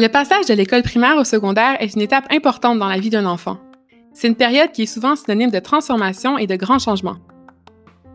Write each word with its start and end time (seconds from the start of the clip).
Le 0.00 0.08
passage 0.08 0.46
de 0.46 0.54
l'école 0.54 0.82
primaire 0.82 1.18
au 1.18 1.24
secondaire 1.24 1.76
est 1.78 1.94
une 1.94 2.00
étape 2.00 2.24
importante 2.32 2.78
dans 2.78 2.88
la 2.88 2.98
vie 2.98 3.10
d'un 3.10 3.26
enfant. 3.26 3.58
C'est 4.14 4.28
une 4.28 4.34
période 4.34 4.72
qui 4.72 4.84
est 4.84 4.86
souvent 4.86 5.14
synonyme 5.14 5.50
de 5.50 5.58
transformation 5.58 6.38
et 6.38 6.46
de 6.46 6.56
grands 6.56 6.78
changements. 6.78 7.18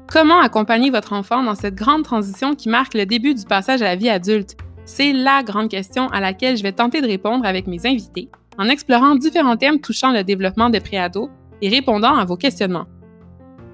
Comment 0.08 0.40
accompagner 0.40 0.90
votre 0.90 1.14
enfant 1.14 1.44
dans 1.44 1.54
cette 1.54 1.76
grande 1.76 2.02
transition 2.02 2.56
qui 2.56 2.70
marque 2.70 2.96
le 2.96 3.06
début 3.06 3.36
du 3.36 3.46
passage 3.46 3.84
à 3.84 3.86
la 3.86 3.96
vie 3.96 4.10
adulte? 4.10 4.58
C'est 4.86 5.14
la 5.14 5.44
grande 5.44 5.70
question 5.70 6.08
à 6.10 6.20
laquelle 6.20 6.58
je 6.58 6.64
vais 6.64 6.72
tenter 6.72 7.02
de 7.02 7.08
répondre 7.08 7.46
avec 7.46 7.68
mes 7.68 7.86
invités 7.86 8.30
en 8.58 8.68
explorant 8.68 9.14
différents 9.14 9.58
thèmes 9.58 9.80
touchant 9.80 10.12
le 10.12 10.24
développement 10.24 10.72
des 10.72 10.80
préados 10.80 11.30
et 11.62 11.70
répondant 11.70 12.16
à 12.16 12.26
vos 12.26 12.36
questionnements. 12.36 12.88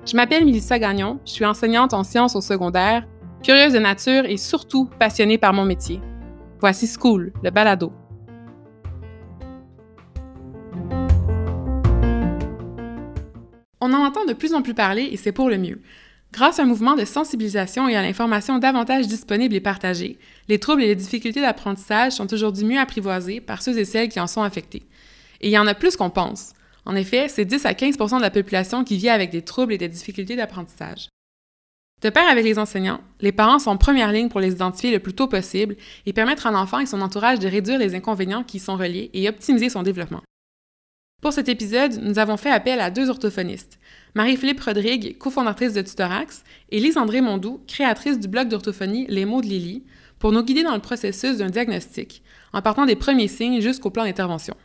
Je 0.03 0.15
m'appelle 0.15 0.45
Melissa 0.45 0.79
Gagnon, 0.79 1.19
je 1.25 1.31
suis 1.31 1.45
enseignante 1.45 1.93
en 1.93 2.03
sciences 2.03 2.35
au 2.35 2.41
secondaire, 2.41 3.07
curieuse 3.43 3.73
de 3.73 3.79
nature 3.79 4.25
et 4.25 4.37
surtout 4.37 4.89
passionnée 4.99 5.37
par 5.37 5.53
mon 5.53 5.63
métier. 5.63 6.01
Voici 6.59 6.87
School, 6.87 7.31
le 7.43 7.51
balado. 7.51 7.93
On 13.79 13.93
en 13.93 14.03
entend 14.03 14.25
de 14.25 14.33
plus 14.33 14.55
en 14.55 14.63
plus 14.63 14.73
parler 14.73 15.07
et 15.11 15.17
c'est 15.17 15.31
pour 15.31 15.49
le 15.49 15.59
mieux. 15.59 15.81
Grâce 16.33 16.59
à 16.59 16.63
un 16.63 16.65
mouvement 16.65 16.95
de 16.95 17.05
sensibilisation 17.05 17.87
et 17.87 17.95
à 17.95 18.01
l'information 18.01 18.57
davantage 18.57 19.07
disponible 19.07 19.53
et 19.53 19.59
partagée, 19.59 20.17
les 20.47 20.59
troubles 20.59 20.81
et 20.81 20.87
les 20.87 20.95
difficultés 20.95 21.41
d'apprentissage 21.41 22.13
sont 22.13 22.33
aujourd'hui 22.33 22.65
mieux 22.65 22.79
apprivoisés 22.79 23.39
par 23.39 23.61
ceux 23.61 23.77
et 23.77 23.85
celles 23.85 24.09
qui 24.09 24.19
en 24.19 24.27
sont 24.27 24.41
affectés. 24.41 24.83
Et 25.41 25.49
il 25.49 25.51
y 25.51 25.59
en 25.59 25.67
a 25.67 25.75
plus 25.75 25.95
qu'on 25.95 26.09
pense. 26.09 26.53
En 26.85 26.95
effet, 26.95 27.27
c'est 27.27 27.45
10 27.45 27.65
à 27.65 27.73
15% 27.73 28.17
de 28.17 28.21
la 28.21 28.31
population 28.31 28.83
qui 28.83 28.97
vit 28.97 29.09
avec 29.09 29.29
des 29.29 29.43
troubles 29.43 29.73
et 29.73 29.77
des 29.77 29.87
difficultés 29.87 30.35
d'apprentissage. 30.35 31.09
De 32.01 32.09
pair 32.09 32.27
avec 32.27 32.43
les 32.43 32.57
enseignants, 32.57 33.01
les 33.19 33.31
parents 33.31 33.59
sont 33.59 33.69
en 33.69 33.77
première 33.77 34.11
ligne 34.11 34.29
pour 34.29 34.39
les 34.39 34.53
identifier 34.53 34.91
le 34.91 34.99
plus 34.99 35.13
tôt 35.13 35.27
possible 35.27 35.75
et 36.07 36.13
permettre 36.13 36.47
à 36.47 36.51
l'enfant 36.51 36.79
et 36.79 36.87
son 36.87 37.01
entourage 37.01 37.37
de 37.37 37.47
réduire 37.47 37.77
les 37.77 37.93
inconvénients 37.93 38.43
qui 38.43 38.57
y 38.57 38.59
sont 38.59 38.75
reliés 38.75 39.11
et 39.13 39.29
optimiser 39.29 39.69
son 39.69 39.83
développement. 39.83 40.23
Pour 41.21 41.33
cet 41.33 41.49
épisode, 41.49 41.99
nous 42.01 42.17
avons 42.17 42.37
fait 42.37 42.49
appel 42.49 42.79
à 42.79 42.89
deux 42.89 43.11
orthophonistes, 43.11 43.77
Marie-Philippe 44.15 44.61
Rodrigue, 44.61 45.17
cofondatrice 45.19 45.73
de 45.73 45.83
Tutorax, 45.83 46.43
et 46.71 46.79
Lise-André 46.79 47.21
Mondou, 47.21 47.61
créatrice 47.67 48.19
du 48.19 48.27
blog 48.27 48.47
d'orthophonie 48.47 49.05
Les 49.07 49.25
mots 49.25 49.41
de 49.41 49.45
Lily, 49.45 49.83
pour 50.17 50.31
nous 50.31 50.43
guider 50.43 50.63
dans 50.63 50.73
le 50.73 50.81
processus 50.81 51.37
d'un 51.37 51.51
diagnostic, 51.51 52.23
en 52.53 52.63
partant 52.63 52.87
des 52.87 52.95
premiers 52.95 53.27
signes 53.27 53.61
jusqu'au 53.61 53.91
plan 53.91 54.05
d'intervention. 54.05 54.55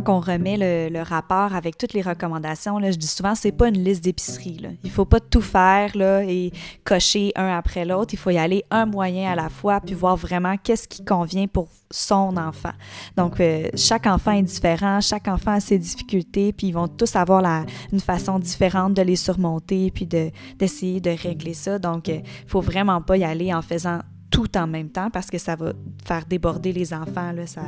Quand 0.00 0.16
on 0.16 0.20
remet 0.20 0.56
le, 0.90 1.02
rapport 1.02 1.54
avec 1.54 1.76
toutes 1.76 1.92
les 1.92 2.02
recommandations, 2.02 2.80
je 2.80 2.96
dis 2.96 3.06
souvent, 3.06 3.34
c'est 3.34 3.52
pas 3.52 3.68
une 3.68 3.82
liste 3.82 4.02
d'épicerie. 4.02 4.78
Il 4.82 4.90
faut 4.90 5.04
pas 5.04 5.20
tout 5.20 5.40
faire 5.40 5.96
là, 5.96 6.22
et 6.24 6.52
cocher 6.84 7.32
un 7.36 7.48
après 7.56 7.84
l'autre. 7.84 8.14
Il 8.14 8.16
faut 8.16 8.30
y 8.30 8.38
aller 8.38 8.64
un 8.70 8.86
moyen 8.86 9.30
à 9.30 9.34
la 9.34 9.48
fois, 9.48 9.80
puis 9.80 9.94
voir 9.94 10.16
vraiment 10.16 10.56
qu'est-ce 10.56 10.88
qui 10.88 11.04
convient 11.04 11.46
pour 11.46 11.68
son 11.90 12.36
enfant. 12.36 12.72
Donc, 13.16 13.40
euh, 13.40 13.68
chaque 13.76 14.06
enfant 14.06 14.32
est 14.32 14.42
différent, 14.42 15.00
chaque 15.00 15.28
enfant 15.28 15.52
a 15.52 15.60
ses 15.60 15.78
difficultés, 15.78 16.52
puis 16.52 16.68
ils 16.68 16.72
vont 16.72 16.88
tous 16.88 17.14
avoir 17.16 17.44
une 17.92 18.00
façon 18.00 18.38
différente 18.38 18.94
de 18.94 19.02
les 19.02 19.16
surmonter, 19.16 19.90
puis 19.90 20.06
d'essayer 20.06 21.00
de, 21.00 21.10
régler 21.10 21.54
ça. 21.54 21.78
Donc, 21.78 22.08
il 22.08 22.14
euh, 22.14 22.20
faut 22.46 22.60
vraiment 22.60 23.00
pas 23.00 23.16
y 23.16 23.24
aller 23.24 23.54
en 23.54 23.62
faisant 23.62 24.00
tout 24.30 24.56
en 24.56 24.66
même 24.66 24.90
temps 24.90 25.10
parce 25.10 25.30
que 25.30 25.38
ça 25.38 25.54
va 25.54 25.72
faire 26.04 26.26
déborder 26.26 26.72
les 26.72 26.92
enfants. 26.92 27.30
Là, 27.30 27.46
ça 27.46 27.62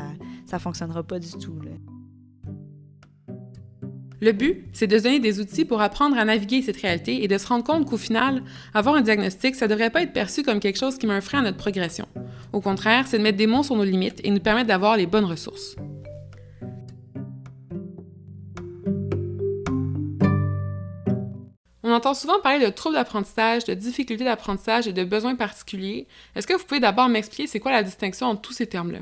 ne 0.53 0.59
fonctionnera 0.59 1.05
pas 1.05 1.21
du 1.21 1.31
tout. 1.31 1.61
Le 4.23 4.33
but, 4.33 4.65
c'est 4.73 4.87
de 4.87 4.99
donner 4.99 5.21
des 5.21 5.41
outils 5.41 5.67
pour 5.67 5.83
apprendre 5.83 6.17
à 6.17 6.25
naviguer 6.25 6.63
cette 6.63 6.81
réalité 6.81 7.23
et 7.23 7.29
de 7.29 7.37
se 7.37 7.47
rendre 7.47 7.65
compte 7.65 7.87
qu'au 7.87 7.99
final, 7.99 8.43
avoir 8.73 8.95
un 8.95 9.03
diagnostic, 9.03 9.55
ça 9.55 9.67
ne 9.67 9.71
devrait 9.71 9.91
pas 9.91 10.03
être 10.03 10.15
perçu 10.15 10.43
comme 10.43 10.59
quelque 10.59 10.79
chose 10.79 10.97
qui 10.97 11.07
met 11.07 11.13
un 11.13 11.21
frein 11.21 11.41
à 11.41 11.43
notre 11.43 11.59
progression. 11.59 12.09
Au 12.55 12.63
contraire, 12.63 13.07
c'est 13.07 13.19
de 13.19 13.23
mettre 13.23 13.37
des 13.37 13.47
mots 13.47 13.63
sur 13.63 13.77
nos 13.77 13.85
limites 13.85 14.21
et 14.25 14.31
nous 14.31 14.41
permettre 14.41 14.69
d'avoir 14.69 14.97
les 14.97 15.05
bonnes 15.05 15.27
ressources. 15.27 15.77
On 21.83 21.93
entend 21.93 22.15
souvent 22.15 22.41
parler 22.41 22.65
de 22.65 22.71
troubles 22.71 22.97
d'apprentissage, 22.97 23.65
de 23.65 23.75
difficultés 23.75 24.25
d'apprentissage 24.25 24.89
et 24.89 24.93
de 24.95 25.05
besoins 25.05 25.37
particuliers. 25.37 26.09
Est-ce 26.35 26.47
que 26.47 26.55
vous 26.55 26.65
pouvez 26.65 26.81
d'abord 26.81 27.09
m'expliquer 27.09 27.47
c'est 27.47 27.61
quoi 27.61 27.71
la 27.71 27.83
distinction 27.83 28.29
entre 28.29 28.41
tous 28.41 28.55
ces 28.55 28.67
termes-là? 28.67 29.01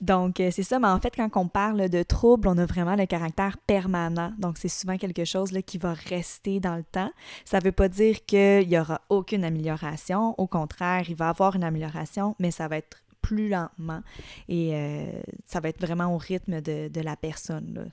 Donc, 0.00 0.40
euh, 0.40 0.50
c'est 0.50 0.62
ça, 0.62 0.78
mais 0.78 0.88
en 0.88 1.00
fait, 1.00 1.14
quand 1.16 1.30
on 1.36 1.48
parle 1.48 1.88
de 1.88 2.02
trouble, 2.02 2.48
on 2.48 2.58
a 2.58 2.66
vraiment 2.66 2.96
le 2.96 3.06
caractère 3.06 3.56
permanent. 3.58 4.32
Donc, 4.38 4.58
c'est 4.58 4.68
souvent 4.68 4.98
quelque 4.98 5.24
chose 5.24 5.50
qui 5.64 5.78
va 5.78 5.94
rester 5.94 6.60
dans 6.60 6.76
le 6.76 6.84
temps. 6.84 7.10
Ça 7.44 7.58
ne 7.58 7.64
veut 7.64 7.72
pas 7.72 7.88
dire 7.88 8.24
qu'il 8.26 8.68
n'y 8.68 8.78
aura 8.78 9.00
aucune 9.08 9.44
amélioration. 9.44 10.34
Au 10.38 10.46
contraire, 10.46 11.04
il 11.08 11.14
va 11.14 11.26
y 11.26 11.28
avoir 11.28 11.56
une 11.56 11.64
amélioration, 11.64 12.34
mais 12.38 12.50
ça 12.50 12.68
va 12.68 12.76
être 12.76 12.98
plus 13.24 13.48
lentement 13.48 14.02
et 14.50 14.74
euh, 14.74 15.06
ça 15.46 15.60
va 15.60 15.70
être 15.70 15.80
vraiment 15.80 16.14
au 16.14 16.18
rythme 16.18 16.60
de, 16.60 17.00
la 17.00 17.16
personne. 17.16 17.90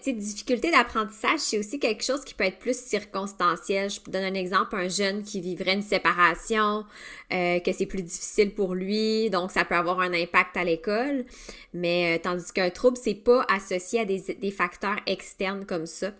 Difficulté 0.00 0.70
d'apprentissage, 0.70 1.38
c'est 1.38 1.58
aussi 1.58 1.78
quelque 1.78 2.02
chose 2.02 2.24
qui 2.24 2.34
peut 2.34 2.44
être 2.44 2.58
plus 2.58 2.76
circonstanciel. 2.76 3.88
Je 3.90 4.00
vous 4.04 4.10
donne 4.10 4.24
un 4.24 4.34
exemple, 4.34 4.74
un 4.74 4.88
jeune 4.88 5.22
qui 5.22 5.40
vivrait 5.40 5.74
une 5.74 5.82
séparation, 5.82 6.84
euh, 7.32 7.60
que 7.60 7.72
c'est 7.72 7.86
plus 7.86 8.02
difficile 8.02 8.52
pour 8.52 8.74
lui, 8.74 9.30
donc 9.30 9.52
ça 9.52 9.64
peut 9.64 9.76
avoir 9.76 10.00
un 10.00 10.12
impact 10.12 10.56
à 10.56 10.64
l'école. 10.64 11.24
Mais 11.72 12.16
euh, 12.16 12.20
tandis 12.22 12.52
qu'un 12.52 12.70
trouble, 12.70 12.96
c'est 12.96 13.14
pas 13.14 13.44
associé 13.48 14.00
à 14.00 14.04
des, 14.04 14.50
facteurs 14.50 14.96
externes 15.06 15.64
comme 15.66 15.86
ça. 15.86 16.12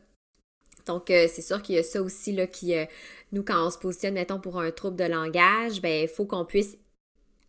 Donc, 0.86 1.10
euh, 1.10 1.26
c'est 1.32 1.42
sûr 1.42 1.62
qu'il 1.62 1.76
y 1.76 1.78
a 1.78 1.82
ça 1.82 2.02
aussi, 2.02 2.32
là, 2.32 2.46
qui, 2.46 2.74
nous, 3.32 3.42
quand 3.42 3.66
on 3.66 3.70
se 3.70 3.78
positionne, 3.78 4.14
mettons, 4.14 4.40
pour 4.40 4.60
un 4.60 4.70
trouble 4.70 4.96
de 4.96 5.04
langage, 5.04 5.80
ben, 5.80 6.02
il 6.02 6.08
faut 6.08 6.24
qu'on 6.24 6.44
puisse 6.44 6.76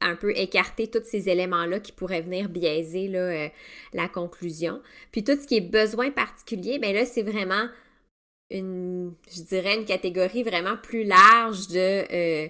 un 0.04 0.16
peu 0.16 0.32
écarter 0.38 0.88
tous 0.88 1.04
ces 1.04 1.30
éléments-là 1.30 1.80
qui 1.80 1.92
pourraient 1.92 2.22
venir 2.22 2.50
biaiser 2.50 3.10
euh, 3.16 3.48
la 3.94 4.08
conclusion. 4.08 4.82
Puis 5.12 5.24
tout 5.24 5.40
ce 5.40 5.48
qui 5.48 5.58
est 5.58 5.62
besoin 5.62 6.12
particulier, 6.12 6.80
bien 6.80 6.94
là, 6.94 7.06
c'est 7.06 7.24
vraiment 7.24 7.68
une, 8.50 9.14
je 9.34 9.42
dirais, 9.42 9.76
une 9.76 9.86
catégorie 9.86 10.44
vraiment 10.44 10.78
plus 10.78 11.04
large 11.04 11.68
de 11.70 12.04
euh, 12.14 12.48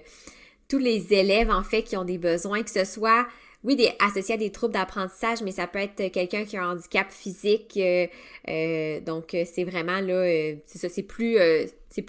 tous 0.68 0.78
les 0.78 1.12
élèves, 1.14 1.50
en 1.50 1.62
fait, 1.62 1.82
qui 1.82 1.96
ont 1.96 2.04
des 2.04 2.18
besoins, 2.18 2.62
que 2.62 2.70
ce 2.70 2.84
soit, 2.84 3.26
oui, 3.62 3.76
des, 3.76 3.90
associés 4.00 4.34
à 4.34 4.38
des 4.38 4.50
troubles 4.50 4.74
d'apprentissage, 4.74 5.42
mais 5.42 5.52
ça 5.52 5.66
peut 5.66 5.78
être 5.78 6.10
quelqu'un 6.12 6.44
qui 6.44 6.56
a 6.56 6.64
un 6.64 6.72
handicap 6.72 7.10
physique. 7.10 7.78
Euh, 7.78 9.00
donc, 9.00 9.36
c'est 9.46 9.64
vraiment, 9.64 10.00
là, 10.00 10.26
c'est 10.66 10.78
ça, 10.78 10.88
c'est 10.88 11.02
plus, 11.02 11.38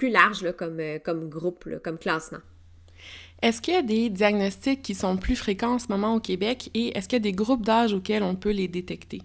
large, 0.09 0.51
comme 0.57 1.29
groupe, 1.29 1.69
comme 1.83 1.97
classement. 1.97 2.39
Est-ce 3.45 3.61
qu'il 3.61 3.75
y 3.75 3.77
a 3.77 3.83
des 3.83 4.09
diagnostics 4.09 4.81
qui 4.81 4.95
sont 4.95 5.17
plus 5.17 5.35
fréquents 5.35 5.75
en 5.75 5.79
ce 5.79 5.85
moment 5.87 6.15
au 6.15 6.19
Québec 6.19 6.71
et 6.73 6.97
est-ce 6.97 7.07
qu'il 7.07 7.17
y 7.17 7.21
a 7.21 7.31
des 7.31 7.31
groupes 7.31 7.63
d'âge 7.63 7.93
auxquels 7.93 8.23
on 8.23 8.33
peut 8.33 8.49
les 8.49 8.67
détecter? 8.67 9.21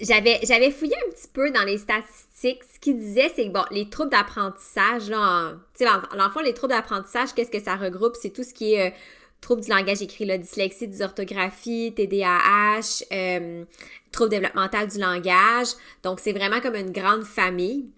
J'avais, 0.00 0.70
fouillé 0.70 0.94
un 1.06 1.10
petit 1.10 1.28
peu 1.30 1.50
dans 1.50 1.64
les 1.64 1.76
statistiques. 1.76 2.62
Ce 2.72 2.80
qu'ils 2.80 2.96
disaient, 2.96 3.30
c'est 3.36 3.48
que 3.48 3.52
bon, 3.52 3.64
les 3.72 3.90
troubles 3.90 4.08
d'apprentissage, 4.08 5.10
là, 5.10 5.52
sais, 5.74 5.84
l'enfant, 6.16 6.40
les 6.40 6.54
troubles 6.54 6.72
d'apprentissage, 6.72 7.34
qu'est-ce 7.34 7.50
que 7.50 7.62
ça 7.62 7.76
regroupe? 7.76 8.16
C'est 8.18 8.30
tout 8.30 8.42
ce 8.42 8.54
qui 8.54 8.72
est 8.72 8.88
euh, 8.88 8.94
troubles 9.42 9.60
du 9.60 9.68
langage 9.68 10.00
écrit, 10.00 10.24
la 10.24 10.38
dyslexie, 10.38 10.88
dysorthographie, 10.88 11.92
TDAH, 11.94 13.04
euh, 13.12 13.66
troubles 14.12 14.30
développementaux 14.30 14.86
du 14.90 14.98
langage. 14.98 15.68
Donc, 16.02 16.20
c'est 16.20 16.32
vraiment 16.32 16.60
comme 16.60 16.74
une 16.74 16.92
grande 16.92 17.24
famille. 17.24 17.90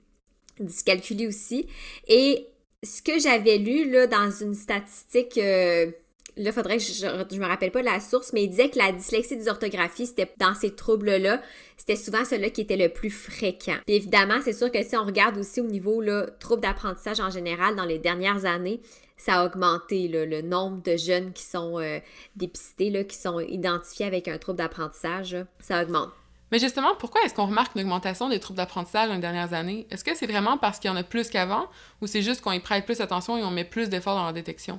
Dyscalculie 0.59 1.29
aussi. 1.29 1.69
Et 2.09 2.49
ce 2.83 3.03
que 3.03 3.19
j'avais 3.19 3.59
lu 3.59 3.91
là, 3.91 4.07
dans 4.07 4.31
une 4.31 4.55
statistique, 4.55 5.39
euh, 5.39 5.91
là, 6.37 6.53
faudrait 6.53 6.79
que 6.79 6.83
je, 6.83 6.93
je, 6.93 7.39
me 7.39 7.47
rappelle 7.47 7.71
pas 7.71 7.83
la 7.83 8.01
source, 8.01 8.33
mais 8.33 8.45
il 8.45 8.49
disait 8.49 8.71
que 8.71 8.79
la 8.79 8.93
dyslexie 8.93 9.37
dysorthographie, 9.37 10.07
c'était 10.07 10.33
dans 10.39 10.55
ces 10.55 10.75
troubles-là, 10.75 11.41
c'était 11.77 11.97
souvent 11.97 12.25
celui-là 12.25 12.51
qui 12.51 12.63
était 12.63 12.77
le 12.77 12.89
plus 12.89 13.11
fréquent. 13.11 13.77
Puis 13.87 13.97
évidemment, 13.97 14.41
c'est 14.43 14.53
sûr 14.53 14.71
que 14.71 14.83
si 14.83 14.97
on 14.97 15.05
regarde 15.05 15.39
aussi 15.39 15.61
au 15.61 15.67
niveau 15.67 16.01
là, 16.01 16.27
troubles 16.41 16.63
d'apprentissage 16.63 17.21
en 17.21 17.31
général, 17.31 17.77
dans 17.77 17.85
les 17.85 17.99
dernières 17.99 18.45
années, 18.47 18.81
ça 19.17 19.41
a 19.41 19.47
augmenté 19.47 20.09
le 20.09 20.43
nombre 20.43 20.83
de 20.83 20.97
jeunes 20.97 21.33
qui 21.33 21.45
sont 21.45 21.79
euh, 21.79 22.01
dépistés, 22.35 22.91
là, 22.91 23.05
qui 23.05 23.17
sont 23.17 23.39
identifiés 23.39 24.07
avec 24.07 24.27
un 24.27 24.39
trouble 24.39 24.59
d'apprentissage, 24.59 25.37
ça 25.61 25.83
augmente. 25.83 26.11
Mais 26.53 26.59
justement, 26.59 26.95
pourquoi 26.99 27.23
est-ce 27.23 27.35
qu'on 27.35 27.47
remarque 27.47 27.75
une 27.75 27.81
augmentation 27.81 28.29
des 28.29 28.39
troubles 28.39 28.59
d'apprentissage 28.59 29.09
dans 29.09 29.15
les 29.15 29.21
dernières 29.21 29.55
années? 29.55 29.87
Est-ce 29.91 30.05
que 30.05 30.15
c'est 30.15 30.27
vraiment 30.27 30.59
parce 30.59 30.79
qu'il 30.79 30.91
y 30.91 30.93
en 30.93 30.97
a 30.97 31.03
plus 31.03 31.31
qu'avant 31.31 31.67
ou 32.03 32.07
c'est 32.07 32.21
juste 32.21 32.43
qu'on 32.43 32.53
y 32.53 32.61
prête 32.61 32.85
plus 32.85 33.01
attention 33.01 33.39
et 33.39 33.43
on 33.43 33.51
met 33.51 33.65
plus 33.65 33.89
d'efforts 33.89 34.17
dans 34.17 34.27
la 34.27 34.35
détection? 34.35 34.79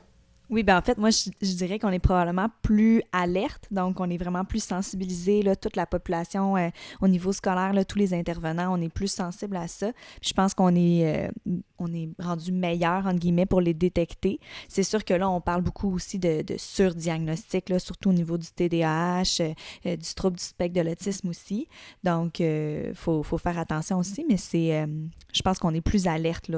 Oui, 0.50 0.62
ben 0.64 0.78
en 0.78 0.82
fait, 0.82 0.98
moi, 0.98 1.10
je, 1.10 1.54
dirais 1.54 1.80
qu'on 1.80 1.92
est 1.92 2.00
probablement 2.00 2.48
plus 2.62 3.02
alerte, 3.14 3.68
donc 3.72 4.00
on 4.02 4.10
est 4.10 4.18
vraiment 4.18 4.44
plus 4.44 4.62
sensibilisé, 4.62 5.42
toute 5.60 5.78
la 5.78 5.86
population 5.86 6.58
euh, 6.58 6.70
au 7.02 7.08
niveau 7.08 7.32
scolaire, 7.32 7.74
tous 7.88 7.98
les 7.98 8.14
intervenants, 8.14 8.78
on 8.78 8.82
est 8.82 8.94
plus 8.94 9.08
sensible 9.08 9.56
à 9.56 9.68
ça. 9.68 9.92
je 10.22 10.34
pense 10.34 10.54
qu'on 10.54 10.76
est, 10.76 11.28
euh, 11.48 11.88
est 11.94 12.10
rendu 12.22 12.52
meilleur, 12.52 13.08
entre 13.08 13.20
guillemets, 13.20 13.46
pour 13.46 13.62
les 13.62 13.74
détecter. 13.74 14.40
C'est 14.68 14.84
sûr 14.84 15.06
que 15.06 15.14
là, 15.14 15.30
on 15.30 15.40
parle 15.40 15.62
beaucoup 15.62 15.94
aussi 15.96 16.20
de, 16.20 16.44
surdiagnostic, 16.58 17.72
surtout 17.80 18.10
au 18.10 18.14
niveau 18.14 18.38
du 18.38 18.48
TDAH, 18.48 19.42
euh, 19.86 19.96
du 19.96 20.14
trouble 20.14 20.38
du 20.38 20.44
spectre 20.44 20.76
de 20.76 20.82
l'autisme 20.88 21.30
aussi. 21.30 21.68
Donc, 22.04 22.42
il 22.42 22.92
faut, 22.96 23.24
faire 23.24 23.58
attention 23.58 23.98
aussi, 23.98 24.26
mais 24.30 24.38
c'est, 24.38 24.88
je 25.34 25.42
pense 25.42 25.58
qu'on 25.58 25.74
est 25.74 25.82
plus 25.82 26.06
alerte 26.06 26.52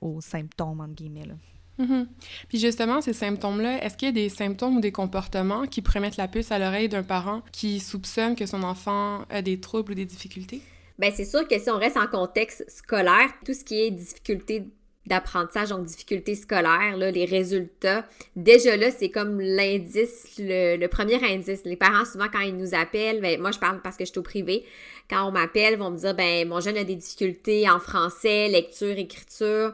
aux, 0.00 0.20
symptômes, 0.20 0.80
entre 0.80 0.94
guillemets. 0.94 1.28
Mm-hmm. 1.78 2.06
Puis 2.48 2.58
justement, 2.58 3.00
ces 3.00 3.12
symptômes-là, 3.12 3.84
est-ce 3.84 3.96
qu'il 3.96 4.06
y 4.06 4.10
a 4.10 4.12
des 4.12 4.28
symptômes 4.28 4.78
ou 4.78 4.80
des 4.80 4.92
comportements 4.92 5.66
qui 5.66 5.82
pourraient 5.82 6.00
mettre 6.00 6.18
la 6.18 6.28
puce 6.28 6.50
à 6.50 6.58
l'oreille 6.58 6.88
d'un 6.88 7.02
parent 7.02 7.42
qui 7.52 7.80
soupçonne 7.80 8.34
que 8.34 8.46
son 8.46 8.62
enfant 8.62 9.24
a 9.30 9.42
des 9.42 9.60
troubles 9.60 9.92
ou 9.92 9.94
des 9.94 10.04
difficultés? 10.04 10.60
Bien, 10.98 11.12
c'est 11.14 11.24
sûr 11.24 11.46
que 11.46 11.58
si 11.58 11.70
on 11.70 11.78
reste 11.78 11.96
en 11.96 12.08
contexte 12.08 12.68
scolaire, 12.68 13.28
tout 13.46 13.54
ce 13.54 13.64
qui 13.64 13.80
est 13.80 13.90
difficulté 13.92 14.64
d'apprentissage, 15.06 15.70
donc 15.70 15.84
difficulté 15.86 16.34
scolaire, 16.34 16.96
là, 16.96 17.10
les 17.10 17.24
résultats, 17.24 18.04
déjà 18.36 18.76
là, 18.76 18.90
c'est 18.90 19.08
comme 19.08 19.40
l'indice, 19.40 20.34
le, 20.38 20.86
premier 20.88 21.22
indice. 21.24 21.64
Les 21.64 21.76
parents, 21.76 22.04
souvent, 22.04 22.26
quand 22.30 22.40
ils 22.40 22.56
nous 22.56 22.74
appellent, 22.74 23.20
ben, 23.20 23.40
moi, 23.40 23.52
je 23.52 23.58
parle 23.58 23.80
parce 23.80 23.96
que 23.96 24.04
je 24.04 24.10
suis 24.10 24.18
au 24.18 24.22
privé, 24.22 24.64
quand 25.08 25.26
on 25.26 25.30
m'appelle, 25.30 25.76
vont 25.76 25.90
me 25.90 25.96
dire, 25.96 26.14
ben, 26.14 26.46
mon 26.46 26.60
jeune 26.60 26.76
a 26.76 26.84
des 26.84 26.96
difficultés 26.96 27.70
en 27.70 27.78
français, 27.78 28.48
lecture, 28.48 28.98
écriture. 28.98 29.72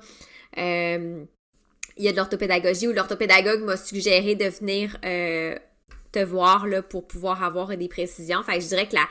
Euh, 0.58 1.24
il 1.96 2.04
y 2.04 2.08
a 2.08 2.12
de 2.12 2.16
l'orthopédagogie 2.16 2.88
où 2.88 2.92
l'orthopédagogue 2.92 3.62
m'a 3.62 3.76
suggéré 3.76 4.34
de 4.34 4.46
venir 4.46 4.96
euh, 5.04 5.56
te 6.12 6.18
voir 6.18 6.66
là, 6.66 6.82
pour 6.82 7.06
pouvoir 7.06 7.42
avoir 7.42 7.76
des 7.76 7.88
précisions. 7.88 8.42
Fait 8.42 8.60
je 8.60 8.68
dirais 8.68 8.88
que 8.88 8.94
la, 8.94 9.06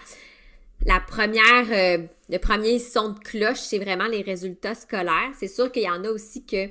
la 0.85 1.00
première, 1.00 1.65
euh, 1.71 2.06
le 2.30 2.38
premier 2.38 2.80
son 2.80 3.09
de 3.09 3.19
cloche, 3.19 3.59
c'est 3.59 3.80
vraiment 3.80 4.07
les 4.07 4.21
résultats 4.21 4.75
scolaires. 4.75 5.31
C'est 5.38 5.47
sûr 5.47 5.71
qu'il 5.71 5.83
y 5.83 5.89
en 5.89 6.03
a 6.03 6.09
aussi 6.09 6.45
que 6.45 6.68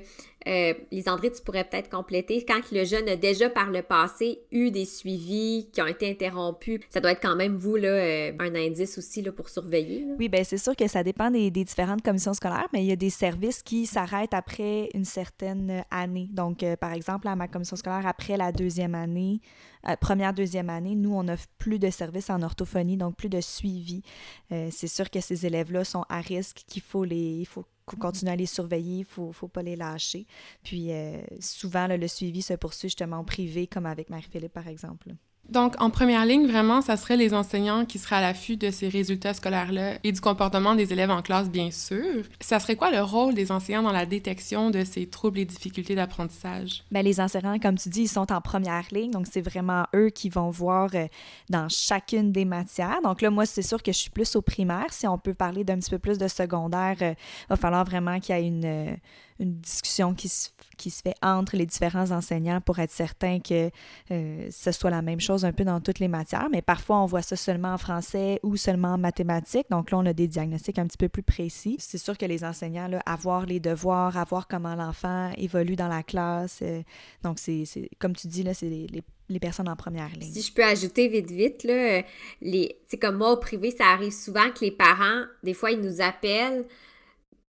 euh, 0.47 0.73
Lisandré, 0.91 1.31
tu 1.31 1.41
pourrais 1.41 1.63
peut-être 1.63 1.89
compléter. 1.89 2.43
Quand 2.45 2.61
le 2.71 2.83
jeune 2.83 3.07
a 3.07 3.15
déjà 3.15 3.49
par 3.49 3.69
le 3.69 3.81
passé 3.81 4.39
eu 4.51 4.71
des 4.71 4.85
suivis 4.85 5.69
qui 5.71 5.81
ont 5.81 5.87
été 5.87 6.09
interrompus, 6.09 6.79
ça 6.89 6.99
doit 6.99 7.11
être 7.11 7.21
quand 7.21 7.35
même 7.35 7.55
vous 7.55 7.75
là, 7.75 7.89
euh, 7.89 8.31
un 8.39 8.55
indice 8.55 8.97
aussi 8.97 9.21
là, 9.21 9.31
pour 9.31 9.49
surveiller. 9.49 10.05
Oui, 10.19 10.29
bien 10.29 10.43
c'est 10.43 10.57
sûr 10.57 10.75
que 10.75 10.87
ça 10.87 11.03
dépend 11.03 11.31
des, 11.31 11.49
différentes 11.51 12.01
commissions 12.01 12.33
scolaires, 12.33 12.67
mais 12.73 12.83
il 12.83 12.87
y 12.87 12.91
a 12.91 12.97
des 12.97 13.09
services 13.09 13.63
qui 13.63 13.85
s'arrêtent 13.85 14.33
après 14.33 14.89
une 14.93 15.05
certaine 15.05 15.83
année. 15.89 16.27
Donc, 16.31 16.63
euh, 16.63 16.75
par 16.75 16.93
exemple, 16.93 17.27
à 17.27 17.35
ma 17.35 17.47
commission 17.47 17.75
scolaire, 17.75 18.05
après 18.05 18.37
la 18.37 18.51
deuxième 18.51 18.95
année, 18.95 19.39
euh, 19.87 19.95
première, 19.95 20.33
deuxième 20.33 20.69
année, 20.69 20.95
nous, 20.95 21.13
on 21.13 21.23
n'offre 21.23 21.47
plus 21.57 21.79
de 21.79 21.89
services 21.89 22.29
en 22.29 22.41
orthophonie, 22.41 22.97
donc 22.97 23.15
plus 23.15 23.29
de 23.29 23.41
suivi. 23.41 24.01
c'est 24.49 24.87
sûr 24.87 25.09
que 25.09 25.19
ces 25.19 25.45
élèves-là 25.45 25.83
sont 25.83 26.05
à 26.09 26.21
risque, 26.21 26.63
qu'il 26.67 26.81
faut 26.81 27.03
les, 27.03 27.39
il 27.39 27.45
faut 27.45 27.65
continuer 27.85 28.31
à 28.31 28.35
les 28.35 28.45
surveiller, 28.45 28.97
il 28.97 28.99
ne 28.99 29.05
faut, 29.05 29.31
faut, 29.31 29.47
pas 29.47 29.61
les 29.61 29.75
lâcher. 29.75 30.25
Puis 30.63 30.91
euh, 30.91 31.21
souvent, 31.39 31.87
le 31.87 32.07
suivi 32.07 32.41
se 32.41 32.53
poursuit 32.53 32.89
justement 32.89 33.17
en 33.17 33.23
privé, 33.23 33.67
comme 33.67 33.85
avec 33.85 34.09
Marie-Philippe, 34.09 34.53
par 34.53 34.67
exemple. 34.67 35.13
Donc, 35.49 35.75
en 35.81 35.89
première 35.89 36.25
ligne, 36.25 36.47
vraiment, 36.47 36.81
ça 36.81 36.95
serait 36.95 37.17
les 37.17 37.33
enseignants 37.33 37.85
qui 37.85 37.99
seraient 37.99 38.15
à 38.15 38.21
l'affût 38.21 38.55
de 38.55 38.71
ces 38.71 38.87
résultats 38.87 39.33
scolaires-là 39.33 39.95
et 40.03 40.11
du 40.11 40.21
comportement 40.21 40.73
des 40.73 40.93
élèves 40.93 41.11
en 41.11 41.21
classe, 41.21 41.49
bien 41.49 41.69
sûr. 41.69 42.23
Ça 42.39 42.59
serait 42.59 42.77
quoi 42.77 42.91
le 42.91 43.01
rôle 43.01 43.33
des 43.33 43.51
enseignants 43.51 43.83
dans 43.83 43.91
la 43.91 44.05
détection 44.05 44.69
de 44.69 44.85
ces 44.85 45.05
troubles 45.05 45.39
et 45.39 45.45
difficultés 45.45 45.95
d'apprentissage? 45.95 46.83
Bien, 46.91 47.01
les 47.01 47.19
enseignants, 47.19 47.59
comme 47.59 47.77
tu 47.77 47.89
dis, 47.89 48.03
ils 48.03 48.07
sont 48.07 48.31
en 48.31 48.39
première 48.39 48.85
ligne, 48.91 49.11
donc 49.11 49.27
c'est 49.29 49.41
vraiment 49.41 49.85
eux 49.93 50.09
qui 50.09 50.29
vont 50.29 50.49
voir 50.49 50.89
euh, 50.95 51.07
dans 51.49 51.67
chacune 51.67 52.31
des 52.31 52.45
matières. 52.45 53.01
Donc 53.03 53.21
là, 53.21 53.29
moi, 53.29 53.45
c'est 53.45 53.61
sûr 53.61 53.83
que 53.83 53.91
je 53.91 53.97
suis 53.97 54.11
plus 54.11 54.35
au 54.37 54.41
primaire. 54.41 54.87
Si 54.91 55.07
on 55.07 55.17
peut 55.17 55.33
parler 55.33 55.65
d'un 55.65 55.77
petit 55.77 55.89
peu 55.89 55.99
plus 55.99 56.17
de 56.17 56.29
secondaire, 56.29 56.95
il 57.01 57.03
euh, 57.03 57.13
va 57.49 57.57
falloir 57.57 57.83
vraiment 57.83 58.19
qu'il 58.19 58.35
y 58.35 58.39
ait 58.39 58.47
une... 58.47 58.97
Une 59.39 59.55
discussion 59.55 60.13
qui 60.13 60.29
se, 60.29 60.49
qui 60.77 60.89
se 60.89 61.01
fait 61.01 61.15
entre 61.21 61.55
les 61.57 61.65
différents 61.65 62.11
enseignants 62.11 62.61
pour 62.61 62.79
être 62.79 62.91
certain 62.91 63.39
que 63.39 63.69
euh, 64.11 64.47
ce 64.51 64.71
soit 64.71 64.89
la 64.89 65.01
même 65.01 65.19
chose 65.19 65.45
un 65.45 65.51
peu 65.51 65.63
dans 65.63 65.81
toutes 65.81 65.99
les 65.99 66.07
matières. 66.07 66.49
Mais 66.51 66.61
parfois, 66.61 67.01
on 67.01 67.05
voit 67.05 67.21
ça 67.21 67.35
seulement 67.35 67.73
en 67.73 67.77
français 67.77 68.39
ou 68.43 68.57
seulement 68.57 68.93
en 68.93 68.97
mathématiques. 68.97 69.67
Donc 69.69 69.91
là, 69.91 69.97
on 69.97 70.05
a 70.05 70.13
des 70.13 70.27
diagnostics 70.27 70.79
un 70.79 70.87
petit 70.87 70.97
peu 70.97 71.09
plus 71.09 71.23
précis. 71.23 71.77
C'est 71.79 71.97
sûr 71.97 72.17
que 72.17 72.25
les 72.25 72.43
enseignants, 72.43 72.87
là, 72.87 73.01
avoir 73.05 73.45
les 73.45 73.59
devoirs, 73.59 74.17
avoir 74.17 74.47
comment 74.47 74.75
l'enfant 74.75 75.31
évolue 75.37 75.75
dans 75.75 75.87
la 75.87 76.03
classe. 76.03 76.59
Euh, 76.61 76.81
donc, 77.23 77.39
c'est 77.39 77.63
comme 77.99 78.15
tu 78.15 78.27
dis, 78.27 78.43
là, 78.43 78.53
c'est 78.53 78.69
les, 78.69 79.03
les 79.29 79.39
personnes 79.39 79.69
en 79.69 79.75
première 79.75 80.09
ligne. 80.09 80.31
Si 80.31 80.41
je 80.41 80.53
peux 80.53 80.63
ajouter 80.63 81.07
vite, 81.07 81.31
vite, 81.31 81.63
là, 81.63 81.73
euh, 81.73 82.01
les, 82.41 82.77
comme 83.01 83.17
moi 83.17 83.31
au 83.31 83.37
privé, 83.37 83.71
ça 83.71 83.87
arrive 83.87 84.11
souvent 84.11 84.49
que 84.51 84.63
les 84.63 84.71
parents, 84.71 85.23
des 85.43 85.53
fois, 85.53 85.71
ils 85.71 85.81
nous 85.81 86.01
appellent 86.01 86.65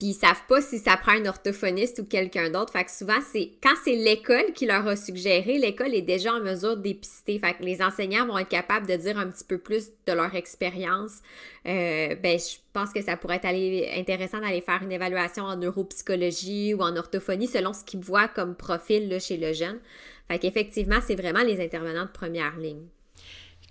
puis 0.04 0.10
ils 0.10 0.14
savent 0.16 0.46
pas 0.50 0.62
si 0.62 0.80
ça 0.80 0.98
prend 0.98 1.14
un 1.14 1.26
orthophoniste 1.26 2.00
ou 2.00 2.04
quelqu'un 2.06 2.50
d'autre. 2.50 2.74
Fait 2.74 2.84
que 2.84 2.92
souvent, 2.92 3.22
c'est 3.32 3.52
quand 3.64 3.74
c'est 3.86 3.96
l'école 3.96 4.52
qui 4.54 4.66
leur 4.66 4.86
a 4.86 4.98
suggéré, 4.98 5.58
l'école 5.58 5.96
est 5.96 6.02
déjà 6.02 6.34
en 6.34 6.42
mesure 6.42 6.76
d'épister. 6.76 7.40
Fait 7.40 7.54
que 7.54 7.64
les 7.64 7.82
enseignants 7.82 8.28
vont 8.28 8.38
être 8.38 8.50
capables 8.50 8.86
de 8.86 8.98
dire 8.98 9.18
un 9.18 9.28
petit 9.28 9.46
peu 9.46 9.58
plus 9.58 9.92
de 10.06 10.12
leur 10.12 10.36
expérience. 10.36 11.22
Euh, 11.66 12.16
ben, 12.16 12.38
je 12.38 12.58
pense 12.74 12.92
que 12.92 13.02
ça 13.02 13.16
pourrait 13.16 13.40
être 13.42 13.98
intéressant 13.98 14.42
d'aller 14.42 14.60
faire 14.60 14.84
une 14.84 14.92
évaluation 14.92 15.46
en 15.46 15.56
neuropsychologie 15.56 16.74
ou 16.74 16.82
en 16.82 16.98
orthophonie 16.98 17.48
selon 17.48 17.72
ce 17.72 17.86
qu'ils 17.86 18.02
voient 18.02 18.28
comme 18.28 18.56
profil 18.56 19.08
là, 19.08 19.20
chez 19.20 19.38
le 19.38 19.54
jeune. 19.54 19.80
Fait 20.28 20.38
qu'effectivement, 20.38 21.00
c'est 21.02 21.16
vraiment 21.16 21.44
les 21.44 21.64
intervenants 21.64 22.06
de 22.06 22.12
première 22.12 22.58
ligne. 22.58 22.88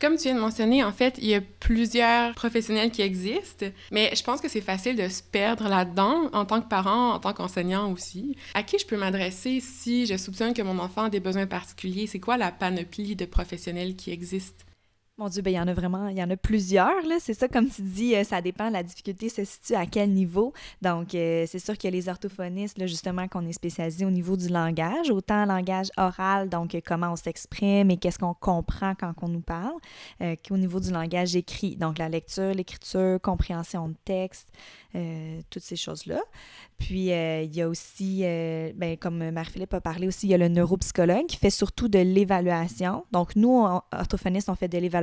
Comme 0.02 0.16
tu 0.16 0.24
viens 0.24 0.34
de 0.34 0.40
mentionner, 0.40 0.82
en 0.82 0.90
fait, 0.90 1.16
il 1.18 1.28
y 1.28 1.34
a 1.36 1.40
plusieurs 1.60 2.34
professionnels 2.34 2.90
qui 2.90 3.02
existent, 3.02 3.66
mais 3.92 4.10
je 4.16 4.24
pense 4.24 4.40
que 4.40 4.48
c'est 4.48 4.60
facile 4.60 4.96
de 4.96 5.06
se 5.08 5.22
perdre 5.22 5.68
là-dedans 5.68 6.28
en 6.32 6.44
tant 6.44 6.60
que 6.60 6.66
parent, 6.66 7.12
en 7.12 7.20
tant 7.20 7.32
qu'enseignant 7.32 7.92
aussi. 7.92 8.36
À 8.54 8.64
qui 8.64 8.80
je 8.80 8.84
peux 8.84 8.96
m'adresser 8.96 9.60
si 9.60 10.06
je 10.06 10.16
soupçonne 10.16 10.54
que 10.54 10.62
mon 10.62 10.80
enfant 10.80 11.04
a 11.04 11.08
des 11.08 11.20
besoins 11.20 11.46
particuliers? 11.46 12.08
C'est 12.08 12.18
quoi 12.18 12.36
la 12.36 12.50
panoplie 12.50 13.14
de 13.14 13.26
professionnels 13.26 13.94
qui 13.94 14.10
existent? 14.10 14.64
Mon 15.18 15.28
Dieu, 15.28 15.42
ben, 15.42 15.50
il 15.50 15.56
y 15.56 15.60
en 15.60 15.68
a 15.68 15.74
vraiment, 15.74 16.08
il 16.08 16.16
y 16.16 16.22
en 16.22 16.30
a 16.30 16.38
plusieurs. 16.38 17.02
C'est 17.20 17.34
ça, 17.34 17.46
comme 17.46 17.68
tu 17.68 17.82
dis, 17.82 18.16
euh, 18.16 18.24
ça 18.24 18.40
dépend, 18.40 18.70
la 18.70 18.82
difficulté 18.82 19.28
se 19.28 19.44
situe 19.44 19.74
à 19.74 19.84
quel 19.84 20.10
niveau. 20.10 20.54
Donc, 20.80 21.14
euh, 21.14 21.44
c'est 21.46 21.58
sûr 21.58 21.74
a 21.84 21.90
les 21.90 22.08
orthophonistes, 22.08 22.80
justement, 22.86 23.28
qu'on 23.28 23.46
est 23.46 23.52
spécialisé 23.52 24.06
au 24.06 24.10
niveau 24.10 24.38
du 24.38 24.48
langage, 24.48 25.10
autant 25.10 25.44
langage 25.44 25.88
oral, 25.98 26.48
donc 26.48 26.74
euh, 26.74 26.80
comment 26.82 27.12
on 27.12 27.16
s'exprime 27.16 27.90
et 27.90 27.98
qu'est-ce 27.98 28.18
qu'on 28.18 28.32
comprend 28.32 28.94
quand 28.94 29.12
on 29.20 29.28
nous 29.28 29.42
parle, 29.42 29.74
qu'au 30.48 30.56
niveau 30.56 30.80
du 30.80 30.90
langage 30.90 31.36
écrit, 31.36 31.76
donc 31.76 31.98
la 31.98 32.08
lecture, 32.08 32.54
l'écriture, 32.54 33.20
compréhension 33.20 33.88
de 33.88 33.96
texte, 34.06 34.48
toutes 35.50 35.62
ces 35.62 35.76
choses-là. 35.76 36.20
Puis, 36.78 37.08
il 37.08 37.54
y 37.54 37.62
a 37.62 37.68
aussi, 37.68 38.22
ben, 38.22 38.96
comme 38.98 39.30
Marie-Philippe 39.30 39.74
a 39.74 39.80
parlé 39.80 40.06
aussi, 40.06 40.26
il 40.26 40.30
y 40.30 40.34
a 40.34 40.38
le 40.38 40.48
neuropsychologue 40.48 41.26
qui 41.26 41.36
fait 41.36 41.50
surtout 41.50 41.88
de 41.88 41.98
l'évaluation. 41.98 43.04
Donc, 43.12 43.36
nous, 43.36 43.66
orthophonistes, 43.92 44.48
on 44.48 44.54
fait 44.54 44.68
de 44.68 44.78
l'évaluation 44.78 45.01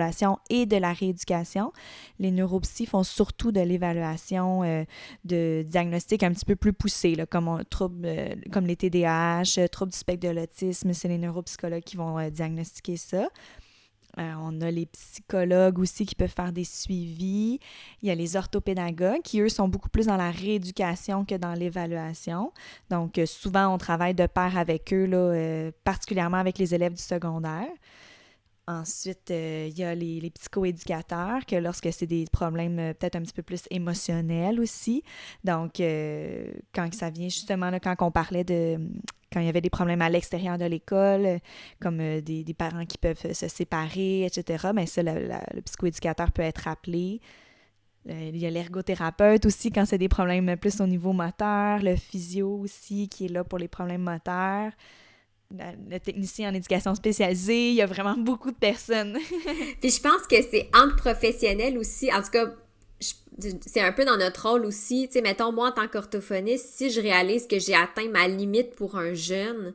et 0.49 0.65
de 0.65 0.77
la 0.77 0.93
rééducation. 0.93 1.71
Les 2.19 2.31
neuropsy 2.31 2.85
font 2.85 3.03
surtout 3.03 3.51
de 3.51 3.61
l'évaluation 3.61 4.63
euh, 4.63 4.83
de 5.25 5.63
diagnostics 5.67 6.23
un 6.23 6.31
petit 6.31 6.45
peu 6.45 6.55
plus 6.55 6.73
poussés, 6.73 7.15
comme, 7.29 7.63
trouble, 7.69 8.05
euh, 8.05 8.35
comme 8.51 8.65
les 8.65 8.75
TDAH, 8.75 9.43
euh, 9.57 9.67
troubles 9.67 9.91
du 9.91 9.97
spectre 9.97 10.27
de 10.27 10.33
l'autisme. 10.33 10.93
C'est 10.93 11.07
les 11.07 11.17
neuropsychologues 11.17 11.83
qui 11.83 11.97
vont 11.97 12.29
diagnostiquer 12.29 12.97
ça. 12.97 13.27
on 14.17 14.61
a 14.61 14.71
les 14.71 14.85
psychologues 14.87 15.79
aussi 15.79 16.05
qui 16.05 16.15
peuvent 16.15 16.33
faire 16.35 16.51
des 16.51 16.63
suivis. 16.63 17.59
Il 18.01 18.07
y 18.07 18.11
a 18.11 18.15
les 18.15 18.35
orthopédagogues 18.35 19.21
qui, 19.23 19.39
eux, 19.39 19.49
sont 19.49 19.67
beaucoup 19.67 19.89
plus 19.89 20.07
dans 20.07 20.17
la 20.17 20.31
rééducation 20.31 21.25
que 21.25 21.35
dans 21.35 21.53
l'évaluation. 21.53 22.51
Donc, 22.89 23.19
souvent, 23.25 23.73
on 23.73 23.77
travaille 23.77 24.15
de 24.15 24.27
pair 24.27 24.57
avec 24.57 24.93
eux, 24.93 25.71
particulièrement 25.83 26.37
avec 26.37 26.57
les 26.57 26.73
élèves 26.73 26.93
du 26.93 27.01
secondaire. 27.01 27.67
Ensuite, 28.69 29.31
euh, 29.31 29.67
il 29.67 29.79
y 29.79 29.83
a 29.83 29.95
les, 29.95 30.19
les, 30.21 30.29
psychoéducateurs, 30.29 31.43
que 31.47 31.55
lorsque 31.55 31.91
c'est 31.91 32.05
des 32.05 32.25
problèmes 32.31 32.77
euh, 32.77 32.93
peut-être 32.93 33.15
un 33.15 33.21
petit 33.23 33.33
peu 33.33 33.41
plus 33.41 33.63
émotionnels 33.71 34.59
aussi. 34.59 35.03
Donc, 35.43 35.79
euh, 35.79 36.51
quand 36.71 36.93
ça 36.93 37.09
vient 37.09 37.29
justement, 37.29 37.71
là, 37.71 37.79
quand 37.79 37.95
on 38.01 38.11
parlait 38.11 38.43
de... 38.43 38.77
quand 39.33 39.39
il 39.39 39.47
y 39.47 39.49
avait 39.49 39.61
des 39.61 39.71
problèmes 39.71 40.03
à 40.03 40.09
l'extérieur 40.09 40.59
de 40.59 40.65
l'école, 40.65 41.39
comme 41.81 41.97
des, 41.97 42.43
des, 42.43 42.53
parents 42.53 42.85
qui 42.85 42.99
peuvent 42.99 43.33
se 43.33 43.47
séparer, 43.47 44.25
etc., 44.25 44.67
bien 44.75 44.85
ça, 44.85 45.01
le 45.01 45.61
psychoéducateur 45.61 46.31
peut 46.31 46.43
être 46.43 46.67
appelé. 46.67 47.21
Il 48.05 48.37
y 48.37 48.45
a 48.45 48.51
l'ergothérapeute 48.51 49.47
aussi 49.47 49.71
quand 49.71 49.85
c'est 49.85 49.97
des 49.97 50.09
problèmes 50.09 50.55
plus 50.57 50.79
au 50.79 50.85
niveau 50.85 51.11
moteur, 51.11 51.79
le 51.79 51.95
physio 51.95 52.59
aussi 52.59 53.09
qui 53.09 53.25
est 53.25 53.29
là 53.29 53.43
pour 53.43 53.57
les 53.57 53.67
problèmes 53.67 54.03
moteurs 54.03 54.73
le 55.51 55.97
technicien 55.97 56.51
en 56.51 56.53
éducation 56.53 56.93
spécialisée, 56.93 57.69
il 57.69 57.75
y 57.75 57.81
a 57.81 57.87
vraiment 57.87 58.15
beaucoup 58.15 58.51
de 58.51 58.57
personnes. 58.57 59.17
Puis 59.81 59.91
je 59.91 60.01
pense 60.01 60.27
que 60.29 60.41
c'est 60.41 60.69
entre 60.75 60.95
professionnels 60.95 61.77
aussi, 61.77 62.11
en 62.13 62.21
tout 62.21 62.31
cas, 62.31 62.51
c'est 63.65 63.81
un 63.81 63.91
peu 63.91 64.05
dans 64.05 64.17
notre 64.17 64.49
rôle 64.49 64.65
aussi, 64.65 65.07
tu 65.07 65.13
sais, 65.13 65.21
mettons, 65.21 65.51
moi, 65.51 65.69
en 65.69 65.71
tant 65.71 65.87
qu'orthophoniste, 65.87 66.75
si 66.75 66.89
je 66.89 66.99
réalise 66.99 67.47
que 67.47 67.57
j'ai 67.57 67.73
atteint 67.73 68.09
ma 68.09 68.27
limite 68.27 68.75
pour 68.75 68.97
un 68.97 69.13
jeune, 69.13 69.73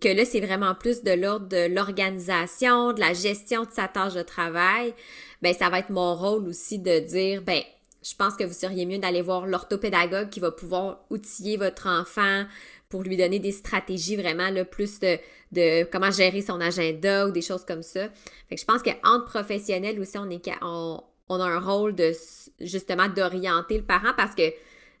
que 0.00 0.08
là, 0.08 0.24
c'est 0.24 0.40
vraiment 0.40 0.74
plus 0.74 1.02
de 1.02 1.12
l'ordre 1.12 1.46
de 1.46 1.72
l'organisation, 1.72 2.92
de 2.92 3.00
la 3.00 3.12
gestion 3.12 3.64
de 3.64 3.70
sa 3.70 3.88
tâche 3.88 4.14
de 4.14 4.22
travail, 4.22 4.94
ben 5.42 5.54
ça 5.54 5.68
va 5.68 5.80
être 5.80 5.90
mon 5.90 6.14
rôle 6.14 6.48
aussi 6.48 6.78
de 6.78 6.98
dire, 7.00 7.42
ben 7.42 7.62
je 8.02 8.14
pense 8.14 8.34
que 8.34 8.44
vous 8.44 8.52
seriez 8.52 8.84
mieux 8.86 8.98
d'aller 8.98 9.22
voir 9.22 9.46
l'orthopédagogue 9.46 10.28
qui 10.28 10.40
va 10.40 10.50
pouvoir 10.50 11.00
outiller 11.10 11.56
votre 11.56 11.88
enfant 11.88 12.44
pour 12.94 13.02
lui 13.02 13.16
donner 13.16 13.40
des 13.40 13.50
stratégies 13.50 14.14
vraiment 14.14 14.50
le 14.50 14.64
plus 14.64 15.00
de, 15.00 15.82
comment 15.90 16.12
gérer 16.12 16.42
son 16.42 16.60
agenda 16.60 17.26
ou 17.26 17.32
des 17.32 17.42
choses 17.42 17.64
comme 17.64 17.82
ça. 17.82 18.06
Je 18.52 18.64
pense 18.64 18.84
qu'entre 18.84 19.24
professionnels 19.24 19.98
aussi, 19.98 20.16
on, 20.16 20.30
est, 20.30 20.46
a 20.46 20.60
un 20.62 21.58
rôle 21.58 21.96
de 21.96 22.12
justement 22.60 23.08
d'orienter 23.08 23.78
le 23.78 23.82
parent 23.82 24.12
parce 24.16 24.36
que 24.36 24.44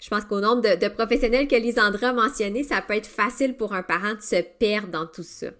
je 0.00 0.08
pense 0.08 0.24
qu'au 0.24 0.40
nombre 0.40 0.60
de, 0.62 0.88
professionnels 0.88 1.46
que 1.46 1.54
Lisandra 1.54 2.08
a 2.08 2.12
mentionné, 2.12 2.64
ça 2.64 2.82
peut 2.82 2.96
être 2.96 3.06
facile 3.06 3.54
pour 3.54 3.72
un 3.72 3.84
parent 3.84 4.14
de 4.14 4.22
se 4.22 4.42
perdre 4.42 4.88
dans 4.88 5.06
tout 5.06 5.22
ça. 5.22 5.50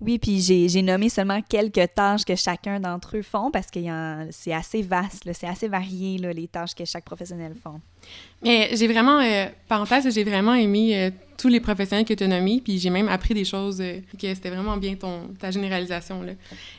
Oui, 0.00 0.18
puis 0.18 0.40
j'ai 0.40 0.80
nommé 0.80 1.10
seulement 1.10 1.42
quelques 1.42 1.92
tâches 1.94 2.24
que 2.24 2.36
chacun 2.36 2.80
d'entre 2.80 3.18
eux 3.18 3.22
font 3.22 3.50
parce 3.50 3.70
que 3.70 3.80
c'est 4.30 4.54
assez 4.54 4.80
vaste, 4.80 5.30
c'est 5.34 5.46
assez 5.46 5.68
varié 5.68 6.16
là, 6.16 6.32
les 6.32 6.48
tâches 6.48 6.74
que 6.74 6.86
chaque 6.86 7.04
professionnel 7.04 7.54
font. 7.54 7.82
Mais 8.42 8.70
j'ai 8.72 8.88
vraiment, 8.88 9.20
euh, 9.20 9.46
parenthèse, 9.68 10.12
j'ai 10.12 10.24
vraiment 10.24 10.54
aimé 10.54 10.96
euh, 10.96 11.10
tous 11.38 11.48
les 11.48 11.60
professionnels 11.60 12.04
que 12.04 12.14
tu 12.14 12.24
as 12.24 12.26
nommés, 12.26 12.60
puis 12.62 12.78
j'ai 12.78 12.90
même 12.90 13.08
appris 13.08 13.34
des 13.34 13.44
choses, 13.44 13.80
euh, 13.80 14.00
que 14.20 14.34
c'était 14.34 14.50
vraiment 14.50 14.76
bien 14.76 14.96
ton, 14.96 15.28
ta 15.38 15.52
généralisation. 15.52 16.22
Là. 16.22 16.32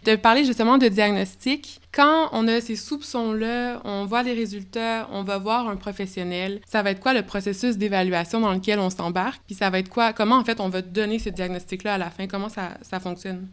De 0.06 0.16
parler 0.18 0.44
justement 0.44 0.78
de 0.78 0.90
diagnostic, 0.90 1.80
quand 1.94 2.30
on 2.34 2.48
a 2.50 2.60
ces 2.60 2.76
soupçons-là, 2.76 3.82
on 3.86 4.06
voit 4.06 4.24
les 4.24 4.34
résultats, 4.34 5.08
on 5.12 5.24
va 5.24 5.38
voir 5.38 5.70
un 5.70 5.78
professionnel, 5.78 6.60
ça 6.66 6.84
va 6.84 6.92
être 6.92 7.00
quoi 7.00 7.14
le 7.14 7.24
processus 7.24 7.78
d'évaluation 7.78 8.42
dans 8.42 8.52
lequel 8.52 8.80
on 8.80 8.90
s'embarque, 8.90 9.42
puis 9.46 9.56
ça 9.56 9.70
va 9.70 9.80
être 9.80 9.90
quoi, 9.90 10.12
comment 10.12 10.36
en 10.36 10.44
fait 10.44 10.60
on 10.60 10.70
va 10.70 10.82
donner 10.82 11.18
ce 11.18 11.30
diagnostic-là 11.30 11.94
à 11.94 11.98
la 11.98 12.10
fin, 12.10 12.28
comment 12.28 12.50
ça, 12.50 12.78
ça 12.82 13.00
fonctionne? 13.00 13.48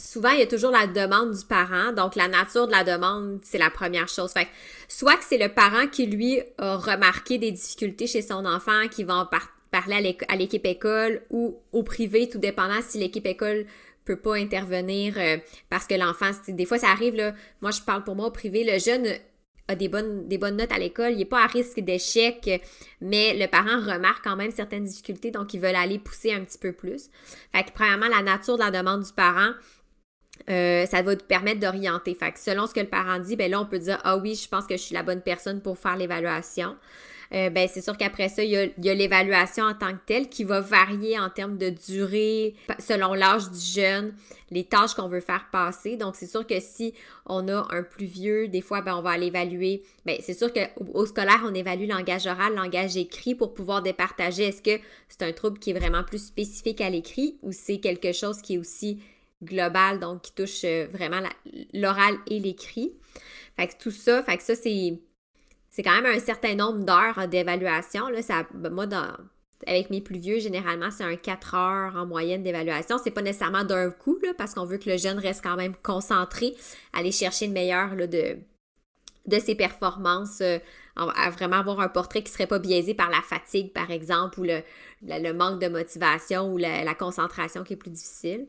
Souvent, 0.00 0.30
il 0.30 0.40
y 0.40 0.42
a 0.42 0.46
toujours 0.46 0.70
la 0.70 0.86
demande 0.86 1.32
du 1.32 1.44
parent. 1.44 1.92
Donc, 1.92 2.16
la 2.16 2.28
nature 2.28 2.66
de 2.66 2.72
la 2.72 2.84
demande, 2.84 3.40
c'est 3.42 3.58
la 3.58 3.70
première 3.70 4.08
chose. 4.08 4.32
Fait 4.32 4.48
soit 4.88 5.16
que 5.16 5.24
c'est 5.24 5.38
le 5.38 5.48
parent 5.48 5.86
qui, 5.86 6.06
lui, 6.06 6.40
a 6.58 6.76
remarqué 6.76 7.38
des 7.38 7.52
difficultés 7.52 8.06
chez 8.06 8.22
son 8.22 8.44
enfant, 8.44 8.88
qui 8.90 9.04
va 9.04 9.16
en 9.16 9.28
parler 9.70 10.16
à 10.28 10.36
l'équipe 10.36 10.66
école 10.66 11.22
ou 11.30 11.58
au 11.72 11.82
privé, 11.82 12.28
tout 12.28 12.38
dépendant 12.38 12.80
si 12.82 12.98
l'équipe 12.98 13.26
école 13.26 13.66
peut 14.04 14.16
pas 14.16 14.36
intervenir 14.36 15.14
euh, 15.18 15.36
parce 15.68 15.86
que 15.86 15.94
l'enfant, 15.94 16.30
des 16.48 16.64
fois, 16.64 16.78
ça 16.78 16.88
arrive, 16.88 17.14
là, 17.14 17.34
moi, 17.60 17.70
je 17.70 17.80
parle 17.82 18.02
pour 18.02 18.16
moi 18.16 18.26
au 18.26 18.30
privé, 18.30 18.64
le 18.64 18.78
jeune 18.78 19.06
a 19.68 19.76
des 19.76 19.88
bonnes, 19.88 20.26
des 20.26 20.38
bonnes 20.38 20.56
notes 20.56 20.72
à 20.72 20.78
l'école, 20.78 21.12
il 21.12 21.18
n'est 21.18 21.24
pas 21.24 21.44
à 21.44 21.46
risque 21.46 21.78
d'échec, 21.80 22.60
mais 23.00 23.36
le 23.38 23.46
parent 23.46 23.78
remarque 23.78 24.24
quand 24.24 24.36
même 24.36 24.50
certaines 24.50 24.84
difficultés, 24.84 25.30
donc 25.30 25.54
ils 25.54 25.60
veulent 25.60 25.76
aller 25.76 25.98
pousser 25.98 26.32
un 26.32 26.44
petit 26.44 26.58
peu 26.58 26.72
plus. 26.72 27.08
Fait 27.54 27.62
que, 27.64 27.70
premièrement, 27.72 28.08
la 28.08 28.22
nature 28.22 28.56
de 28.56 28.62
la 28.62 28.70
demande 28.70 29.04
du 29.04 29.12
parent, 29.12 29.52
euh, 30.48 30.86
ça 30.86 31.02
va 31.02 31.16
te 31.16 31.24
permettre 31.24 31.60
d'orienter. 31.60 32.14
Fait 32.14 32.32
que 32.32 32.38
selon 32.38 32.66
ce 32.66 32.74
que 32.74 32.80
le 32.80 32.88
parent 32.88 33.18
dit, 33.18 33.36
ben 33.36 33.50
là, 33.50 33.60
on 33.60 33.66
peut 33.66 33.78
dire 33.78 33.98
Ah 34.04 34.16
oui, 34.16 34.34
je 34.34 34.48
pense 34.48 34.66
que 34.66 34.76
je 34.76 34.82
suis 34.82 34.94
la 34.94 35.02
bonne 35.02 35.20
personne 35.20 35.60
pour 35.60 35.78
faire 35.78 35.96
l'évaluation. 35.96 36.76
Euh, 37.32 37.48
ben 37.48 37.68
c'est 37.72 37.80
sûr 37.80 37.96
qu'après 37.96 38.28
ça, 38.28 38.42
il 38.42 38.50
y 38.50 38.56
a, 38.56 38.94
l'évaluation 38.94 39.64
en 39.64 39.74
tant 39.74 39.92
que 39.92 40.00
telle 40.04 40.28
qui 40.28 40.42
va 40.42 40.60
varier 40.60 41.16
en 41.18 41.30
termes 41.30 41.58
de 41.58 41.70
durée 41.70 42.56
selon 42.80 43.14
l'âge 43.14 43.48
du 43.50 43.60
jeune, 43.60 44.14
les 44.50 44.64
tâches 44.64 44.94
qu'on 44.94 45.06
veut 45.06 45.20
faire 45.20 45.46
passer. 45.52 45.96
Donc, 45.96 46.16
c'est 46.16 46.26
sûr 46.26 46.44
que 46.44 46.58
si 46.58 46.92
on 47.26 47.46
a 47.46 47.68
un 47.70 47.84
plus 47.84 48.06
vieux, 48.06 48.48
des 48.48 48.60
fois, 48.60 48.80
ben, 48.80 48.96
on 48.96 49.02
va 49.02 49.10
aller 49.10 49.26
évaluer. 49.26 49.82
Ben, 50.04 50.16
c'est 50.20 50.34
sûr 50.34 50.52
qu'au 50.52 51.06
scolaire, 51.06 51.42
on 51.44 51.54
évalue 51.54 51.86
langage 51.88 52.26
oral, 52.26 52.54
langage 52.54 52.96
écrit 52.96 53.36
pour 53.36 53.54
pouvoir 53.54 53.80
départager 53.80 54.44
est-ce 54.48 54.62
que 54.62 54.82
c'est 55.08 55.22
un 55.22 55.32
trouble 55.32 55.60
qui 55.60 55.70
est 55.70 55.78
vraiment 55.78 56.02
plus 56.02 56.26
spécifique 56.26 56.80
à 56.80 56.90
l'écrit 56.90 57.36
ou 57.42 57.52
c'est 57.52 57.78
quelque 57.78 58.12
chose 58.12 58.42
qui 58.42 58.54
est 58.54 58.58
aussi 58.58 58.98
global, 59.42 60.00
donc 60.00 60.22
qui 60.22 60.34
touche 60.34 60.64
euh, 60.64 60.86
vraiment 60.90 61.20
l'oral 61.72 62.14
et 62.26 62.38
l'écrit. 62.38 62.92
Fait 63.56 63.68
que 63.68 63.74
tout 63.78 63.90
ça, 63.90 64.22
fait 64.22 64.36
que 64.36 64.42
ça, 64.42 64.54
c'est, 64.54 65.00
c'est 65.70 65.82
quand 65.82 66.00
même 66.00 66.06
un 66.06 66.20
certain 66.20 66.54
nombre 66.54 66.84
d'heures 66.84 67.28
d'évaluation. 67.28 68.08
Là, 68.08 68.22
ça, 68.22 68.46
ben, 68.54 68.70
moi, 68.70 68.86
avec 69.66 69.90
mes 69.90 70.00
plus 70.00 70.18
vieux, 70.18 70.38
généralement, 70.38 70.90
c'est 70.90 71.04
un 71.04 71.16
4 71.16 71.54
heures 71.54 71.96
en 71.96 72.06
moyenne 72.06 72.42
d'évaluation. 72.42 72.98
C'est 73.02 73.10
pas 73.10 73.22
nécessairement 73.22 73.64
d'un 73.64 73.90
coup, 73.90 74.18
là, 74.22 74.32
parce 74.36 74.54
qu'on 74.54 74.64
veut 74.64 74.78
que 74.78 74.88
le 74.88 74.96
jeune 74.96 75.18
reste 75.18 75.42
quand 75.42 75.56
même 75.56 75.74
concentré, 75.82 76.54
aller 76.92 77.12
chercher 77.12 77.46
le 77.46 77.52
meilleur 77.52 77.94
là, 77.94 78.06
de, 78.06 78.36
de 79.26 79.38
ses 79.38 79.54
performances, 79.54 80.40
euh, 80.40 80.58
à 80.96 81.30
vraiment 81.30 81.56
avoir 81.56 81.80
un 81.80 81.88
portrait 81.88 82.22
qui 82.22 82.30
serait 82.30 82.46
pas 82.46 82.58
biaisé 82.58 82.94
par 82.94 83.10
la 83.10 83.22
fatigue, 83.22 83.72
par 83.72 83.90
exemple, 83.90 84.40
ou 84.40 84.44
le, 84.44 84.60
le, 85.02 85.32
manque 85.32 85.60
de 85.60 85.68
motivation 85.68 86.52
ou 86.52 86.58
la 86.58 86.94
concentration 86.94 87.64
qui 87.64 87.72
est 87.72 87.76
plus 87.76 87.90
difficile. 87.90 88.46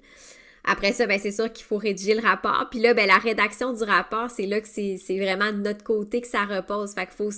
Après 0.63 0.93
ça, 0.93 1.07
ben, 1.07 1.19
c'est 1.19 1.31
sûr 1.31 1.51
qu'il 1.51 1.65
faut 1.65 1.77
rédiger 1.77 2.13
le 2.13 2.21
rapport. 2.21 2.67
Puis 2.69 2.79
là, 2.79 2.93
ben, 2.93 3.07
la 3.07 3.17
rédaction 3.17 3.73
du 3.73 3.83
rapport, 3.83 4.29
c'est 4.29 4.45
là 4.45 4.61
que 4.61 4.67
c'est 4.67 4.97
vraiment 5.17 5.51
de 5.51 5.57
notre 5.57 5.83
côté 5.83 6.21
que 6.21 6.27
ça 6.27 6.45
repose. 6.45 6.93
Fait 6.93 7.05
qu'il 7.05 7.15
faut, 7.15 7.31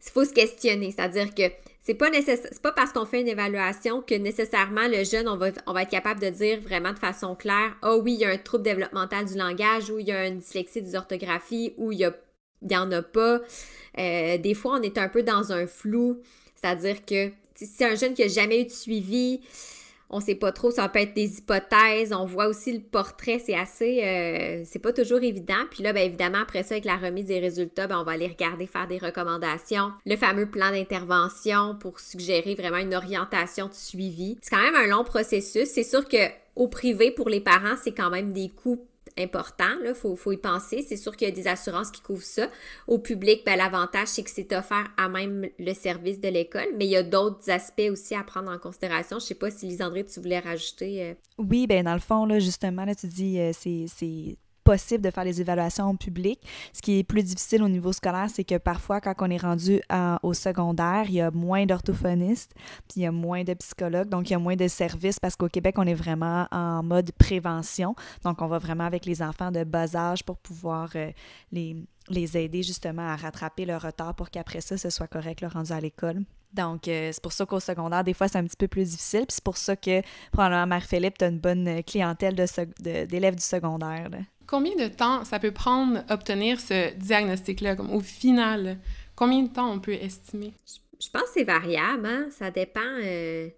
faut 0.00 0.24
se 0.24 0.32
questionner. 0.32 0.90
C'est-à-dire 0.90 1.34
que 1.34 1.44
c'est 1.84 1.94
pas 1.94 2.08
c'est 2.14 2.62
pas 2.62 2.72
parce 2.72 2.92
qu'on 2.92 3.04
fait 3.04 3.20
une 3.20 3.28
évaluation 3.28 4.00
que 4.00 4.14
nécessairement 4.14 4.88
le 4.88 5.04
jeune, 5.04 5.28
on 5.28 5.36
va, 5.36 5.48
on 5.66 5.74
va 5.74 5.82
être 5.82 5.90
capable 5.90 6.18
de 6.18 6.30
dire 6.30 6.58
vraiment 6.60 6.94
de 6.94 6.98
façon 6.98 7.34
claire, 7.34 7.76
ah 7.82 7.92
oh, 7.92 8.00
oui, 8.02 8.14
il 8.14 8.20
y 8.20 8.24
a 8.24 8.30
un 8.30 8.38
trouble 8.38 8.64
développemental 8.64 9.26
du 9.26 9.36
langage, 9.36 9.90
ou 9.90 9.98
il 9.98 10.06
y 10.06 10.12
a 10.12 10.26
une 10.26 10.38
dyslexie 10.38 10.80
des 10.80 10.94
orthographies, 10.96 11.74
ou 11.76 11.92
il 11.92 11.98
y, 11.98 12.04
a, 12.04 12.14
il 12.62 12.72
y 12.72 12.76
en 12.76 12.90
a 12.90 13.02
pas. 13.02 13.40
Euh, 13.98 14.38
des 14.38 14.54
fois, 14.54 14.78
on 14.78 14.82
est 14.82 14.96
un 14.96 15.10
peu 15.10 15.22
dans 15.22 15.52
un 15.52 15.66
flou. 15.66 16.22
C'est-à-dire 16.54 17.04
que 17.04 17.28
si 17.54 17.66
c'est 17.66 17.84
un 17.84 17.94
jeune 17.94 18.14
qui 18.14 18.22
a 18.22 18.28
jamais 18.28 18.62
eu 18.62 18.64
de 18.64 18.70
suivi, 18.70 19.42
on 20.10 20.20
sait 20.20 20.34
pas 20.34 20.52
trop, 20.52 20.70
ça 20.70 20.88
peut 20.88 21.00
être 21.00 21.14
des 21.14 21.38
hypothèses. 21.38 22.12
On 22.12 22.24
voit 22.24 22.46
aussi 22.46 22.72
le 22.72 22.80
portrait, 22.80 23.38
c'est 23.38 23.54
assez, 23.54 24.02
euh, 24.04 24.62
c'est 24.64 24.78
pas 24.78 24.92
toujours 24.92 25.22
évident. 25.22 25.54
Puis 25.70 25.82
là, 25.82 25.92
bien 25.92 26.04
évidemment, 26.04 26.38
après 26.42 26.62
ça, 26.62 26.74
avec 26.74 26.84
la 26.84 26.96
remise 26.96 27.26
des 27.26 27.40
résultats, 27.40 27.86
ben, 27.86 27.98
on 27.98 28.04
va 28.04 28.12
aller 28.12 28.28
regarder, 28.28 28.66
faire 28.66 28.86
des 28.86 28.98
recommandations, 28.98 29.92
le 30.06 30.16
fameux 30.16 30.46
plan 30.46 30.70
d'intervention 30.70 31.76
pour 31.80 32.00
suggérer 32.00 32.54
vraiment 32.54 32.78
une 32.78 32.94
orientation 32.94 33.66
de 33.68 33.74
suivi. 33.74 34.38
C'est 34.42 34.54
quand 34.54 34.62
même 34.62 34.76
un 34.76 34.86
long 34.86 35.04
processus. 35.04 35.68
C'est 35.68 35.84
sûr 35.84 36.06
que 36.06 36.16
au 36.56 36.68
privé, 36.68 37.10
pour 37.10 37.28
les 37.28 37.40
parents, 37.40 37.74
c'est 37.82 37.92
quand 37.92 38.10
même 38.10 38.32
des 38.32 38.48
coûts 38.48 38.86
important. 39.18 39.68
Il 39.84 39.94
faut, 39.94 40.16
faut, 40.16 40.32
y 40.32 40.36
penser. 40.36 40.84
C'est 40.86 40.96
sûr 40.96 41.16
qu'il 41.16 41.28
y 41.28 41.30
a 41.30 41.34
des 41.34 41.48
assurances 41.48 41.90
qui 41.90 42.00
couvrent 42.00 42.22
ça. 42.22 42.48
Au 42.86 42.98
public, 42.98 43.42
ben, 43.44 43.56
l'avantage, 43.56 44.08
c'est 44.08 44.22
que 44.22 44.30
c'est 44.30 44.52
offert 44.54 44.86
à 44.96 45.08
même 45.08 45.48
le 45.58 45.74
service 45.74 46.20
de 46.20 46.28
l'école, 46.28 46.68
mais 46.76 46.86
il 46.86 46.90
y 46.90 46.96
a 46.96 47.02
d'autres 47.02 47.50
aspects 47.50 47.88
aussi 47.90 48.14
à 48.14 48.24
prendre 48.24 48.50
en 48.50 48.58
considération. 48.58 49.18
Je 49.18 49.26
sais 49.26 49.34
pas 49.34 49.50
si 49.50 49.66
Lisandre, 49.66 50.04
tu 50.04 50.20
voulais 50.20 50.40
rajouter. 50.40 51.02
Euh. 51.02 51.14
Oui, 51.38 51.66
ben 51.66 51.84
dans 51.84 51.94
le 51.94 52.00
fond, 52.00 52.26
là, 52.26 52.38
justement, 52.38 52.84
là, 52.84 52.94
tu 52.94 53.06
dis 53.06 53.38
euh, 53.38 53.52
c'est 53.52 54.36
possible 54.64 55.04
de 55.04 55.10
faire 55.10 55.24
les 55.24 55.40
évaluations 55.40 55.84
en 55.84 55.96
public. 55.96 56.40
Ce 56.72 56.82
qui 56.82 56.98
est 56.98 57.04
plus 57.04 57.22
difficile 57.22 57.62
au 57.62 57.68
niveau 57.68 57.92
scolaire, 57.92 58.28
c'est 58.32 58.44
que 58.44 58.58
parfois, 58.58 59.00
quand 59.00 59.14
on 59.20 59.30
est 59.30 59.36
rendu 59.36 59.80
au 60.22 60.34
secondaire, 60.34 61.04
il 61.08 61.14
y 61.14 61.20
a 61.20 61.30
moins 61.30 61.66
d'orthophonistes, 61.66 62.54
puis 62.88 63.00
il 63.00 63.02
y 63.02 63.06
a 63.06 63.12
moins 63.12 63.44
de 63.44 63.54
psychologues, 63.54 64.08
donc 64.08 64.30
il 64.30 64.32
y 64.32 64.36
a 64.36 64.38
moins 64.38 64.56
de 64.56 64.68
services 64.68 65.20
parce 65.20 65.36
qu'au 65.36 65.48
Québec, 65.48 65.76
on 65.78 65.86
est 65.86 65.94
vraiment 65.94 66.46
en 66.50 66.82
mode 66.82 67.12
prévention. 67.12 67.94
Donc, 68.24 68.42
on 68.42 68.46
va 68.46 68.58
vraiment 68.58 68.84
avec 68.84 69.06
les 69.06 69.22
enfants 69.22 69.50
de 69.50 69.64
bas 69.64 69.94
âge 69.94 70.24
pour 70.24 70.38
pouvoir 70.38 70.90
euh, 70.96 71.10
les, 71.52 71.76
les 72.08 72.36
aider 72.36 72.62
justement 72.62 73.08
à 73.08 73.16
rattraper 73.16 73.64
leur 73.64 73.82
retard 73.82 74.14
pour 74.14 74.30
qu'après 74.30 74.60
ça, 74.60 74.76
ce 74.76 74.90
soit 74.90 75.06
correct 75.06 75.40
le 75.40 75.48
rendu 75.48 75.72
à 75.72 75.80
l'école. 75.80 76.24
Donc, 76.52 76.86
euh, 76.86 77.10
c'est 77.12 77.22
pour 77.22 77.32
ça 77.32 77.46
qu'au 77.46 77.60
secondaire, 77.60 78.04
des 78.04 78.14
fois, 78.14 78.28
c'est 78.28 78.38
un 78.38 78.44
petit 78.44 78.56
peu 78.56 78.68
plus 78.68 78.90
difficile. 78.90 79.26
Puis 79.26 79.34
c'est 79.34 79.44
pour 79.44 79.56
ça 79.56 79.74
que, 79.74 80.02
probablement, 80.30 80.66
Marie-Philippe, 80.66 81.18
tu 81.18 81.24
as 81.24 81.28
une 81.28 81.40
bonne 81.40 81.82
clientèle 81.82 82.36
d'élèves 82.78 83.34
du 83.34 83.42
secondaire. 83.42 84.08
Combien 84.46 84.76
de 84.76 84.88
temps 84.88 85.24
ça 85.24 85.38
peut 85.38 85.52
prendre 85.52 86.04
obtenir 86.10 86.60
ce 86.60 86.94
diagnostic-là, 86.94 87.76
comme 87.76 87.92
au 87.92 88.00
final? 88.00 88.78
Combien 89.16 89.42
de 89.42 89.48
temps 89.48 89.70
on 89.70 89.80
peut 89.80 89.94
estimer? 89.94 90.52
Je, 91.00 91.08
pense 91.10 91.22
que 91.22 91.28
c'est 91.34 91.44
variable, 91.44 92.06
hein? 92.06 92.26
Ça 92.30 92.50
dépend. 92.50 92.80
Euh, 93.02 93.48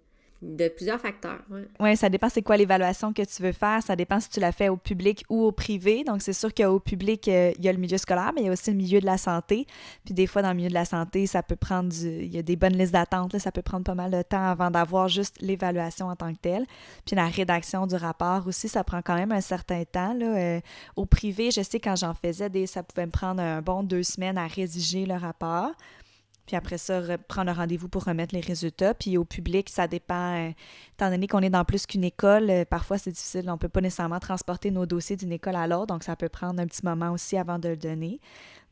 de 0.42 0.68
plusieurs 0.68 1.00
facteurs. 1.00 1.40
Oui, 1.50 1.62
ouais, 1.80 1.96
ça 1.96 2.08
dépend 2.08 2.28
c'est 2.28 2.42
quoi 2.42 2.56
l'évaluation 2.56 3.12
que 3.12 3.22
tu 3.22 3.42
veux 3.42 3.52
faire. 3.52 3.82
Ça 3.82 3.96
dépend 3.96 4.20
si 4.20 4.28
tu 4.28 4.40
la 4.40 4.52
fais 4.52 4.68
au 4.68 4.76
public 4.76 5.24
ou 5.30 5.44
au 5.44 5.52
privé. 5.52 6.04
Donc, 6.04 6.22
c'est 6.22 6.32
sûr 6.32 6.52
qu'au 6.52 6.78
public, 6.78 7.26
euh, 7.28 7.52
il 7.58 7.64
y 7.64 7.68
a 7.68 7.72
le 7.72 7.78
milieu 7.78 7.96
scolaire, 7.96 8.32
mais 8.34 8.42
il 8.42 8.46
y 8.46 8.48
a 8.48 8.52
aussi 8.52 8.70
le 8.70 8.76
milieu 8.76 9.00
de 9.00 9.06
la 9.06 9.16
santé. 9.16 9.66
Puis 10.04 10.14
des 10.14 10.26
fois, 10.26 10.42
dans 10.42 10.50
le 10.50 10.56
milieu 10.56 10.68
de 10.68 10.74
la 10.74 10.84
santé, 10.84 11.26
ça 11.26 11.42
peut 11.42 11.56
prendre. 11.56 11.94
Il 12.02 12.34
y 12.34 12.38
a 12.38 12.42
des 12.42 12.56
bonnes 12.56 12.76
listes 12.76 12.92
d'attente. 12.92 13.38
Ça 13.38 13.50
peut 13.50 13.62
prendre 13.62 13.84
pas 13.84 13.94
mal 13.94 14.10
de 14.10 14.22
temps 14.22 14.44
avant 14.44 14.70
d'avoir 14.70 15.08
juste 15.08 15.36
l'évaluation 15.40 16.08
en 16.08 16.16
tant 16.16 16.32
que 16.32 16.38
telle. 16.38 16.66
Puis 17.06 17.16
la 17.16 17.26
rédaction 17.26 17.86
du 17.86 17.94
rapport 17.94 18.46
aussi, 18.46 18.68
ça 18.68 18.84
prend 18.84 19.00
quand 19.02 19.14
même 19.14 19.32
un 19.32 19.40
certain 19.40 19.84
temps. 19.84 20.12
Là. 20.14 20.36
Euh, 20.36 20.60
au 20.96 21.06
privé, 21.06 21.50
je 21.50 21.62
sais 21.62 21.80
quand 21.80 21.96
j'en 21.96 22.14
faisais, 22.14 22.50
des, 22.50 22.66
ça 22.66 22.82
pouvait 22.82 23.06
me 23.06 23.10
prendre 23.10 23.42
un 23.42 23.62
bon 23.62 23.82
deux 23.82 24.02
semaines 24.02 24.38
à 24.38 24.46
rédiger 24.46 25.06
le 25.06 25.14
rapport. 25.14 25.72
Puis 26.46 26.56
après 26.56 26.78
ça, 26.78 27.02
prendre 27.28 27.50
un 27.50 27.54
rendez-vous 27.54 27.88
pour 27.88 28.04
remettre 28.04 28.34
les 28.34 28.40
résultats. 28.40 28.94
Puis 28.94 29.18
au 29.18 29.24
public, 29.24 29.68
ça 29.68 29.88
dépend. 29.88 30.48
Euh, 30.48 30.50
étant 30.92 31.10
donné 31.10 31.26
qu'on 31.26 31.40
est 31.40 31.50
dans 31.50 31.64
plus 31.64 31.86
qu'une 31.86 32.04
école, 32.04 32.50
euh, 32.50 32.64
parfois 32.64 32.98
c'est 32.98 33.10
difficile. 33.10 33.44
On 33.48 33.54
ne 33.54 33.58
peut 33.58 33.68
pas 33.68 33.80
nécessairement 33.80 34.20
transporter 34.20 34.70
nos 34.70 34.86
dossiers 34.86 35.16
d'une 35.16 35.32
école 35.32 35.56
à 35.56 35.66
l'autre. 35.66 35.86
Donc 35.86 36.04
ça 36.04 36.14
peut 36.14 36.28
prendre 36.28 36.60
un 36.60 36.66
petit 36.66 36.84
moment 36.84 37.10
aussi 37.10 37.36
avant 37.36 37.58
de 37.58 37.70
le 37.70 37.76
donner. 37.76 38.20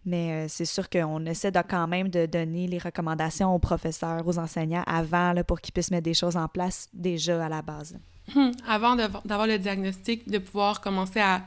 Mais 0.07 0.33
euh, 0.33 0.47
c'est 0.49 0.66
sûr 0.66 0.88
qu'on 0.88 1.25
essaie 1.26 1.50
de, 1.50 1.61
quand 1.69 1.88
même 1.88 2.09
de 2.09 2.26
donner 2.26 2.66
les 2.66 2.78
recommandations 2.78 3.54
aux 3.54 3.59
professeurs, 3.59 4.26
aux 4.26 4.38
enseignants 4.38 4.85
avant 4.87 5.35
pour 5.47 5.61
qu'ils 5.61 5.73
puissent 5.73 5.90
mettre 5.90 6.04
des 6.04 6.14
choses 6.14 6.37
en 6.37 6.47
place 6.47 6.88
déjà 6.93 7.45
à 7.45 7.49
la 7.49 7.62
base. 7.62 7.97
Hmm. 8.35 8.52
Avant 8.66 8.97
d'avoir 8.97 9.47
le 9.47 9.59
diagnostic, 9.59 10.28
de 10.31 10.38
pouvoir 10.38 10.81
commencer 10.81 11.21
à 11.21 11.43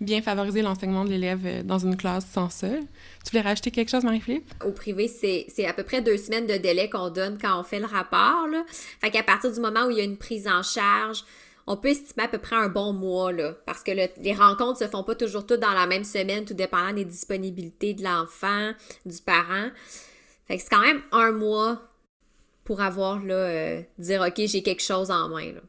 bien 0.00 0.22
favoriser 0.22 0.62
l'enseignement 0.62 1.04
de 1.04 1.10
l'élève 1.10 1.44
euh, 1.44 1.62
dans 1.62 1.78
une 1.78 1.96
classe 1.96 2.26
sans 2.26 2.50
ça. 2.50 2.68
Tu 2.68 3.30
voulais 3.30 3.42
rajouter 3.42 3.70
quelque 3.70 3.90
chose, 3.90 4.04
Marie-Philippe? 4.04 4.52
Au 4.64 4.72
privé, 4.72 5.08
c'est 5.08 5.66
à 5.66 5.72
peu 5.72 5.82
près 5.82 6.02
deux 6.02 6.16
semaines 6.16 6.46
de 6.46 6.56
délai 6.56 6.88
qu'on 6.88 7.10
donne 7.10 7.38
quand 7.38 7.58
on 7.58 7.64
fait 7.64 7.80
le 7.80 7.86
rapport. 7.86 8.46
Fait 9.00 9.10
qu'à 9.10 9.22
partir 9.22 9.52
du 9.52 9.60
moment 9.60 9.86
où 9.86 9.90
il 9.90 9.98
y 9.98 10.00
a 10.00 10.04
une 10.04 10.16
prise 10.16 10.46
en 10.46 10.62
charge, 10.62 11.24
on 11.66 11.76
peut 11.76 11.88
estimer 11.88 12.24
à 12.24 12.28
peu 12.28 12.38
près 12.38 12.56
un 12.56 12.68
bon 12.68 12.94
mois, 12.94 13.30
là, 13.30 13.54
parce 13.66 13.82
que 13.82 13.90
les 13.90 14.34
rencontres 14.34 14.78
se 14.78 14.88
font 14.88 15.04
pas 15.04 15.14
toujours 15.14 15.46
toutes 15.46 15.60
dans 15.60 15.74
la 15.74 15.86
même 15.86 16.04
semaine, 16.04 16.46
tout 16.46 16.54
dépendant 16.54 16.94
des 16.94 17.04
disponibilités 17.04 17.92
de 17.92 18.02
l'enfant, 18.02 18.72
du 19.04 19.18
parent. 19.18 19.68
Fait 20.46 20.56
que 20.56 20.62
c'est 20.62 20.70
quand 20.70 20.80
même 20.80 21.02
un 21.12 21.32
mois 21.32 21.82
pour 22.64 22.80
avoir, 22.80 23.22
là, 23.22 23.34
euh, 23.34 23.82
dire, 23.98 24.22
OK, 24.26 24.46
j'ai 24.46 24.62
quelque 24.62 24.82
chose 24.82 25.10
en 25.10 25.28
main, 25.28 25.52
là. 25.52 25.60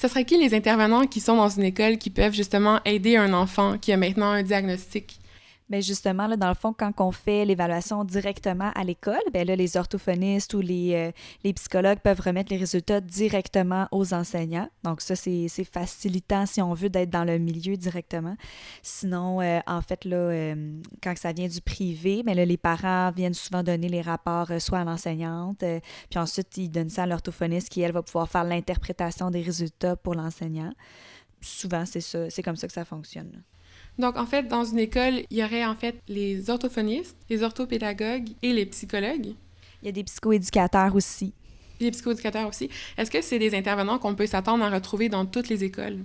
Ce 0.00 0.08
serait 0.08 0.24
qui 0.24 0.36
les 0.36 0.54
intervenants 0.54 1.06
qui 1.06 1.20
sont 1.20 1.36
dans 1.36 1.48
une 1.48 1.64
école 1.64 1.98
qui 1.98 2.10
peuvent 2.10 2.34
justement 2.34 2.80
aider 2.84 3.16
un 3.16 3.32
enfant 3.32 3.78
qui 3.78 3.92
a 3.92 3.96
maintenant 3.96 4.30
un 4.30 4.42
diagnostic? 4.42 5.21
Bien, 5.72 5.80
justement, 5.80 6.26
là, 6.26 6.36
dans 6.36 6.50
le 6.50 6.54
fond, 6.54 6.74
quand 6.74 6.92
on 6.98 7.12
fait 7.12 7.46
l'évaluation 7.46 8.04
directement 8.04 8.70
à 8.74 8.84
l'école, 8.84 9.22
bien 9.32 9.44
là, 9.44 9.56
les 9.56 9.78
orthophonistes 9.78 10.52
ou 10.52 10.60
les, 10.60 10.92
euh, 10.92 11.12
les, 11.44 11.54
psychologues 11.54 12.00
peuvent 12.00 12.20
remettre 12.20 12.52
les 12.52 12.58
résultats 12.58 13.00
directement 13.00 13.88
aux 13.90 14.12
enseignants. 14.12 14.68
Donc, 14.84 15.00
ça, 15.00 15.16
c'est 15.16 15.48
facilitant 15.64 16.44
si 16.44 16.60
on 16.60 16.74
veut 16.74 16.90
d'être 16.90 17.08
dans 17.08 17.24
le 17.24 17.38
milieu 17.38 17.78
directement. 17.78 18.36
Sinon, 18.82 19.40
euh, 19.40 19.60
en 19.66 19.80
fait, 19.80 20.04
là, 20.04 20.16
euh, 20.18 20.78
quand 21.02 21.16
ça 21.16 21.32
vient 21.32 21.48
du 21.48 21.62
privé, 21.62 22.22
bien 22.22 22.34
là, 22.34 22.44
les 22.44 22.58
parents 22.58 23.10
viennent 23.10 23.32
souvent 23.32 23.62
donner 23.62 23.88
les 23.88 24.02
rapports 24.02 24.52
soit 24.58 24.80
à 24.80 24.84
l'enseignante, 24.84 25.64
puis 26.10 26.18
ensuite, 26.18 26.54
ils 26.58 26.68
donnent 26.68 26.90
ça 26.90 27.04
à 27.04 27.06
l'orthophoniste 27.06 27.70
qui, 27.70 27.80
elle, 27.80 27.92
va 27.92 28.02
pouvoir 28.02 28.28
faire 28.28 28.44
l'interprétation 28.44 29.30
des 29.30 29.40
résultats 29.40 29.96
pour 29.96 30.14
l'enseignant. 30.14 30.74
Souvent, 31.40 31.84
c'est 31.86 32.42
comme 32.42 32.56
ça 32.56 32.66
que 32.66 32.74
ça 32.74 32.84
fonctionne. 32.84 33.42
Donc, 33.98 34.16
en 34.16 34.26
fait, 34.26 34.44
dans 34.48 34.64
une 34.64 34.78
école, 34.78 35.22
il 35.30 35.38
y 35.38 35.44
aurait 35.44 35.64
en 35.64 35.74
fait 35.74 35.96
les 36.08 36.48
orthophonistes, 36.50 37.16
les 37.28 37.42
orthopédagogues 37.42 38.30
et 38.42 38.52
les 38.52 38.66
psychologues. 38.66 39.34
Il 39.82 39.86
y 39.86 39.88
a 39.88 39.92
des 39.92 40.04
psychoéducateurs 40.04 40.94
aussi. 40.94 41.34
Les 41.80 41.90
psychoéducateurs 41.90 42.48
aussi. 42.48 42.70
Est-ce 42.96 43.10
que 43.10 43.20
c'est 43.20 43.38
des 43.38 43.54
intervenants 43.54 43.98
qu'on 43.98 44.14
peut 44.14 44.26
s'attendre 44.26 44.64
à 44.64 44.70
retrouver 44.70 45.08
dans 45.08 45.26
toutes 45.26 45.48
les 45.48 45.64
écoles? 45.64 45.98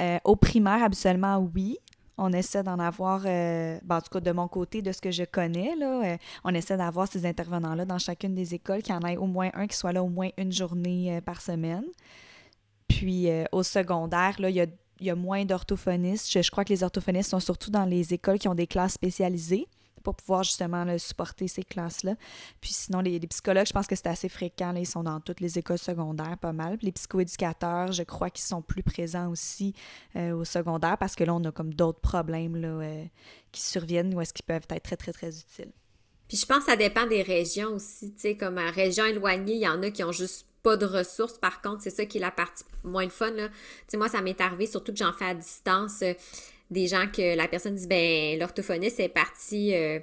Euh, 0.00 0.18
au 0.24 0.34
primaire, 0.34 0.82
absolument 0.82 1.38
oui. 1.54 1.78
On 2.16 2.32
essaie 2.32 2.62
d'en 2.62 2.78
avoir, 2.78 3.22
euh, 3.24 3.78
ben, 3.82 3.96
en 3.96 4.00
tout 4.00 4.10
cas 4.10 4.20
de 4.20 4.32
mon 4.32 4.48
côté, 4.48 4.82
de 4.82 4.92
ce 4.92 5.00
que 5.00 5.10
je 5.10 5.24
connais, 5.24 5.74
là, 5.76 6.02
euh, 6.04 6.16
on 6.44 6.54
essaie 6.54 6.76
d'avoir 6.76 7.08
ces 7.08 7.24
intervenants-là 7.26 7.84
dans 7.84 7.98
chacune 7.98 8.34
des 8.34 8.54
écoles, 8.54 8.82
qu'il 8.82 8.94
y 8.94 8.98
en 8.98 9.06
ait 9.06 9.16
au 9.16 9.26
moins 9.26 9.50
un 9.54 9.66
qui 9.66 9.76
soit 9.76 9.92
là 9.92 10.02
au 10.02 10.08
moins 10.08 10.28
une 10.36 10.52
journée 10.52 11.20
par 11.24 11.40
semaine. 11.40 11.84
Puis 12.88 13.28
au 13.52 13.62
secondaire, 13.62 14.36
là, 14.38 14.50
il 14.50 14.56
y 14.56 14.60
a 14.60 14.66
il 15.00 15.06
y 15.06 15.10
a 15.10 15.14
moins 15.14 15.44
d'orthophonistes. 15.44 16.30
Je, 16.30 16.50
crois 16.50 16.64
que 16.64 16.72
les 16.72 16.82
orthophonistes 16.82 17.30
sont 17.30 17.40
surtout 17.40 17.70
dans 17.70 17.84
les 17.84 18.14
écoles 18.14 18.38
qui 18.38 18.48
ont 18.48 18.54
des 18.54 18.66
classes 18.66 18.94
spécialisées 18.94 19.66
pour 20.02 20.14
pouvoir 20.14 20.44
justement 20.44 20.86
supporter 20.98 21.46
ces 21.46 21.62
classes-là. 21.62 22.14
Puis 22.60 22.72
sinon, 22.72 23.00
les, 23.00 23.20
psychologues, 23.20 23.66
je 23.66 23.72
pense 23.72 23.86
que 23.86 23.96
c'est 23.96 24.06
assez 24.06 24.28
fréquent. 24.28 24.74
ils 24.74 24.86
sont 24.86 25.02
dans 25.02 25.20
toutes 25.20 25.40
les 25.40 25.58
écoles 25.58 25.78
secondaires, 25.78 26.38
pas 26.40 26.52
mal. 26.52 26.78
Puis 26.78 26.86
les 26.86 26.92
psychoéducateurs, 26.92 27.92
je 27.92 28.02
crois 28.02 28.30
qu'ils 28.30 28.44
sont 28.44 28.62
plus 28.62 28.82
présents 28.82 29.30
aussi 29.30 29.74
euh, 30.16 30.32
au 30.32 30.44
secondaire 30.44 30.96
parce 30.98 31.14
que 31.14 31.24
là, 31.24 31.34
on 31.34 31.44
a 31.44 31.52
comme 31.52 31.74
d'autres 31.74 32.00
problèmes 32.00 32.56
là, 32.56 32.68
euh, 32.68 33.04
qui 33.52 33.62
surviennent 33.62 34.14
ou 34.14 34.20
est-ce 34.20 34.32
qu'ils 34.32 34.46
peuvent 34.46 34.66
être 34.70 34.82
très, 34.82 34.96
très, 34.96 35.12
très 35.12 35.38
utiles. 35.38 35.72
Puis 36.28 36.38
je 36.38 36.46
pense 36.46 36.60
que 36.60 36.70
ça 36.70 36.76
dépend 36.76 37.06
des 37.06 37.22
régions 37.22 37.70
aussi. 37.70 38.12
Tu 38.14 38.20
sais, 38.20 38.36
comme 38.36 38.56
à 38.56 38.70
région 38.70 39.04
éloignée, 39.04 39.54
il 39.54 39.60
y 39.60 39.68
en 39.68 39.82
a 39.82 39.90
qui 39.90 40.04
ont 40.04 40.12
juste 40.12 40.46
pas 40.62 40.76
de 40.76 40.86
ressources. 40.86 41.38
Par 41.38 41.60
contre, 41.60 41.82
c'est 41.82 41.90
ça 41.90 42.04
qui 42.04 42.18
est 42.18 42.20
la 42.20 42.30
partie 42.30 42.64
moins 42.84 43.04
le 43.04 43.10
fun. 43.10 43.32
Moi, 43.94 44.08
ça 44.08 44.20
m'est 44.22 44.40
arrivé, 44.40 44.66
surtout 44.66 44.92
que 44.92 44.98
j'en 44.98 45.12
fais 45.12 45.26
à 45.26 45.34
distance, 45.34 46.02
euh, 46.02 46.14
des 46.70 46.86
gens 46.86 47.06
que 47.06 47.36
la 47.36 47.48
personne 47.48 47.74
dit, 47.74 47.86
ben, 47.86 48.38
l'orthophoniste 48.38 49.00
est 49.00 49.08
parti 49.08 49.74
euh, 49.74 49.98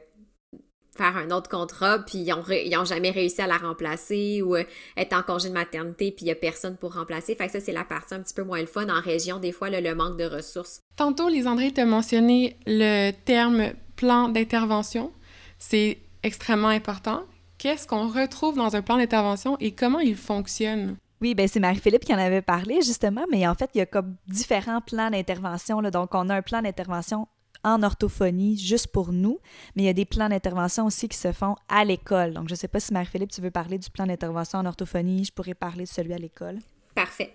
faire 0.97 1.15
un 1.15 1.29
autre 1.31 1.49
contrat, 1.49 1.99
puis 1.99 2.17
ils 2.17 2.33
ont, 2.33 2.43
ont 2.81 2.85
jamais 2.85 3.11
réussi 3.11 3.41
à 3.41 3.47
la 3.47 3.57
remplacer 3.57 4.41
ou 4.41 4.55
euh, 4.55 4.63
être 4.97 5.13
en 5.13 5.21
congé 5.21 5.49
de 5.49 5.53
maternité, 5.53 6.11
puis 6.11 6.25
il 6.25 6.27
y 6.29 6.31
a 6.31 6.35
personne 6.35 6.75
pour 6.75 6.95
remplacer. 6.95 7.35
Fait 7.35 7.45
que 7.45 7.53
ça, 7.53 7.59
c'est 7.59 7.71
la 7.71 7.83
partie 7.83 8.15
un 8.15 8.21
petit 8.21 8.33
peu 8.33 8.43
moins 8.43 8.59
le 8.59 8.67
fun 8.67 8.89
en 8.89 8.99
région, 8.99 9.37
des 9.37 9.51
fois, 9.51 9.69
le 9.69 9.95
manque 9.95 10.17
de 10.17 10.25
ressources. 10.25 10.81
Tantôt, 10.95 11.29
Lisandré 11.29 11.71
t'a 11.71 11.85
mentionné 11.85 12.57
le 12.65 13.11
terme 13.25 13.73
plan 13.95 14.29
d'intervention. 14.29 15.11
C'est 15.59 15.99
extrêmement 16.23 16.67
important 16.67 17.23
qu'est-ce 17.57 17.87
qu'on 17.87 18.07
retrouve 18.07 18.55
dans 18.55 18.75
un 18.75 18.81
plan 18.81 18.97
d'intervention 18.97 19.57
et 19.59 19.71
comment 19.71 19.99
il 19.99 20.15
fonctionne? 20.15 20.97
Oui, 21.21 21.33
ben 21.33 21.47
c'est 21.47 21.59
Marie-Philippe 21.59 22.05
qui 22.05 22.13
en 22.13 22.19
avait 22.19 22.43
parlé 22.43 22.81
justement, 22.81 23.25
mais 23.31 23.47
en 23.47 23.55
fait, 23.55 23.71
il 23.73 23.79
y 23.79 23.81
a 23.81 23.85
comme 23.87 24.15
différents 24.27 24.81
plans 24.81 25.09
d'intervention. 25.09 25.81
Donc, 25.81 26.13
on 26.13 26.29
a 26.29 26.35
un 26.35 26.41
plan 26.41 26.61
d'intervention 26.61 27.27
en 27.63 27.81
orthophonie 27.81 28.57
juste 28.57 28.87
pour 28.87 29.11
nous, 29.11 29.39
mais 29.75 29.83
il 29.83 29.85
y 29.87 29.89
a 29.89 29.93
des 29.93 30.05
plans 30.05 30.29
d'intervention 30.29 30.85
aussi 30.85 31.09
qui 31.09 31.17
se 31.17 31.31
font 31.31 31.55
à 31.69 31.83
l'école. 31.83 32.33
Donc, 32.33 32.47
je 32.47 32.53
ne 32.53 32.57
sais 32.57 32.67
pas 32.67 32.79
si 32.79 32.93
Marie-Philippe, 32.93 33.31
tu 33.31 33.41
veux 33.41 33.49
parler 33.49 33.79
du 33.79 33.89
plan 33.89 34.05
d'intervention 34.05 34.59
en 34.59 34.65
orthophonie, 34.65 35.25
je 35.25 35.33
pourrais 35.33 35.55
parler 35.55 35.85
de 35.85 35.89
celui 35.89 36.13
à 36.13 36.17
l'école. 36.17 36.59
Parfait. 36.93 37.33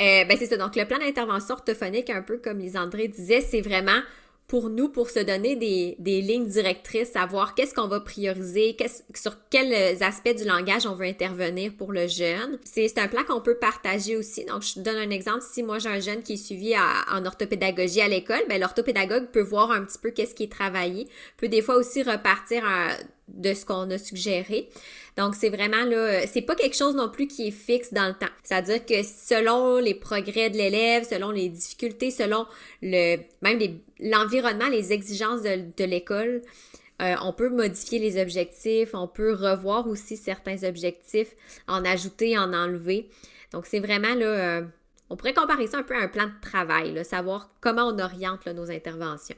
Euh, 0.00 0.24
ben 0.24 0.36
c'est 0.38 0.46
ça. 0.46 0.56
Donc, 0.56 0.76
le 0.76 0.86
plan 0.86 0.98
d'intervention 0.98 1.54
orthophonique, 1.54 2.10
un 2.10 2.22
peu 2.22 2.38
comme 2.38 2.58
Lisandré 2.58 3.08
disait, 3.08 3.40
c'est 3.40 3.60
vraiment 3.62 4.00
pour 4.46 4.68
nous 4.68 4.88
pour 4.88 5.08
se 5.08 5.20
donner 5.20 5.56
des, 5.56 5.96
des 5.98 6.20
lignes 6.20 6.46
directrices, 6.46 7.12
savoir 7.12 7.54
qu'est-ce 7.54 7.74
qu'on 7.74 7.88
va 7.88 8.00
prioriser, 8.00 8.76
sur 9.14 9.36
quels 9.48 10.02
aspects 10.02 10.36
du 10.36 10.44
langage 10.44 10.86
on 10.86 10.94
veut 10.94 11.06
intervenir 11.06 11.72
pour 11.76 11.92
le 11.92 12.06
jeune. 12.06 12.58
C'est 12.64 12.98
un 12.98 13.08
plan 13.08 13.24
qu'on 13.24 13.40
peut 13.40 13.56
partager 13.56 14.16
aussi. 14.16 14.44
Donc, 14.44 14.62
je 14.62 14.80
donne 14.80 14.96
un 14.96 15.10
exemple. 15.10 15.42
Si 15.42 15.62
moi, 15.62 15.78
j'ai 15.78 15.88
un 15.88 16.00
jeune 16.00 16.22
qui 16.22 16.34
est 16.34 16.36
suivi 16.36 16.74
en 16.76 17.24
orthopédagogie 17.24 18.02
à 18.02 18.08
l'école, 18.08 18.42
ben, 18.48 18.60
l'orthopédagogue 18.60 19.28
peut 19.28 19.42
voir 19.42 19.70
un 19.70 19.84
petit 19.84 19.98
peu 19.98 20.10
qu'est-ce 20.10 20.34
qui 20.34 20.44
est 20.44 20.52
travaillé, 20.52 21.08
peut 21.38 21.48
des 21.48 21.62
fois 21.62 21.76
aussi 21.76 22.02
repartir 22.02 22.64
de 23.32 23.54
ce 23.54 23.64
qu'on 23.64 23.90
a 23.90 23.98
suggéré. 23.98 24.68
Donc, 25.16 25.34
c'est 25.34 25.50
vraiment 25.50 25.84
là, 25.84 26.26
c'est 26.26 26.42
pas 26.42 26.54
quelque 26.54 26.76
chose 26.76 26.94
non 26.94 27.08
plus 27.08 27.26
qui 27.26 27.48
est 27.48 27.52
fixe 27.52 27.92
dans 27.92 28.08
le 28.08 28.14
temps. 28.14 28.32
C'est-à-dire 28.42 28.84
que 28.84 29.02
selon 29.02 29.78
les 29.78 29.94
progrès 29.94 30.48
de 30.48 30.56
l'élève, 30.56 31.06
selon 31.08 31.30
les 31.30 31.48
difficultés, 31.48 32.10
selon 32.10 32.46
le, 32.80 33.18
même 33.42 33.60
l'environnement, 34.00 34.68
les 34.68 34.92
exigences 34.92 35.42
de, 35.42 35.84
l'école, 35.84 36.42
euh, 37.02 37.14
on 37.22 37.32
peut 37.32 37.50
modifier 37.50 37.98
les 37.98 38.20
objectifs, 38.20 38.90
on 38.94 39.08
peut 39.08 39.32
revoir 39.34 39.86
aussi 39.86 40.16
certains 40.16 40.62
objectifs, 40.64 41.34
en 41.68 41.84
ajouter, 41.84 42.38
en 42.38 42.52
enlever. 42.54 43.08
Donc, 43.52 43.66
c'est 43.66 43.80
vraiment 43.80 44.14
là, 44.14 44.26
euh, 44.26 44.62
on 45.10 45.16
pourrait 45.16 45.34
comparer 45.34 45.66
ça 45.66 45.78
un 45.78 45.82
peu 45.82 45.94
à 45.94 46.00
un 46.00 46.08
plan 46.08 46.24
de 46.24 46.40
travail, 46.40 46.94
là, 46.94 47.04
savoir 47.04 47.50
comment 47.60 47.88
on 47.88 47.98
oriente 47.98 48.46
nos 48.46 48.70
interventions. 48.70 49.36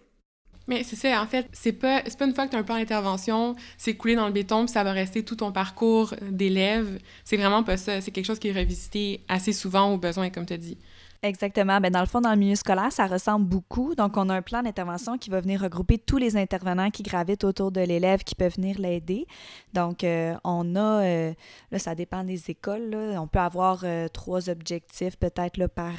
Mais 0.66 0.82
c'est 0.82 0.96
ça, 0.96 1.22
en 1.22 1.26
fait, 1.26 1.46
c'est 1.52 1.72
pas, 1.72 2.02
pas 2.02 2.24
une 2.24 2.34
fois 2.34 2.46
que 2.46 2.50
tu 2.50 2.56
as 2.56 2.60
un 2.60 2.62
plan 2.62 2.76
d'intervention, 2.76 3.54
c'est 3.76 3.94
coulé 3.94 4.14
dans 4.14 4.26
le 4.26 4.32
béton, 4.32 4.64
puis 4.64 4.72
ça 4.72 4.82
va 4.82 4.92
rester 4.92 5.22
tout 5.22 5.36
ton 5.36 5.52
parcours 5.52 6.14
d'élève. 6.22 6.98
C'est 7.24 7.36
vraiment 7.36 7.62
pas 7.62 7.76
ça. 7.76 8.00
C'est 8.00 8.10
quelque 8.10 8.24
chose 8.24 8.38
qui 8.38 8.48
est 8.48 8.52
revisité 8.52 9.20
assez 9.28 9.52
souvent 9.52 9.92
au 9.92 9.98
besoin, 9.98 10.30
comme 10.30 10.46
tu 10.46 10.54
as 10.54 10.58
dit. 10.58 10.78
Exactement. 11.24 11.80
Bien, 11.80 11.90
dans 11.90 12.00
le 12.00 12.06
fond, 12.06 12.20
dans 12.20 12.32
le 12.32 12.36
milieu 12.36 12.54
scolaire, 12.54 12.92
ça 12.92 13.06
ressemble 13.06 13.46
beaucoup. 13.46 13.94
Donc, 13.94 14.18
on 14.18 14.28
a 14.28 14.34
un 14.34 14.42
plan 14.42 14.62
d'intervention 14.62 15.16
qui 15.16 15.30
va 15.30 15.40
venir 15.40 15.58
regrouper 15.62 15.96
tous 15.96 16.18
les 16.18 16.36
intervenants 16.36 16.90
qui 16.90 17.02
gravitent 17.02 17.44
autour 17.44 17.72
de 17.72 17.80
l'élève 17.80 18.24
qui 18.24 18.34
peuvent 18.34 18.56
venir 18.56 18.78
l'aider. 18.78 19.26
Donc, 19.72 20.04
euh, 20.04 20.34
on 20.44 20.76
a, 20.76 21.02
euh, 21.02 21.32
là, 21.70 21.78
ça 21.78 21.94
dépend 21.94 22.24
des 22.24 22.50
écoles, 22.50 22.90
là, 22.90 23.22
on 23.22 23.26
peut 23.26 23.38
avoir 23.38 23.80
euh, 23.84 24.06
trois 24.08 24.50
objectifs 24.50 25.16
peut-être 25.16 25.66
par, 25.68 25.94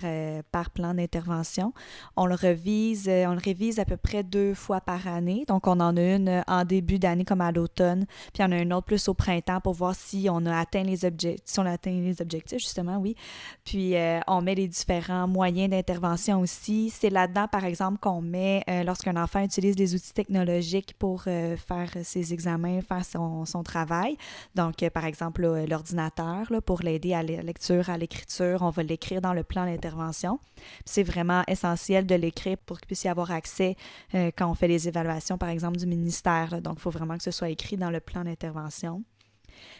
par 0.51 0.69
plan 0.69 0.93
d'intervention. 0.93 1.73
On 2.15 2.27
le 2.27 2.35
revise, 2.35 3.09
on 3.09 3.33
le 3.33 3.41
révise 3.43 3.79
à 3.79 3.85
peu 3.85 3.97
près 3.97 4.21
deux 4.21 4.53
fois 4.53 4.79
par 4.79 5.07
année. 5.07 5.43
Donc, 5.47 5.65
on 5.65 5.79
en 5.79 5.97
a 5.97 6.01
une 6.03 6.43
en 6.45 6.65
début 6.65 6.99
d'année 6.99 7.25
comme 7.25 7.41
à 7.41 7.51
l'automne, 7.51 8.05
puis 8.31 8.43
on 8.43 8.51
a 8.51 8.59
une 8.59 8.73
autre 8.73 8.85
plus 8.85 9.07
au 9.07 9.15
printemps 9.15 9.59
pour 9.59 9.73
voir 9.73 9.95
si 9.95 10.27
on 10.29 10.45
a 10.45 10.55
atteint 10.55 10.83
les 10.83 11.03
objectifs, 11.03 11.41
si 11.45 11.59
on 11.59 11.65
a 11.65 11.71
atteint 11.71 11.89
les 11.89 12.21
objectifs, 12.21 12.59
justement, 12.59 12.97
oui. 12.97 13.15
Puis, 13.63 13.95
on 14.27 14.43
met 14.43 14.53
les 14.53 14.67
différents 14.67 15.14
moyens 15.27 15.69
d'intervention 15.69 16.39
aussi. 16.41 16.89
C'est 16.89 17.09
là-dedans, 17.09 17.47
par 17.47 17.65
exemple, 17.65 17.99
qu'on 17.99 18.21
met 18.21 18.63
euh, 18.69 18.83
lorsqu'un 18.83 19.15
enfant 19.21 19.43
utilise 19.43 19.75
des 19.75 19.95
outils 19.95 20.13
technologiques 20.13 20.95
pour 20.97 21.23
euh, 21.27 21.57
faire 21.57 21.89
ses 22.03 22.33
examens, 22.33 22.81
faire 22.81 23.05
son, 23.05 23.45
son 23.45 23.63
travail. 23.63 24.17
Donc, 24.55 24.83
euh, 24.83 24.89
par 24.89 25.05
exemple, 25.05 25.45
l'ordinateur, 25.67 26.51
pour 26.65 26.81
l'aider 26.81 27.13
à 27.13 27.23
la 27.23 27.41
lecture, 27.41 27.89
à 27.89 27.97
l'écriture, 27.97 28.61
on 28.61 28.69
va 28.69 28.83
l'écrire 28.83 29.21
dans 29.21 29.33
le 29.33 29.43
plan 29.43 29.65
d'intervention. 29.65 30.39
C'est 30.85 31.03
vraiment 31.03 31.43
essentiel 31.47 32.05
de 32.05 32.15
l'écrire 32.15 32.57
pour 32.65 32.79
qu'il 32.79 32.87
puisse 32.87 33.03
y 33.03 33.07
avoir 33.07 33.31
accès 33.31 33.75
quand 34.13 34.49
on 34.49 34.53
fait 34.53 34.67
les 34.67 34.87
évaluations, 34.87 35.37
par 35.37 35.49
exemple, 35.49 35.77
du 35.77 35.85
ministère. 35.85 36.61
Donc, 36.61 36.75
il 36.77 36.81
faut 36.81 36.91
vraiment 36.91 37.17
que 37.17 37.23
ce 37.23 37.31
soit 37.31 37.49
écrit 37.49 37.77
dans 37.77 37.89
le 37.89 37.99
plan 37.99 38.23
d'intervention. 38.23 39.03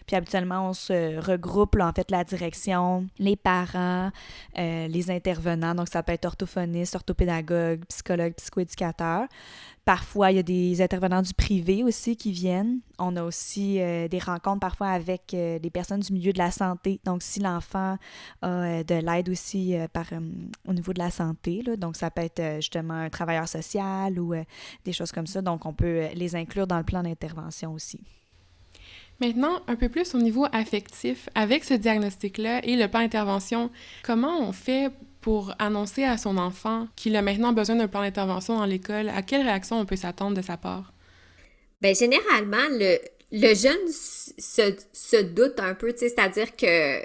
Puis 0.06 0.16
habituellement, 0.16 0.70
on 0.70 0.74
se 0.74 1.20
regroupe, 1.20 1.76
en 1.80 1.92
fait, 1.92 2.12
la 2.12 2.24
direction, 2.24 3.08
les 3.18 3.36
parents, 3.36 4.12
euh, 4.58 4.88
les 4.88 5.10
intervenants. 5.10 5.74
Donc, 5.74 5.90
ça 5.90 6.04
peut 6.04 6.14
être 6.14 6.26
orthophoniste, 6.26 6.96
orthopédagogue, 6.96 7.84
psychologue, 7.86 8.34
psychoéducateur. 8.34 9.28
Parfois, 9.84 10.32
il 10.32 10.38
y 10.38 10.40
a 10.40 10.44
des 10.44 10.82
intervenants 10.82 11.22
du 11.22 11.34
privé 11.34 11.84
aussi 11.84 12.18
qui 12.18 12.32
viennent. 12.32 12.80
On 12.98 13.16
a 13.16 13.24
aussi 13.24 13.80
euh, 13.80 14.08
des 14.08 14.20
rencontres 14.20 14.60
parfois 14.60 14.90
avec 14.90 15.34
euh, 15.34 15.60
des 15.60 15.70
personnes 15.70 16.00
du 16.00 16.12
milieu 16.14 16.34
de 16.34 16.40
la 16.40 16.52
santé. 16.52 17.00
Donc, 17.04 17.22
si 17.22 17.40
l'enfant 17.40 17.98
a 18.42 18.84
de 18.84 18.96
l'aide 18.96 19.30
aussi 19.30 19.76
au 20.68 20.74
niveau 20.74 20.94
de 20.94 21.00
la 21.00 21.12
santé, 21.12 21.64
donc 21.78 21.96
ça 21.96 22.10
peut 22.10 22.24
être 22.24 22.56
justement 22.58 22.96
un 22.96 23.10
travailleur 23.10 23.48
social 23.48 24.20
ou 24.20 24.34
des 24.84 24.94
choses 24.94 25.12
comme 25.12 25.28
ça. 25.28 25.42
Donc, 25.42 25.66
on 25.66 25.74
peut 25.74 26.08
les 26.16 26.36
inclure 26.36 26.66
dans 26.66 26.78
le 26.78 26.84
plan 26.84 27.04
d'intervention 27.04 27.74
aussi. 27.74 28.02
Maintenant, 29.22 29.62
un 29.68 29.76
peu 29.76 29.88
plus 29.88 30.14
au 30.14 30.18
niveau 30.18 30.46
affectif, 30.52 31.30
avec 31.36 31.64
ce 31.64 31.74
diagnostic-là 31.74 32.66
et 32.66 32.76
le 32.76 32.88
plan 32.88 33.00
d'intervention, 33.02 33.72
comment 34.04 34.42
on 34.42 34.52
fait 34.52 34.92
pour 35.22 35.54
annoncer 35.58 36.04
à 36.04 36.18
son 36.18 36.38
enfant 36.38 36.88
qu'il 36.96 37.16
a 37.16 37.22
maintenant 37.22 37.54
besoin 37.54 37.78
d'un 37.78 37.88
plan 37.88 38.02
d'intervention 38.02 38.58
dans 38.58 38.66
l'école? 38.66 39.10
À 39.10 39.22
quelle 39.22 39.42
réaction 39.42 39.80
on 39.80 39.86
peut 39.86 39.96
s'attendre 39.96 40.36
de 40.36 40.42
sa 40.42 40.58
part? 40.58 40.92
Bien, 41.82 41.94
généralement, 41.94 42.68
le, 42.72 42.98
le 43.32 43.56
jeune 43.56 43.88
se, 43.88 44.76
se 44.92 45.22
doute 45.22 45.60
un 45.60 45.76
peu, 45.76 45.94
c'est-à-dire 45.96 46.56
que 46.56 47.00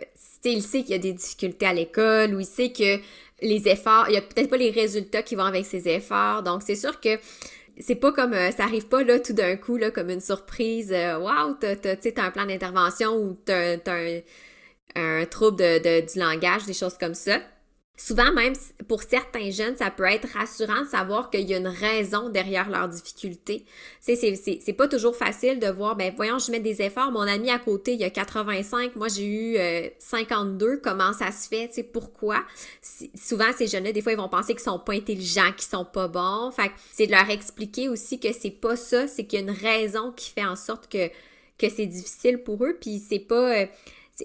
il 0.45 0.63
sait 0.63 0.83
qu'il 0.83 0.93
y 0.93 0.95
a 0.95 0.99
des 0.99 1.13
difficultés 1.13 1.67
à 1.67 1.75
l'école 1.75 2.35
ou 2.35 2.41
il 2.41 2.47
sait 2.47 2.73
que 2.73 2.99
les 3.43 3.69
efforts, 3.69 4.07
il 4.09 4.15
y 4.15 4.17
a 4.17 4.23
peut-être 4.23 4.51
pas 4.51 4.57
les 4.57 4.71
résultats 4.71 5.23
qui 5.23 5.35
vont 5.35 5.45
avec 5.45 5.67
ses 5.67 5.89
efforts. 5.89 6.43
Donc, 6.43 6.63
c'est 6.63 6.77
sûr 6.77 7.01
que 7.01 7.19
c'est 7.79 7.95
pas 7.97 8.13
comme 8.13 8.33
euh, 8.35 8.51
ça 8.51 8.65
arrive 8.65 8.87
pas 8.89 9.03
là 9.03 9.19
tout 9.21 9.33
d'un 9.33 9.57
coup 9.57 9.79
comme 9.95 10.11
une 10.11 10.21
surprise 10.21 10.91
waouh 10.93 11.55
t'as 11.61 11.77
t'as 11.77 12.25
un 12.25 12.31
plan 12.31 12.47
d'intervention 12.47 13.17
ou 13.17 13.35
t'as 13.45 13.77
un, 13.77 14.21
un 14.97 15.25
trouble 15.27 15.59
de, 15.59 16.13
du 16.13 16.19
langage 16.19 16.67
des 16.67 16.75
choses 16.75 16.99
comme 16.99 17.15
ça 17.15 17.41
Souvent, 18.03 18.33
même 18.33 18.55
pour 18.89 19.03
certains 19.03 19.51
jeunes, 19.51 19.77
ça 19.77 19.91
peut 19.91 20.07
être 20.07 20.27
rassurant 20.33 20.81
de 20.85 20.89
savoir 20.89 21.29
qu'il 21.29 21.47
y 21.47 21.53
a 21.53 21.59
une 21.59 21.69
raison 21.69 22.31
derrière 22.31 22.71
leurs 22.71 22.89
difficultés. 22.89 23.67
Sais, 24.01 24.17
c'est 24.17 24.73
pas 24.73 24.89
toujours 24.89 25.15
facile 25.15 25.59
de 25.59 25.67
voir, 25.67 25.97
ben 25.97 26.11
voyons, 26.17 26.39
je 26.39 26.51
mets 26.51 26.61
des 26.61 26.81
efforts, 26.81 27.13
mon 27.13 27.21
ami 27.21 27.51
à 27.51 27.59
côté, 27.59 27.93
il 27.93 28.01
y 28.01 28.05
a 28.05 28.09
85, 28.09 28.97
moi 28.97 29.09
j'ai 29.09 29.27
eu 29.27 29.91
52, 29.99 30.67
euh, 30.67 30.81
comment 30.83 31.13
ça 31.13 31.31
se 31.31 31.47
fait, 31.47 31.69
tu 31.69 31.75
sais, 31.75 31.83
pourquoi? 31.83 32.43
souvent, 33.15 33.53
ces 33.55 33.67
jeunes-là, 33.67 33.93
des 33.93 34.01
fois, 34.01 34.13
ils 34.13 34.19
vont 34.19 34.31
penser 34.31 34.55
qu'ils 34.55 34.63
sont 34.63 34.79
pas 34.79 34.95
intelligents, 34.95 35.53
qu'ils 35.53 35.69
sont 35.69 35.85
pas 35.85 36.09
bons. 36.09 36.51
Fait 36.53 36.73
c'est 36.93 37.07
de 37.07 37.13
leur 37.13 37.29
expliquer 37.29 37.91
aussi 37.91 38.19
que 38.19 38.33
c'est 38.33 38.51
pas 38.51 38.77
ça, 38.77 39.09
c'est 39.09 39.27
qu'il 39.27 39.41
y 39.41 39.43
a 39.43 39.45
une 39.45 39.55
raison 39.55 40.11
qui 40.13 40.31
fait 40.31 40.47
en 40.47 40.57
sorte 40.57 40.91
que, 40.91 41.09
que 41.59 41.69
c'est 41.69 41.85
difficile 41.85 42.39
pour 42.39 42.65
eux, 42.65 42.79
puis 42.81 42.99
c'est 42.99 43.19
pas... 43.19 43.59
Euh, 43.59 43.67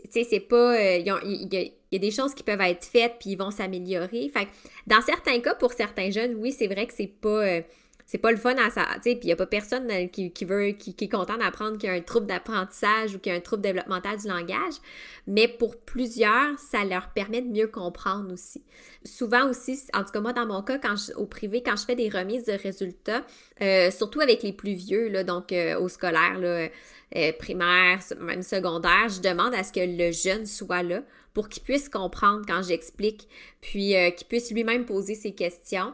tu 0.03 0.12
sais, 0.12 0.23
c'est 0.23 0.39
pas... 0.39 0.75
Euh, 0.75 0.97
il 0.97 1.53
y, 1.53 1.95
a 1.95 1.99
des 1.99 2.12
choses 2.12 2.34
qui 2.34 2.43
peuvent 2.43 2.62
être 2.62 2.86
faites, 2.86 3.15
puis 3.19 3.31
ils 3.31 3.38
vont 3.38 3.51
s'améliorer. 3.51 4.29
Fait 4.29 4.47
dans 4.88 5.01
certains 5.01 5.39
cas, 5.39 5.55
pour 5.55 5.73
certains 5.73 6.12
jeunes, 6.12 6.36
oui, 6.36 6.51
c'est 6.51 6.67
vrai 6.67 6.86
que 6.86 6.93
c'est 6.93 7.08
pas... 7.08 7.29
Euh, 7.29 7.62
c'est 8.05 8.17
pas 8.17 8.31
le 8.31 8.37
fun 8.37 8.55
à 8.57 8.69
ça, 8.69 8.85
tu 8.95 9.01
sais, 9.03 9.15
puis 9.15 9.25
il 9.25 9.29
y 9.29 9.31
a 9.31 9.35
pas 9.35 9.47
personne 9.47 9.89
euh, 9.89 10.07
qui, 10.07 10.45
veut, 10.45 10.69
qui, 10.71 10.95
est 10.99 11.09
content 11.09 11.37
d'apprendre 11.37 11.77
qu'il 11.77 11.89
y 11.89 11.91
a 11.91 11.95
un 11.95 12.01
trouble 12.01 12.27
d'apprentissage 12.27 13.15
ou 13.15 13.19
qu'il 13.19 13.31
y 13.31 13.35
a 13.35 13.37
un 13.37 13.41
trouble 13.41 13.63
développemental 13.63 14.17
du 14.17 14.27
langage, 14.27 14.75
mais 15.27 15.47
pour 15.47 15.77
plusieurs, 15.77 16.57
ça 16.59 16.85
leur 16.85 17.09
permet 17.09 17.41
de 17.41 17.49
mieux 17.49 17.67
comprendre 17.67 18.31
aussi. 18.31 18.63
Souvent 19.03 19.49
aussi, 19.49 19.79
en 19.93 20.03
tout 20.03 20.11
cas 20.11 20.21
moi 20.21 20.33
dans 20.33 20.45
mon 20.45 20.61
cas, 20.61 20.77
quand 20.77 20.95
au 21.15 21.25
privé, 21.25 21.63
quand 21.63 21.75
je 21.75 21.85
fais 21.85 21.95
des 21.95 22.09
remises 22.09 22.45
de 22.45 22.53
résultats, 22.53 23.23
surtout 23.91 24.21
avec 24.21 24.43
les 24.43 24.53
plus 24.53 24.73
vieux, 24.73 25.23
donc 25.23 25.53
au 25.79 25.89
scolaire, 25.89 26.39
là, 26.39 26.69
euh, 27.15 27.31
primaire, 27.37 27.99
même 28.19 28.41
secondaire, 28.41 29.07
je 29.09 29.21
demande 29.21 29.53
à 29.53 29.63
ce 29.63 29.71
que 29.71 29.79
le 29.79 30.11
jeune 30.11 30.45
soit 30.45 30.83
là 30.83 31.01
pour 31.33 31.49
qu'il 31.49 31.63
puisse 31.63 31.87
comprendre 31.87 32.43
quand 32.47 32.61
j'explique, 32.61 33.27
puis 33.61 33.95
euh, 33.95 34.09
qu'il 34.09 34.27
puisse 34.27 34.51
lui-même 34.51 34.85
poser 34.85 35.15
ses 35.15 35.33
questions. 35.33 35.93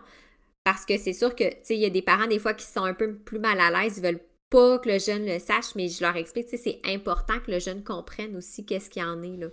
Parce 0.63 0.85
que 0.85 0.97
c'est 0.97 1.13
sûr 1.13 1.35
que, 1.35 1.49
tu 1.49 1.57
sais, 1.63 1.75
il 1.75 1.81
y 1.81 1.85
a 1.85 1.89
des 1.89 2.01
parents 2.01 2.27
des 2.27 2.39
fois 2.39 2.53
qui 2.53 2.65
sont 2.65 2.83
un 2.83 2.93
peu 2.93 3.15
plus 3.15 3.39
mal 3.39 3.59
à 3.59 3.71
l'aise, 3.71 3.97
ils 3.97 4.03
veulent 4.03 4.21
pas 4.49 4.79
que 4.79 4.89
le 4.89 4.99
jeune 4.99 5.25
le 5.25 5.39
sache, 5.39 5.75
mais 5.75 5.87
je 5.87 6.03
leur 6.03 6.15
explique, 6.15 6.47
tu 6.47 6.57
sais, 6.57 6.79
c'est 6.83 6.91
important 6.91 7.35
que 7.45 7.51
le 7.51 7.59
jeune 7.59 7.83
comprenne 7.83 8.35
aussi 8.35 8.65
qu'est-ce 8.65 8.89
qu'il 8.89 9.03
en 9.03 9.21
est, 9.23 9.37
là. 9.37 9.47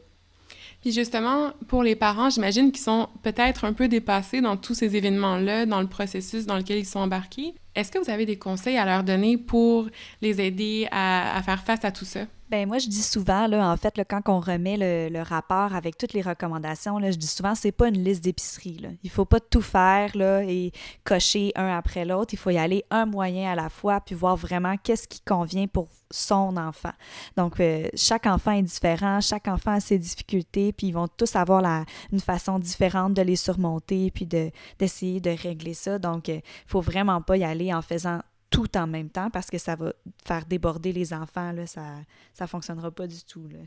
Puis 0.80 0.92
justement, 0.92 1.52
pour 1.66 1.82
les 1.82 1.96
parents, 1.96 2.30
j'imagine 2.30 2.70
qu'ils 2.70 2.82
sont 2.82 3.08
peut-être 3.22 3.64
un 3.64 3.72
peu 3.72 3.88
dépassés 3.88 4.40
dans 4.40 4.56
tous 4.56 4.74
ces 4.74 4.96
événements-là, 4.96 5.66
dans 5.66 5.80
le 5.80 5.88
processus 5.88 6.46
dans 6.46 6.56
lequel 6.56 6.78
ils 6.78 6.86
sont 6.86 7.00
embarqués. 7.00 7.54
Est-ce 7.74 7.90
que 7.90 7.98
vous 7.98 8.10
avez 8.10 8.26
des 8.26 8.38
conseils 8.38 8.76
à 8.76 8.84
leur 8.84 9.02
donner 9.02 9.36
pour 9.36 9.88
les 10.22 10.40
aider 10.40 10.88
à, 10.90 11.40
faire 11.44 11.62
face 11.64 11.84
à 11.84 11.90
tout 11.90 12.04
ça? 12.04 12.20
Ben 12.50 12.66
moi, 12.66 12.78
je 12.78 12.88
dis 12.88 13.02
souvent, 13.02 13.46
là, 13.46 13.70
en 13.70 13.76
fait, 13.76 14.00
quand 14.08 14.22
on 14.28 14.40
remet 14.40 15.10
le, 15.10 15.22
rapport 15.22 15.74
avec 15.74 15.98
toutes 15.98 16.14
les 16.14 16.22
recommandations, 16.22 16.98
là, 16.98 17.10
je 17.10 17.16
dis 17.16 17.26
souvent, 17.26 17.54
c'est 17.54 17.72
pas 17.72 17.88
une 17.88 18.02
liste 18.02 18.24
d'épicerie. 18.24 18.78
Là. 18.78 18.88
Il 19.02 19.10
faut 19.10 19.26
pas 19.26 19.40
tout 19.40 19.60
faire 19.60 20.16
là, 20.16 20.42
et 20.44 20.72
cocher 21.04 21.52
un 21.56 21.76
après 21.76 22.06
l'autre. 22.06 22.32
Il 22.32 22.38
faut 22.38 22.48
y 22.48 22.56
aller 22.56 22.84
un 22.90 23.04
moyen 23.04 23.52
à 23.52 23.54
la 23.54 23.68
fois, 23.68 24.00
puis 24.00 24.14
voir 24.14 24.36
vraiment 24.36 24.76
qu'est-ce 24.82 25.06
qui 25.06 25.20
convient 25.20 25.66
pour 25.66 25.88
son 26.10 26.56
enfant. 26.56 26.92
Donc, 27.36 27.60
euh, 27.60 27.86
chaque 27.94 28.24
enfant 28.24 28.52
est 28.52 28.62
différent, 28.62 29.20
chaque 29.20 29.46
enfant 29.46 29.72
a 29.72 29.80
ses 29.80 29.98
difficultés, 29.98 30.72
puis 30.72 30.86
ils 30.86 30.92
vont 30.92 31.08
tous 31.08 31.36
avoir 31.36 31.84
une 32.12 32.20
façon 32.20 32.58
différente 32.58 33.12
de 33.12 33.20
les 33.20 33.36
surmonter, 33.36 34.10
puis 34.10 34.24
d'essayer 34.24 35.20
de, 35.20 35.30
régler 35.30 35.74
ça. 35.74 35.98
Donc, 35.98 36.28
il 36.28 36.36
euh, 36.36 36.40
faut 36.66 36.80
vraiment 36.80 37.20
pas 37.20 37.36
y 37.36 37.44
aller 37.44 37.74
en 37.74 37.82
faisant 37.82 38.20
tout 38.50 38.76
en 38.76 38.86
même 38.86 39.10
temps 39.10 39.30
parce 39.30 39.50
que 39.50 39.58
ça 39.58 39.76
va 39.76 39.92
faire 40.24 40.46
déborder 40.46 40.92
les 40.92 41.12
enfants. 41.12 41.52
Là, 41.52 41.66
ça 41.66 41.96
ne 42.40 42.46
fonctionnera 42.46 42.90
pas 42.90 43.06
du 43.06 43.22
tout. 43.24 43.46
Là. 43.48 43.58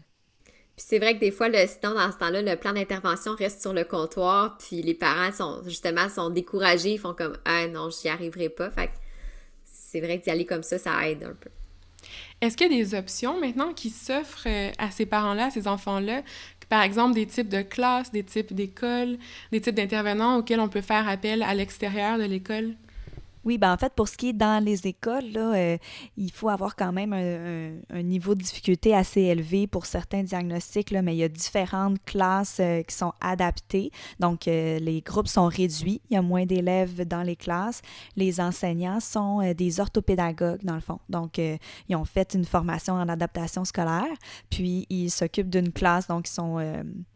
Puis 0.75 0.85
c'est 0.87 0.99
vrai 0.99 1.15
que 1.15 1.19
des 1.19 1.31
fois, 1.31 1.49
le, 1.49 1.57
sinon, 1.67 1.93
dans 1.95 2.11
ce 2.11 2.17
temps-là, 2.17 2.41
le 2.41 2.55
plan 2.55 2.73
d'intervention 2.73 3.35
reste 3.35 3.61
sur 3.61 3.73
le 3.73 3.83
comptoir, 3.83 4.57
puis 4.57 4.81
les 4.81 4.93
parents 4.93 5.31
sont 5.31 5.61
justement 5.65 6.07
sont 6.09 6.29
découragés, 6.29 6.93
ils 6.93 6.99
font 6.99 7.13
comme 7.13 7.37
Ah 7.45 7.67
non, 7.67 7.89
j'y 7.89 8.09
arriverai 8.09 8.49
pas. 8.49 8.71
Fait 8.71 8.89
c'est 9.63 9.99
vrai 9.99 10.19
que 10.19 10.23
d'y 10.23 10.29
aller 10.29 10.45
comme 10.45 10.63
ça, 10.63 10.79
ça 10.79 11.09
aide 11.09 11.23
un 11.23 11.33
peu. 11.33 11.49
Est-ce 12.39 12.57
qu'il 12.57 12.71
y 12.71 12.73
a 12.73 12.83
des 12.83 12.95
options 12.95 13.39
maintenant 13.39 13.73
qui 13.73 13.89
s'offrent 13.89 14.47
euh, 14.47 14.71
à 14.77 14.89
ces 14.89 15.05
parents-là, 15.05 15.47
à 15.47 15.49
ces 15.51 15.67
enfants-là? 15.67 16.23
Par 16.69 16.81
exemple, 16.81 17.13
des 17.13 17.27
types 17.27 17.49
de 17.49 17.61
classes, 17.61 18.11
des 18.11 18.23
types 18.23 18.53
d'écoles, 18.53 19.17
des 19.51 19.59
types 19.59 19.75
d'intervenants 19.75 20.37
auxquels 20.37 20.61
on 20.61 20.69
peut 20.69 20.81
faire 20.81 21.07
appel 21.07 21.43
à 21.43 21.53
l'extérieur 21.53 22.17
de 22.17 22.23
l'école? 22.23 22.75
Oui, 23.43 23.57
ben 23.57 23.73
en 23.73 23.77
fait, 23.77 23.93
pour 23.93 24.07
ce 24.07 24.17
qui 24.17 24.29
est 24.29 24.33
dans 24.33 24.63
les 24.63 24.85
écoles, 24.85 25.31
là, 25.31 25.55
euh, 25.55 25.77
il 26.15 26.31
faut 26.31 26.49
avoir 26.49 26.75
quand 26.75 26.91
même 26.91 27.13
un, 27.13 28.03
niveau 28.03 28.35
de 28.35 28.41
difficulté 28.41 28.95
assez 28.95 29.21
élevé 29.21 29.65
pour 29.65 29.85
certains 29.85 30.21
diagnostics, 30.21 30.91
là, 30.91 31.01
mais 31.01 31.15
il 31.15 31.19
y 31.19 31.23
a 31.23 31.27
différentes 31.27 32.03
classes 32.05 32.59
euh, 32.59 32.83
qui 32.83 32.95
sont 32.95 33.13
adaptées. 33.19 33.91
Donc, 34.19 34.47
euh, 34.47 34.77
les 34.79 35.01
groupes 35.01 35.27
sont 35.27 35.47
réduits, 35.47 36.01
il 36.09 36.13
y 36.13 36.17
a 36.17 36.21
moins 36.21 36.45
d'élèves 36.45 37.07
dans 37.07 37.23
les 37.23 37.35
classes. 37.35 37.81
Les 38.15 38.39
enseignants 38.39 38.99
sont 38.99 39.53
des 39.53 39.79
orthopédagogues, 39.79 40.63
dans 40.63 40.75
le 40.75 40.81
fond. 40.81 40.99
Donc, 41.09 41.37
ils 41.39 41.95
ont 41.95 42.05
fait 42.05 42.33
une 42.35 42.45
formation 42.45 42.93
en 42.93 43.09
adaptation 43.09 43.65
scolaire, 43.65 44.13
puis 44.49 44.85
ils 44.89 45.09
s'occupent 45.09 45.49
d'une 45.49 45.71
classe, 45.71 46.07
donc 46.07 46.27
ils 46.27 46.33
sont 46.33 46.59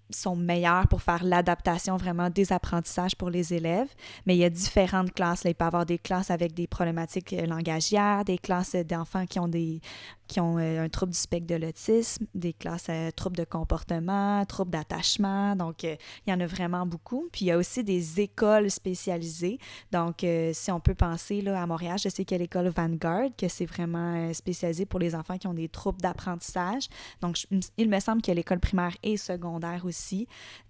sont 0.10 0.36
meilleurs 0.36 0.88
pour 0.88 1.02
faire 1.02 1.24
l'adaptation 1.24 1.98
vraiment 1.98 2.30
des 2.30 2.52
apprentissages 2.52 3.16
pour 3.16 3.30
les 3.30 3.54
élèves. 3.54 3.90
Mais 4.26 4.36
il 4.36 4.40
y 4.40 4.44
a 4.44 4.50
différentes 4.50 5.14
classes. 5.14 5.44
il 5.46 5.56
peut 5.56 5.66
y 5.66 5.68
avoir 5.68 5.86
des 5.86 5.98
classes 5.98 6.32
avec 6.32 6.54
des 6.54 6.68
problématiques 6.68 7.34
euh, 7.34 7.46
langagières, 7.46 8.26
des 8.26 8.38
classes 8.38 8.76
d'enfants 8.76 9.26
qui 9.26 9.40
ont 9.40 9.48
des 9.48 9.82
qui 10.28 10.40
ont 10.40 10.58
euh, 10.58 10.84
un 10.84 10.90
trouble 10.90 11.12
du 11.12 11.18
spectre 11.18 11.48
de 11.48 11.56
l'autisme, 11.56 12.26
des 12.34 12.54
classes 12.54 12.90
à 12.90 13.12
troubles 13.12 13.38
de 13.38 13.44
comportement, 13.44 14.44
troubles 14.46 14.72
d'attachement. 14.72 15.56
Donc, 15.56 15.84
euh, 15.84 15.96
il 16.26 16.32
y 16.32 16.34
en 16.34 16.40
a 16.40 16.48
vraiment 16.48 16.86
beaucoup. 16.86 17.30
Puis, 17.32 17.46
il 17.46 17.48
y 17.50 17.52
a 17.52 17.58
aussi 17.58 17.84
des 17.84 18.22
écoles 18.22 18.72
spécialisées. 18.72 19.60
Donc, 19.92 20.24
euh, 20.24 20.52
si 20.54 20.72
on 20.72 20.80
peut 20.80 20.96
penser 20.96 21.42
là, 21.42 21.62
à 21.62 21.66
Montréal, 21.68 21.98
je 22.00 22.10
sais 22.10 22.26
qu'il 22.26 22.36
y 22.36 22.40
a 22.40 22.44
l'école 22.44 22.68
Vanguard, 22.70 23.30
que 23.38 23.48
c'est 23.48 23.66
vraiment 23.66 24.34
spécialisé 24.34 24.86
pour 24.86 25.00
les 25.00 25.16
enfants 25.16 25.38
qui 25.38 25.48
ont 25.48 25.54
des 25.54 25.70
troubles 25.70 26.02
d'apprentissage. 26.02 26.88
Donc, 27.22 27.46
il 27.78 27.90
me 27.90 28.00
semble 28.00 28.22
qu'il 28.22 28.32
y 28.32 28.36
a 28.36 28.36
l'école 28.36 28.60
primaire 28.60 28.96
et 29.04 29.18
secondaire 29.18 29.86
aussi. 29.86 29.95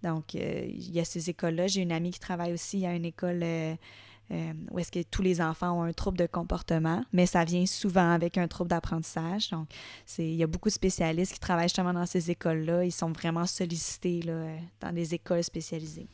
Donc, 0.03 0.33
il 0.33 0.91
y 0.91 0.99
a 0.99 1.05
ces 1.05 1.29
écoles-là. 1.29 1.67
J'ai 1.67 1.81
une 1.81 1.91
amie 1.91 2.11
qui 2.11 2.19
travaille 2.19 2.53
aussi 2.53 2.85
à 2.85 2.93
une 2.93 3.05
école 3.05 3.43
euh, 4.31 4.53
où 4.71 4.79
est-ce 4.79 4.91
que 4.91 5.03
tous 5.03 5.21
les 5.21 5.39
enfants 5.39 5.79
ont 5.79 5.83
un 5.83 5.93
trouble 5.93 6.17
de 6.17 6.25
comportement, 6.25 7.03
mais 7.13 7.27
ça 7.27 7.43
vient 7.43 7.65
souvent 7.67 8.09
avec 8.11 8.37
un 8.37 8.47
trouble 8.47 8.69
d'apprentissage. 8.71 9.51
Donc, 9.51 9.67
il 10.17 10.33
y 10.33 10.43
a 10.43 10.47
beaucoup 10.47 10.69
de 10.69 10.73
spécialistes 10.73 11.33
qui 11.33 11.39
travaillent 11.39 11.67
justement 11.67 11.93
dans 11.93 12.07
ces 12.07 12.31
écoles-là. 12.31 12.85
Ils 12.85 12.91
sont 12.91 13.11
vraiment 13.11 13.45
sollicités 13.45 14.21
dans 14.81 14.91
des 14.91 15.13
écoles 15.13 15.43
spécialisées. 15.43 16.07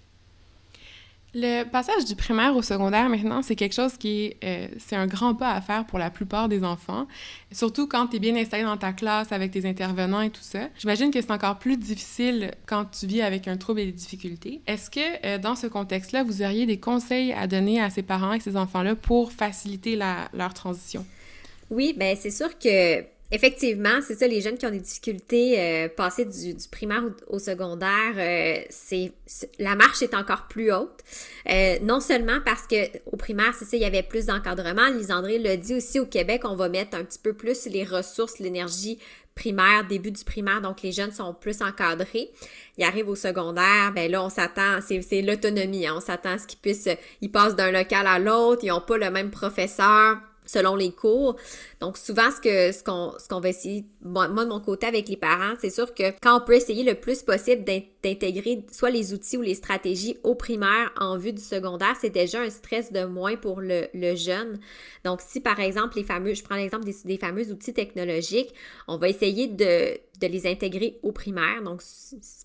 Le 1.33 1.63
passage 1.63 2.03
du 2.03 2.15
primaire 2.15 2.57
au 2.57 2.61
secondaire 2.61 3.07
maintenant, 3.07 3.41
c'est 3.41 3.55
quelque 3.55 3.73
chose 3.73 3.95
qui 3.97 4.25
est, 4.25 4.37
euh, 4.43 4.67
c'est 4.79 4.97
un 4.97 5.07
grand 5.07 5.33
pas 5.33 5.51
à 5.51 5.61
faire 5.61 5.85
pour 5.85 5.97
la 5.97 6.09
plupart 6.09 6.49
des 6.49 6.61
enfants, 6.65 7.07
surtout 7.53 7.87
quand 7.87 8.07
tu 8.07 8.17
es 8.17 8.19
bien 8.19 8.35
installé 8.35 8.63
dans 8.63 8.75
ta 8.75 8.91
classe 8.91 9.31
avec 9.31 9.51
tes 9.51 9.65
intervenants 9.65 10.19
et 10.19 10.29
tout 10.29 10.41
ça. 10.41 10.67
J'imagine 10.77 11.09
que 11.09 11.21
c'est 11.21 11.31
encore 11.31 11.57
plus 11.57 11.77
difficile 11.77 12.51
quand 12.65 12.83
tu 12.83 13.07
vis 13.07 13.21
avec 13.21 13.47
un 13.47 13.55
trouble 13.55 13.79
et 13.79 13.85
des 13.85 13.91
difficultés. 13.93 14.61
Est-ce 14.67 14.89
que 14.89 15.25
euh, 15.25 15.37
dans 15.37 15.55
ce 15.55 15.67
contexte-là, 15.67 16.23
vous 16.23 16.41
auriez 16.41 16.65
des 16.65 16.81
conseils 16.81 17.31
à 17.31 17.47
donner 17.47 17.81
à 17.81 17.89
ces 17.89 18.03
parents 18.03 18.33
et 18.33 18.41
ces 18.41 18.57
enfants-là 18.57 18.95
pour 18.95 19.31
faciliter 19.31 19.95
leur 19.95 20.53
transition? 20.53 21.05
Oui, 21.69 21.95
ben 21.97 22.17
c'est 22.19 22.31
sûr 22.31 22.59
que 22.59 23.05
effectivement, 23.31 24.01
c'est 24.05 24.15
ça, 24.15 24.27
les 24.27 24.41
jeunes 24.41 24.57
qui 24.57 24.65
ont 24.65 24.71
des 24.71 24.79
difficultés 24.79 25.59
euh, 25.59 25.89
passer 25.89 26.25
du, 26.25 26.55
primaire 26.69 27.03
au, 27.27 27.39
secondaire, 27.39 28.13
euh, 28.17 28.63
c'est 28.69 29.13
la 29.57 29.75
marche 29.75 30.01
est 30.01 30.13
encore 30.13 30.47
plus 30.47 30.71
haute. 30.71 30.99
Euh, 31.49 31.77
non 31.81 31.99
seulement 31.99 32.39
parce 32.43 32.67
que 32.67 32.75
au 33.11 33.15
primaire, 33.15 33.53
c'est 33.57 33.65
ça, 33.65 33.77
il 33.77 33.81
y 33.81 33.85
avait 33.85 34.03
plus 34.03 34.25
d'encadrement. 34.25 34.87
Lisandré 34.89 35.39
l'a 35.39 35.57
dit 35.57 35.75
aussi 35.75 35.99
au 35.99 36.05
Québec, 36.05 36.41
on 36.43 36.55
va 36.55 36.69
mettre 36.69 36.97
un 36.97 37.03
petit 37.03 37.19
peu 37.19 37.33
plus 37.33 37.65
les 37.67 37.83
ressources, 37.83 38.39
l'énergie 38.39 38.99
primaire, 39.33 39.85
début 39.87 40.11
du 40.11 40.23
primaire, 40.25 40.61
donc 40.61 40.81
les 40.81 40.91
jeunes 40.91 41.13
sont 41.13 41.33
plus 41.33 41.61
encadrés. 41.61 42.31
Ils 42.77 42.83
arrivent 42.83 43.07
au 43.07 43.15
secondaire, 43.15 43.93
ben 43.95 44.11
là, 44.11 44.23
on 44.23 44.29
s'attend, 44.29 44.79
c'est 44.81 45.21
l'autonomie, 45.21 45.87
hein, 45.87 45.93
on 45.95 46.01
s'attend 46.01 46.31
à 46.31 46.37
ce 46.37 46.47
qu'ils 46.47 46.59
puissent, 46.59 46.89
ils 47.21 47.31
passent 47.31 47.55
d'un 47.55 47.71
local 47.71 48.07
à 48.07 48.19
l'autre, 48.19 48.63
ils 48.63 48.67
n'ont 48.67 48.81
pas 48.81 48.97
le 48.97 49.09
même 49.09 49.31
professeur 49.31 50.17
selon 50.51 50.75
les 50.75 50.91
cours. 50.91 51.35
Donc 51.79 51.97
souvent 51.97 52.29
ce 52.31 52.83
qu'on 52.83 53.13
ce 53.19 53.27
qu'on 53.27 53.39
va 53.39 53.49
essayer 53.49 53.85
moi 54.03 54.27
de 54.27 54.49
mon 54.49 54.59
côté 54.59 54.87
avec 54.87 55.07
les 55.09 55.17
parents, 55.17 55.53
c'est 55.59 55.69
sûr 55.69 55.93
que 55.93 56.11
quand 56.21 56.41
on 56.41 56.45
peut 56.45 56.55
essayer 56.55 56.83
le 56.83 56.95
plus 56.95 57.21
possible 57.21 57.63
d'intégrer 57.63 58.65
soit 58.71 58.89
les 58.89 59.13
outils 59.13 59.37
ou 59.37 59.41
les 59.41 59.55
stratégies 59.55 60.17
au 60.23 60.35
primaire 60.35 60.91
en 60.99 61.17
vue 61.17 61.33
du 61.33 61.41
secondaire, 61.41 61.95
c'est 61.99 62.09
déjà 62.09 62.41
un 62.41 62.49
stress 62.49 62.91
de 62.91 63.05
moins 63.05 63.35
pour 63.35 63.61
le, 63.61 63.87
jeune. 64.15 64.59
Donc 65.05 65.21
si 65.21 65.39
par 65.39 65.59
exemple 65.59 65.97
les 65.97 66.03
fameux 66.03 66.33
je 66.33 66.43
prends 66.43 66.55
l'exemple 66.55 66.85
des, 67.05 67.17
fameux 67.17 67.51
outils 67.51 67.73
technologiques, 67.73 68.53
on 68.87 68.97
va 68.97 69.09
essayer 69.09 69.47
de 69.47 69.97
les 70.27 70.47
intégrer 70.47 70.99
au 71.03 71.11
primaire, 71.11 71.61
donc 71.63 71.81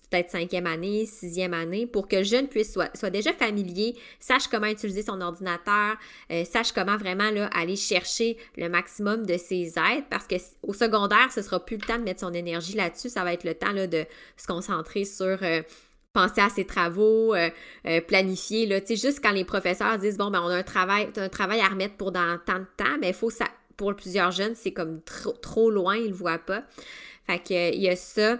peut-être 0.09 0.31
cinquième 0.31 0.67
année, 0.67 1.05
sixième 1.05 1.53
année, 1.53 1.85
pour 1.85 2.07
que 2.07 2.17
le 2.17 2.23
jeune 2.23 2.47
puisse 2.47 2.73
soit, 2.73 2.95
soit 2.95 3.09
déjà 3.09 3.33
familier, 3.33 3.95
sache 4.19 4.47
comment 4.47 4.67
utiliser 4.67 5.03
son 5.03 5.21
ordinateur, 5.21 5.95
euh, 6.31 6.43
sache 6.45 6.71
comment 6.71 6.97
vraiment 6.97 7.29
là, 7.29 7.47
aller 7.53 7.75
chercher 7.75 8.37
le 8.55 8.69
maximum 8.69 9.25
de 9.25 9.37
ses 9.37 9.73
aides, 9.77 10.05
parce 10.09 10.27
que 10.27 10.35
au 10.63 10.73
secondaire, 10.73 11.31
ce 11.31 11.41
sera 11.47 11.65
plus 11.65 11.77
le 11.77 11.81
temps 11.81 11.97
de 11.97 12.03
mettre 12.03 12.21
son 12.21 12.33
énergie 12.33 12.75
là-dessus, 12.75 13.09
ça 13.09 13.23
va 13.23 13.33
être 13.33 13.43
le 13.43 13.53
temps 13.53 13.73
de 13.73 14.05
se 14.37 14.47
concentrer 14.47 15.05
sur 15.05 15.37
euh, 15.41 15.61
penser 16.13 16.41
à 16.41 16.49
ses 16.49 16.65
travaux, 16.65 17.35
euh, 17.35 17.49
planifier, 18.07 18.65
là, 18.65 18.79
juste 18.89 19.19
quand 19.21 19.31
les 19.31 19.45
professeurs 19.45 19.97
disent, 19.99 20.17
bon, 20.17 20.31
ben, 20.31 20.41
on 20.43 20.47
a 20.47 20.55
un 20.55 20.63
travail, 20.63 21.09
un 21.17 21.29
travail 21.29 21.59
à 21.61 21.67
remettre 21.67 21.95
pour 21.95 22.11
dans 22.11 22.39
tant 22.45 22.59
de 22.59 22.67
temps, 22.75 22.97
ben, 22.99 23.13
faut 23.13 23.29
ça, 23.29 23.45
pour 23.77 23.95
plusieurs 23.95 24.31
jeunes, 24.31 24.55
c'est 24.55 24.73
comme 24.73 25.01
trop, 25.03 25.33
trop 25.33 25.69
loin, 25.69 25.95
ils 25.95 26.09
le 26.09 26.13
voient 26.13 26.39
pas. 26.39 26.63
Fait 27.27 27.39
que 27.39 27.73
il 27.73 27.81
y 27.81 27.89
a 27.89 27.95
ça. 27.95 28.39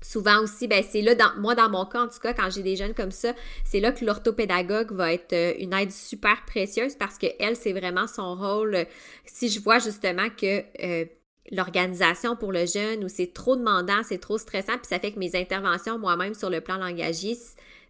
Souvent 0.00 0.40
aussi, 0.42 0.66
ben 0.66 0.82
c'est 0.82 1.00
là, 1.00 1.14
dans, 1.14 1.32
moi 1.38 1.54
dans 1.54 1.70
mon 1.70 1.86
cas 1.86 2.00
en 2.00 2.08
tout 2.08 2.18
cas, 2.18 2.32
quand 2.32 2.50
j'ai 2.50 2.62
des 2.62 2.74
jeunes 2.74 2.92
comme 2.92 3.12
ça, 3.12 3.34
c'est 3.64 3.78
là 3.78 3.92
que 3.92 4.04
l'orthopédagogue 4.04 4.90
va 4.90 5.12
être 5.12 5.32
euh, 5.32 5.54
une 5.60 5.72
aide 5.72 5.92
super 5.92 6.44
précieuse 6.44 6.96
parce 6.96 7.18
que 7.18 7.26
elle, 7.38 7.54
c'est 7.54 7.72
vraiment 7.72 8.08
son 8.08 8.34
rôle. 8.34 8.84
Si 9.26 9.48
je 9.48 9.60
vois 9.60 9.78
justement 9.78 10.28
que 10.28 10.64
euh, 10.82 11.04
l'organisation 11.50 12.36
pour 12.36 12.52
le 12.52 12.66
jeune 12.66 13.04
ou 13.04 13.08
c'est 13.08 13.32
trop 13.32 13.56
demandant, 13.56 14.02
c'est 14.04 14.18
trop 14.18 14.38
stressant, 14.38 14.78
puis 14.78 14.86
ça 14.88 14.98
fait 14.98 15.12
que 15.12 15.18
mes 15.18 15.34
interventions 15.36 15.98
moi-même 15.98 16.34
sur 16.34 16.50
le 16.50 16.60
plan 16.60 16.76
langagier 16.76 17.36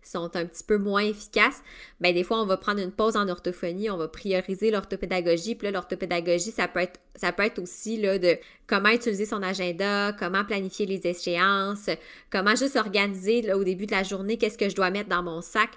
sont 0.02 0.34
un 0.36 0.46
petit 0.46 0.64
peu 0.64 0.78
moins 0.78 1.02
efficaces, 1.02 1.62
ben 2.00 2.12
des 2.12 2.24
fois 2.24 2.40
on 2.40 2.46
va 2.46 2.56
prendre 2.56 2.80
une 2.80 2.90
pause 2.90 3.16
en 3.16 3.28
orthophonie, 3.28 3.88
on 3.88 3.96
va 3.96 4.08
prioriser 4.08 4.70
l'orthopédagogie, 4.70 5.54
puis 5.54 5.66
là 5.66 5.72
l'orthopédagogie 5.72 6.50
ça 6.50 6.66
peut 6.66 6.80
être 6.80 6.98
ça 7.14 7.30
peut 7.30 7.44
être 7.44 7.60
aussi 7.60 7.98
là 7.98 8.18
de 8.18 8.36
comment 8.66 8.88
utiliser 8.88 9.26
son 9.26 9.42
agenda, 9.42 10.12
comment 10.18 10.44
planifier 10.44 10.86
les 10.86 11.06
échéances, 11.06 11.88
comment 12.30 12.56
juste 12.56 12.76
organiser 12.76 13.42
là, 13.42 13.56
au 13.56 13.64
début 13.64 13.86
de 13.86 13.92
la 13.92 14.02
journée 14.02 14.38
qu'est-ce 14.38 14.58
que 14.58 14.68
je 14.68 14.74
dois 14.74 14.90
mettre 14.90 15.08
dans 15.08 15.22
mon 15.22 15.40
sac. 15.40 15.70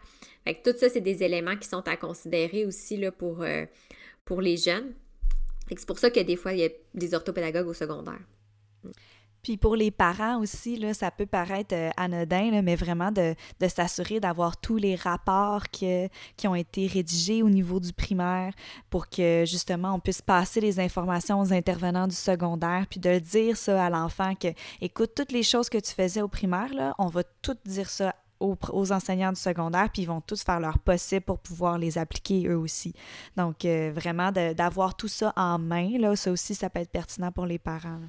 Fait 0.43 0.55
que 0.55 0.71
tout 0.71 0.77
ça 0.77 0.89
c'est 0.89 1.01
des 1.01 1.23
éléments 1.23 1.57
qui 1.57 1.67
sont 1.67 1.88
à 1.88 1.95
considérer 1.95 2.65
aussi 2.65 2.97
là 2.97 3.11
pour 3.11 3.43
euh, 3.43 3.65
pour 4.23 4.41
les 4.41 4.57
jeunes. 4.57 4.93
C'est 5.67 5.86
pour 5.86 5.99
ça 5.99 6.10
que 6.10 6.19
des 6.19 6.36
fois 6.36 6.54
il 6.54 6.60
y 6.60 6.65
a 6.65 6.69
des 6.93 7.13
orthopédagogues 7.13 7.67
au 7.67 7.73
secondaire. 7.73 8.19
Puis 9.45 9.58
pour 9.58 9.75
les 9.75 9.91
parents 9.91 10.41
aussi, 10.41 10.75
là, 10.75 10.95
ça 10.95 11.12
peut 11.12 11.28
paraître 11.28 11.75
euh, 11.75 11.91
anodin, 11.97 12.63
mais 12.63 12.75
vraiment 12.75 13.12
de, 13.12 13.36
s'assurer 13.67 14.19
d'avoir 14.19 14.58
tous 14.58 14.78
les 14.78 14.95
rapports 14.95 15.69
qui 15.69 16.10
ont 16.47 16.56
été 16.56 16.88
rédigés 16.88 17.43
au 17.43 17.49
niveau 17.51 17.80
du 17.80 17.93
primaire 17.93 18.54
pour 18.89 19.08
que 19.08 19.43
justement 19.45 19.93
on 19.93 19.99
puisse 19.99 20.23
passer 20.23 20.62
les 20.62 20.80
informations 20.80 21.39
aux 21.39 21.54
intervenants 21.54 22.08
du 22.08 22.15
secondaire, 22.15 22.88
puis 22.89 22.99
de 22.99 23.19
dire 23.19 23.56
ça 23.56 23.86
à 23.86 23.91
l'enfant 23.91 24.34
que, 24.34 24.47
écoute, 24.82 25.12
toutes 25.15 25.32
les 25.32 25.43
choses 25.43 25.69
que 25.69 25.78
tu 25.78 25.93
faisais 25.93 26.23
au 26.23 26.28
primaire, 26.28 26.73
là, 26.73 26.95
on 26.97 27.10
va 27.10 27.21
tout 27.43 27.58
dire 27.65 27.91
ça 27.91 28.15
aux, 28.39 28.91
enseignants 28.91 29.32
du 29.32 29.39
secondaire, 29.39 29.89
puis 29.91 30.04
ils 30.04 30.08
vont 30.08 30.21
tous 30.21 30.43
faire 30.43 30.60
leur 30.60 30.80
possible 30.80 31.21
pour 31.21 31.39
pouvoir 31.39 31.78
les 31.78 31.98
appliquer 31.98 32.48
eux 32.48 32.58
aussi. 32.58 32.93
Donc, 33.38 33.65
euh, 33.65 33.91
vraiment, 33.93 34.32
d'avoir 34.32 34.95
tout 34.95 35.08
ça 35.08 35.34
en 35.36 35.58
main, 35.58 35.98
là, 35.98 36.15
ça 36.15 36.32
aussi, 36.32 36.56
ça 36.56 36.69
peut 36.69 36.80
être 36.80 36.91
pertinent 36.91 37.32
pour 37.32 37.45
les 37.45 37.60
parents. 37.60 38.00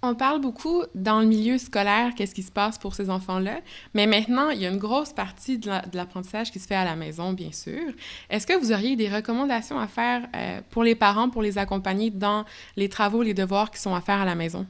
On 0.00 0.14
parle 0.14 0.40
beaucoup 0.40 0.84
dans 0.94 1.18
le 1.18 1.26
milieu 1.26 1.58
scolaire, 1.58 2.12
qu'est-ce 2.14 2.34
qui 2.34 2.44
se 2.44 2.52
passe 2.52 2.78
pour 2.78 2.94
ces 2.94 3.10
enfants-là, 3.10 3.62
mais 3.94 4.06
maintenant, 4.06 4.50
il 4.50 4.60
y 4.60 4.66
a 4.66 4.68
une 4.68 4.78
grosse 4.78 5.12
partie 5.12 5.58
de 5.58 5.68
l'apprentissage 5.92 6.52
qui 6.52 6.60
se 6.60 6.68
fait 6.68 6.76
à 6.76 6.84
la 6.84 6.94
maison, 6.94 7.32
bien 7.32 7.50
sûr. 7.50 7.92
Est-ce 8.30 8.46
que 8.46 8.56
vous 8.56 8.70
auriez 8.70 8.94
des 8.94 9.08
recommandations 9.08 9.76
à 9.76 9.88
faire 9.88 10.28
euh, 10.36 10.60
pour 10.70 10.84
les 10.84 10.94
parents, 10.94 11.30
pour 11.30 11.42
les 11.42 11.58
accompagner 11.58 12.10
dans 12.10 12.44
les 12.76 12.88
travaux, 12.88 13.22
les 13.22 13.34
devoirs 13.34 13.72
qui 13.72 13.80
sont 13.80 13.92
à 13.92 14.00
faire 14.00 14.20
à 14.20 14.24
la 14.24 14.36
maison? 14.36 14.66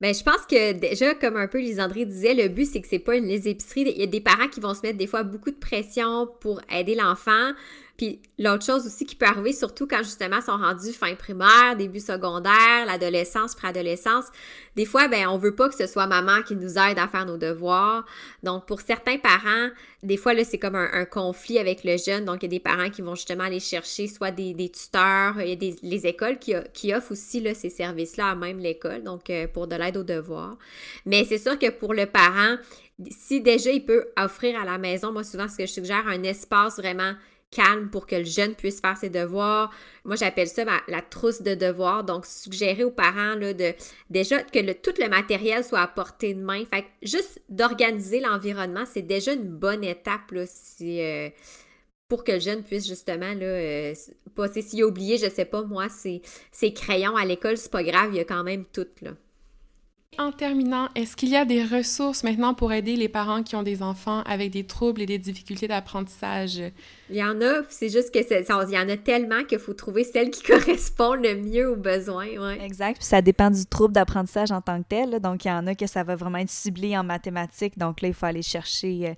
Bien, 0.00 0.12
je 0.12 0.22
pense 0.22 0.44
que 0.48 0.72
déjà, 0.72 1.14
comme 1.14 1.36
un 1.36 1.48
peu 1.48 1.58
Lisandré 1.58 2.04
disait, 2.04 2.34
le 2.34 2.48
but, 2.48 2.66
c'est 2.66 2.82
que 2.82 2.88
c'est 2.88 2.98
pas 2.98 3.16
une 3.16 3.24
les 3.24 3.48
épiceries. 3.48 3.90
Il 3.92 3.98
y 3.98 4.02
a 4.02 4.06
des 4.06 4.20
parents 4.20 4.48
qui 4.48 4.60
vont 4.60 4.74
se 4.74 4.82
mettre 4.82 4.98
des 4.98 5.06
fois 5.06 5.22
beaucoup 5.22 5.50
de 5.50 5.56
pression 5.56 6.28
pour 6.40 6.60
aider 6.70 6.94
l'enfant. 6.94 7.52
Puis 7.96 8.20
l'autre 8.38 8.64
chose 8.64 8.86
aussi 8.86 9.06
qui 9.06 9.16
peut 9.16 9.26
arriver, 9.26 9.52
surtout 9.52 9.86
quand 9.86 10.02
justement 10.02 10.40
sont 10.40 10.56
rendus 10.56 10.92
fin 10.92 11.14
primaire, 11.14 11.76
début 11.76 12.00
secondaire, 12.00 12.84
l'adolescence, 12.86 13.54
préadolescence, 13.54 14.26
des 14.76 14.84
fois, 14.84 15.08
ben 15.08 15.26
on 15.28 15.38
veut 15.38 15.54
pas 15.54 15.70
que 15.70 15.74
ce 15.74 15.86
soit 15.86 16.06
maman 16.06 16.42
qui 16.42 16.56
nous 16.56 16.76
aide 16.76 16.98
à 16.98 17.08
faire 17.08 17.24
nos 17.24 17.38
devoirs. 17.38 18.04
Donc 18.42 18.66
pour 18.66 18.82
certains 18.82 19.16
parents, 19.16 19.70
des 20.02 20.18
fois 20.18 20.34
là 20.34 20.44
c'est 20.44 20.58
comme 20.58 20.74
un, 20.74 21.04
conflit 21.06 21.58
avec 21.58 21.84
le 21.84 21.96
jeune. 21.96 22.26
Donc 22.26 22.42
il 22.42 22.46
y 22.46 22.46
a 22.46 22.58
des 22.58 22.60
parents 22.60 22.90
qui 22.90 23.00
vont 23.00 23.14
justement 23.14 23.44
aller 23.44 23.60
chercher 23.60 24.08
soit 24.08 24.30
des, 24.30 24.54
tuteurs, 24.70 25.40
il 25.40 25.48
y 25.48 25.70
a 25.70 25.74
les 25.82 26.06
écoles 26.06 26.38
qui, 26.38 26.54
qui 26.74 26.94
offrent 26.94 27.12
aussi 27.12 27.40
là, 27.40 27.54
ces 27.54 27.70
services-là 27.70 28.30
à 28.30 28.34
même 28.34 28.58
l'école, 28.58 29.02
donc 29.02 29.30
euh, 29.30 29.46
pour 29.46 29.66
de 29.66 29.76
l'aide 29.76 29.96
aux 29.96 30.04
devoirs. 30.04 30.58
Mais 31.06 31.24
c'est 31.24 31.38
sûr 31.38 31.58
que 31.58 31.70
pour 31.70 31.94
le 31.94 32.04
parent, 32.04 32.56
si 33.10 33.40
déjà 33.40 33.70
il 33.70 33.84
peut 33.84 34.08
offrir 34.18 34.60
à 34.60 34.64
la 34.64 34.78
maison, 34.78 35.12
moi 35.12 35.24
souvent 35.24 35.48
ce 35.48 35.56
que 35.56 35.66
je 35.66 35.72
suggère, 35.72 36.06
un 36.06 36.22
espace 36.22 36.76
vraiment 36.76 37.14
calme 37.50 37.90
pour 37.90 38.06
que 38.06 38.16
le 38.16 38.24
jeune 38.24 38.54
puisse 38.54 38.80
faire 38.80 38.96
ses 38.96 39.10
devoirs. 39.10 39.72
Moi, 40.04 40.16
j'appelle 40.16 40.48
ça 40.48 40.64
la 40.88 41.02
trousse 41.02 41.42
de 41.42 41.54
devoirs. 41.54 42.04
Donc, 42.04 42.26
suggérer 42.26 42.84
aux 42.84 42.90
parents 42.90 43.36
de 43.36 43.72
déjà 44.10 44.42
que 44.42 44.72
tout 44.72 44.94
le 44.98 45.08
matériel 45.08 45.64
soit 45.64 45.80
à 45.80 45.88
portée 45.88 46.34
de 46.34 46.42
main. 46.42 46.64
Fait 46.66 46.84
juste 47.02 47.40
d'organiser 47.48 48.20
l'environnement, 48.20 48.84
c'est 48.86 49.02
déjà 49.02 49.32
une 49.32 49.48
bonne 49.48 49.84
étape 49.84 50.30
là, 50.32 50.44
si, 50.46 51.00
euh, 51.00 51.28
pour 52.08 52.24
que 52.24 52.32
le 52.32 52.40
jeune 52.40 52.62
puisse 52.62 52.86
justement 52.86 53.34
là, 53.34 53.46
euh, 53.46 53.94
passer. 54.34 54.62
S'il 54.62 54.82
a 54.82 54.86
oublié, 54.86 55.18
je 55.18 55.28
sais 55.28 55.44
pas, 55.44 55.62
moi, 55.62 55.88
ses, 55.88 56.22
ses 56.52 56.72
crayons 56.72 57.16
à 57.16 57.24
l'école, 57.24 57.56
c'est 57.56 57.70
pas 57.70 57.84
grave, 57.84 58.10
il 58.12 58.16
y 58.16 58.20
a 58.20 58.24
quand 58.24 58.44
même 58.44 58.64
tout 58.66 58.86
là. 59.02 59.12
En 60.18 60.32
terminant, 60.32 60.88
est-ce 60.94 61.14
qu'il 61.14 61.28
y 61.28 61.36
a 61.36 61.44
des 61.44 61.62
ressources 61.62 62.24
maintenant 62.24 62.54
pour 62.54 62.72
aider 62.72 62.96
les 62.96 63.08
parents 63.08 63.42
qui 63.42 63.54
ont 63.54 63.62
des 63.62 63.82
enfants 63.82 64.22
avec 64.22 64.50
des 64.50 64.64
troubles 64.64 65.02
et 65.02 65.06
des 65.06 65.18
difficultés 65.18 65.68
d'apprentissage? 65.68 66.62
Il 67.10 67.16
y 67.16 67.22
en 67.22 67.40
a, 67.42 67.62
c'est 67.68 67.90
juste 67.90 68.12
que 68.12 68.18
il 68.18 68.74
y 68.74 68.78
en 68.78 68.88
a 68.88 68.96
tellement 68.96 69.44
qu'il 69.44 69.58
faut 69.58 69.74
trouver 69.74 70.04
celle 70.04 70.30
qui 70.30 70.42
correspond 70.52 71.14
le 71.14 71.36
mieux 71.36 71.70
aux 71.70 71.76
besoins. 71.76 72.26
Ouais. 72.26 72.64
Exact. 72.64 72.96
Puis 72.96 73.06
ça 73.06 73.20
dépend 73.20 73.50
du 73.50 73.66
trouble 73.66 73.92
d'apprentissage 73.92 74.50
en 74.52 74.60
tant 74.62 74.82
que 74.82 74.88
tel. 74.88 75.20
Donc, 75.20 75.44
il 75.44 75.48
y 75.48 75.50
en 75.50 75.66
a 75.66 75.74
que 75.74 75.86
ça 75.86 76.02
va 76.02 76.16
vraiment 76.16 76.38
être 76.38 76.50
ciblé 76.50 76.96
en 76.96 77.04
mathématiques. 77.04 77.78
Donc 77.78 78.00
là, 78.00 78.08
il 78.08 78.14
faut 78.14 78.26
aller 78.26 78.42
chercher 78.42 79.16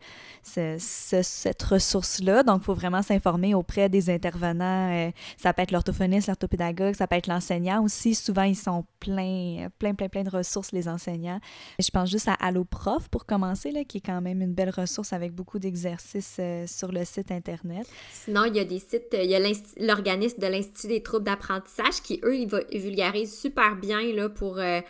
euh, 0.56 0.76
cette 0.78 1.62
ressource-là. 1.62 2.42
Donc, 2.42 2.62
il 2.62 2.64
faut 2.64 2.74
vraiment 2.74 3.02
s'informer 3.02 3.54
auprès 3.54 3.88
des 3.88 4.10
intervenants. 4.10 4.92
Euh, 4.92 5.10
ça 5.36 5.52
peut 5.52 5.62
être 5.62 5.70
l'orthophoniste, 5.70 6.26
l'orthopédagogue, 6.26 6.94
ça 6.94 7.06
peut 7.06 7.16
être 7.16 7.28
l'enseignant 7.28 7.84
aussi. 7.84 8.14
Souvent, 8.14 8.42
ils 8.42 8.56
sont 8.56 8.84
pleins, 8.98 9.68
plein, 9.78 9.94
plein, 9.94 10.08
plein 10.08 10.24
de 10.24 10.30
ressources, 10.30 10.72
les 10.72 10.87
Je 10.96 11.90
pense 11.90 12.10
juste 12.10 12.28
à 12.28 12.34
AlloProf 12.34 13.08
pour 13.08 13.26
commencer, 13.26 13.70
là, 13.70 13.84
qui 13.84 13.98
est 13.98 14.06
quand 14.06 14.20
même 14.20 14.40
une 14.40 14.54
belle 14.54 14.70
ressource 14.70 15.12
avec 15.12 15.32
beaucoup 15.32 15.58
d'exercices 15.58 16.36
euh, 16.38 16.66
sur 16.66 16.92
le 16.92 17.04
site 17.04 17.30
Internet. 17.30 17.86
Sinon, 18.10 18.44
il 18.44 18.56
y 18.56 18.60
a 18.60 18.64
des 18.64 18.78
sites, 18.78 19.08
il 19.12 19.30
y 19.30 19.34
a 19.34 19.40
l'organisme 19.80 20.40
de 20.40 20.46
l'Institut 20.46 20.88
des 20.88 21.02
troubles 21.02 21.24
d'apprentissage 21.24 22.02
qui, 22.02 22.20
eux, 22.24 22.36
ils, 22.36 22.80
vulgarisent 22.80 23.38
super 23.38 23.76
bien 23.76 24.02
là, 24.12 24.28
pour... 24.28 24.58
Euh, 24.58 24.80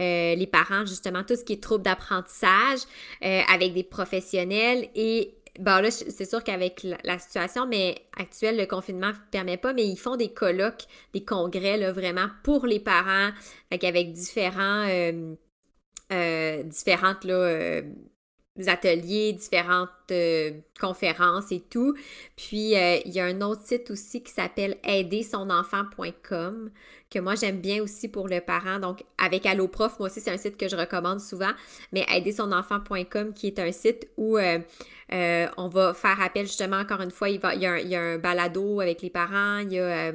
euh, 0.00 0.36
les 0.36 0.46
parents, 0.46 0.86
justement, 0.86 1.24
tout 1.24 1.34
ce 1.34 1.42
qui 1.42 1.54
est 1.54 1.60
troubles 1.60 1.82
d'apprentissage 1.82 2.78
avec 3.20 3.74
des 3.74 3.82
professionnels 3.82 4.88
et 4.94 5.34
Bon, 5.58 5.82
là, 5.82 5.90
c'est 5.90 6.24
sûr 6.24 6.44
qu'avec 6.44 6.86
la, 7.02 7.18
situation 7.18 7.66
mais 7.66 7.96
actuelle, 8.16 8.56
le 8.56 8.66
confinement 8.66 9.08
ne 9.08 9.30
permet 9.32 9.56
pas, 9.56 9.72
mais 9.72 9.84
ils 9.86 9.96
font 9.96 10.14
des 10.14 10.32
colloques, 10.32 10.84
des 11.12 11.24
congrès, 11.24 11.76
là, 11.76 11.90
vraiment 11.90 12.28
pour 12.44 12.64
les 12.66 12.78
parents, 12.78 13.30
avec 13.72 14.12
différents, 14.12 14.86
euh, 14.88 15.34
euh, 16.12 16.62
différentes, 16.62 17.26
euh, 17.26 17.82
ateliers, 18.66 19.32
différentes 19.32 19.90
euh, 20.10 20.52
conférences 20.80 21.52
et 21.52 21.60
tout. 21.60 21.94
Puis 22.36 22.76
euh, 22.76 22.98
il 23.04 23.12
y 23.12 23.20
a 23.20 23.26
un 23.26 23.40
autre 23.40 23.62
site 23.62 23.90
aussi 23.90 24.22
qui 24.22 24.32
s'appelle 24.32 24.76
aidersonenfant.com 24.82 26.70
que 27.10 27.18
moi 27.20 27.34
j'aime 27.36 27.60
bien 27.60 27.82
aussi 27.82 28.08
pour 28.08 28.28
le 28.28 28.40
parent. 28.40 28.80
Donc 28.80 29.04
avec 29.18 29.46
Alloprof, 29.46 29.98
moi 29.98 30.08
aussi 30.08 30.20
c'est 30.20 30.30
un 30.30 30.36
site 30.36 30.56
que 30.56 30.68
je 30.68 30.76
recommande 30.76 31.20
souvent, 31.20 31.52
mais 31.92 32.04
aidersonenfant.com 32.12 33.32
qui 33.32 33.46
est 33.46 33.58
un 33.58 33.72
site 33.72 34.08
où 34.16 34.38
euh, 34.38 34.58
on 35.56 35.68
va 35.68 35.94
faire 35.94 36.20
appel 36.20 36.46
justement 36.46 36.78
encore 36.78 37.00
une 37.00 37.10
fois, 37.12 37.28
il, 37.28 37.40
y 37.40 37.66
a 37.66 37.72
un, 37.72 37.78
il 37.78 37.88
y 37.88 37.96
a 37.96 38.02
un 38.02 38.18
balado 38.18 38.80
avec 38.80 39.02
les 39.02 39.10
parents, 39.10 39.58
il 39.58 39.72
y 39.72 39.78
a 39.78 40.12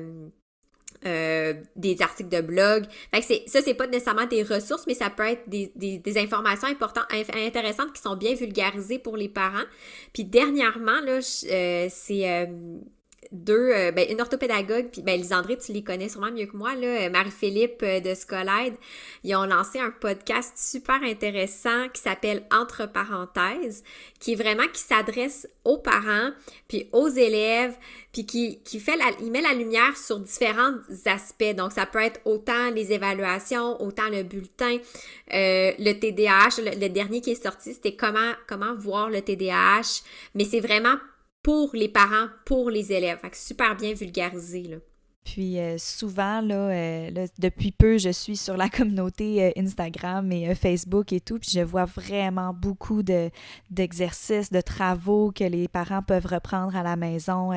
euh, 1.05 1.53
des 1.75 2.01
articles 2.01 2.29
de 2.29 2.41
blog. 2.41 2.85
Fait 3.13 3.21
que 3.21 3.49
ça, 3.49 3.61
c'est 3.61 3.73
pas 3.73 3.87
nécessairement 3.87 4.25
des 4.25 4.43
ressources, 4.43 4.85
mais 4.87 4.93
ça 4.93 5.09
peut 5.09 5.27
être 5.27 5.47
des 5.47 6.17
informations 6.17 6.67
importantes, 6.67 7.05
intéressantes 7.11 7.93
qui 7.93 8.01
sont 8.01 8.15
bien 8.15 8.35
vulgarisées 8.35 8.99
pour 8.99 9.17
les 9.17 9.29
parents. 9.29 9.65
Puis 10.13 10.25
dernièrement, 10.25 11.01
là, 11.01 11.19
euh, 11.19 11.87
c'est 11.89 12.29
euh, 12.29 12.45
deux, 13.31 13.71
euh, 13.73 13.91
ben, 13.91 14.05
une 14.09 14.21
orthopédagogue, 14.21 14.89
puis 14.91 15.01
ben, 15.01 15.19
Lisandré, 15.19 15.57
tu 15.57 15.71
les 15.71 15.83
connais 15.83 16.09
sûrement 16.09 16.31
mieux 16.31 16.45
que 16.45 16.55
moi, 16.57 16.75
là, 16.75 17.05
euh, 17.05 17.09
Marie-Philippe 17.09 17.81
euh, 17.83 17.99
de 17.99 18.13
Scolide, 18.13 18.75
ils 19.23 19.35
ont 19.35 19.45
lancé 19.45 19.79
un 19.79 19.91
podcast 19.91 20.53
super 20.57 21.01
intéressant 21.03 21.89
qui 21.93 22.01
s'appelle 22.01 22.43
Entre 22.51 22.87
parenthèses, 22.91 23.83
qui 24.19 24.33
est 24.33 24.35
vraiment, 24.35 24.67
qui 24.71 24.81
s'adresse 24.81 25.47
aux 25.63 25.77
parents, 25.77 26.31
puis 26.67 26.89
aux 26.91 27.07
élèves, 27.07 27.75
puis 28.11 28.25
qui, 28.25 28.59
qui 28.63 28.79
fait 28.79 28.97
il 29.21 29.31
met 29.31 29.41
la 29.41 29.53
lumière 29.53 29.97
sur 29.97 30.19
différents 30.19 30.75
aspects. 31.05 31.55
Donc, 31.55 31.71
ça 31.71 31.85
peut 31.85 32.01
être 32.01 32.19
autant 32.25 32.69
les 32.71 32.91
évaluations, 32.91 33.81
autant 33.81 34.09
le 34.09 34.23
bulletin, 34.23 34.77
le 35.31 35.93
TDAH, 35.93 36.61
le, 36.61 36.79
le, 36.79 36.89
dernier 36.89 37.21
qui 37.21 37.31
est 37.31 37.43
sorti, 37.43 37.73
c'était 37.73 37.95
comment, 37.95 38.33
comment 38.47 38.75
voir 38.75 39.09
le 39.09 39.21
TDAH, 39.21 40.03
mais 40.35 40.45
c'est 40.45 40.59
vraiment 40.59 40.97
pour 41.43 41.71
les 41.73 41.89
parents, 41.89 42.27
pour 42.45 42.69
les 42.69 42.91
élèves. 42.91 43.19
Fait 43.19 43.29
que 43.29 43.37
super 43.37 43.75
bien 43.75 43.93
vulgarisé, 43.93 44.63
là. 44.63 44.77
Puis 45.23 45.59
euh, 45.59 45.77
souvent, 45.77 46.41
euh, 46.49 47.09
là, 47.09 47.25
depuis 47.39 47.71
peu, 47.71 47.97
je 47.97 48.09
suis 48.09 48.35
sur 48.35 48.57
la 48.57 48.69
communauté 48.69 49.43
euh, 49.43 49.51
Instagram 49.57 50.31
et 50.31 50.53
Facebook 50.53 51.13
et 51.13 51.21
tout, 51.21 51.39
puis 51.39 51.51
je 51.51 51.61
vois 51.61 51.85
vraiment 51.85 52.53
beaucoup 52.53 53.03
de, 53.03 53.29
d'exercices, 53.69 54.51
de 54.51 54.61
travaux 54.61 55.31
que 55.31 55.43
les 55.43 55.67
parents 55.67 56.01
peuvent 56.01 56.25
reprendre 56.25 56.75
à 56.75 56.83
la 56.83 56.95
maison, 56.95 57.51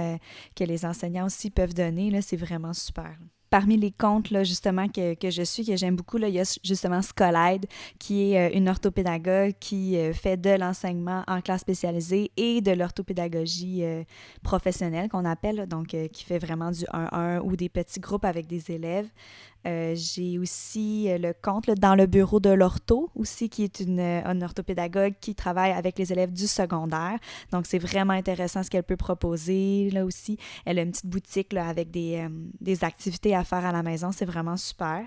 que 0.55 0.65
les 0.65 0.85
enseignants 0.85 1.27
aussi 1.27 1.51
peuvent 1.51 1.75
donner. 1.75 2.21
C'est 2.23 2.37
vraiment 2.37 2.73
super 2.73 3.17
parmi 3.51 3.77
les 3.77 3.93
comptes 3.93 4.31
là, 4.31 4.45
justement 4.45 4.89
que, 4.89 5.15
je 5.31 5.43
suis, 5.43 5.65
que 5.65 5.77
j'aime 5.77 5.97
beaucoup, 5.97 6.17
là, 6.17 6.29
il 6.29 6.35
y 6.35 6.41
a 6.41 6.59
justement 6.65 7.03
Scolide, 7.03 7.67
qui 7.99 8.33
est 8.33 8.51
euh, 8.51 8.57
une 8.57 8.69
orthopédagogue 8.69 9.53
qui 9.61 9.97
euh, 9.97 10.13
fait 10.13 10.37
de 10.37 10.51
l'enseignement 10.51 11.23
en 11.27 11.41
classe 11.41 11.61
spécialisée 11.61 12.31
et 12.37 12.61
de 12.61 12.73
l'orthopédagogie 12.73 13.85
euh, 13.85 14.03
professionnelle 14.43 15.09
qu'on 15.09 15.25
appelle, 15.25 15.67
donc 15.67 15.97
qui 16.13 16.25
fait 16.25 16.39
vraiment 16.39 16.71
du 16.71 16.85
1-1 16.85 17.41
ou 17.41 17.57
des 17.57 17.69
petits 17.69 18.01
groupes 18.01 18.25
avec 18.25 18.47
des 18.47 18.71
élèves. 18.71 19.09
Euh, 19.67 19.95
j'ai 19.97 20.39
aussi 20.39 21.11
euh, 21.11 21.19
le 21.19 21.33
compte 21.33 21.69
dans 21.71 21.97
le 21.97 22.07
bureau 22.07 22.39
de 22.39 22.51
l'ortho 22.51 23.11
aussi, 23.17 23.49
qui 23.49 23.65
est 23.65 23.81
une, 23.81 23.99
euh, 23.99 24.43
orthopédagogue 24.43 25.15
qui 25.21 25.35
travaille 25.35 25.73
avec 25.73 25.99
les 25.99 26.13
élèves 26.13 26.33
du 26.33 26.47
secondaire. 26.47 27.19
Donc, 27.51 27.67
c'est 27.67 27.79
vraiment 27.79 28.13
intéressant 28.13 28.63
ce 28.63 28.71
qu'elle 28.71 28.85
peut 28.85 28.97
proposer 28.97 29.91
là 29.91 30.05
aussi. 30.05 30.39
Elle 30.65 30.79
a 30.79 30.83
une 30.83 30.93
petite 30.93 31.07
boutique 31.07 31.55
avec 31.55 31.91
des, 31.91 32.29
des, 32.61 32.85
activités 32.85 33.35
à 33.35 33.43
faire 33.43 33.65
à 33.65 33.73
la 33.73 33.83
maison. 33.83 34.13
C'est 34.13 34.25
vraiment 34.25 34.57
super. 34.57 35.07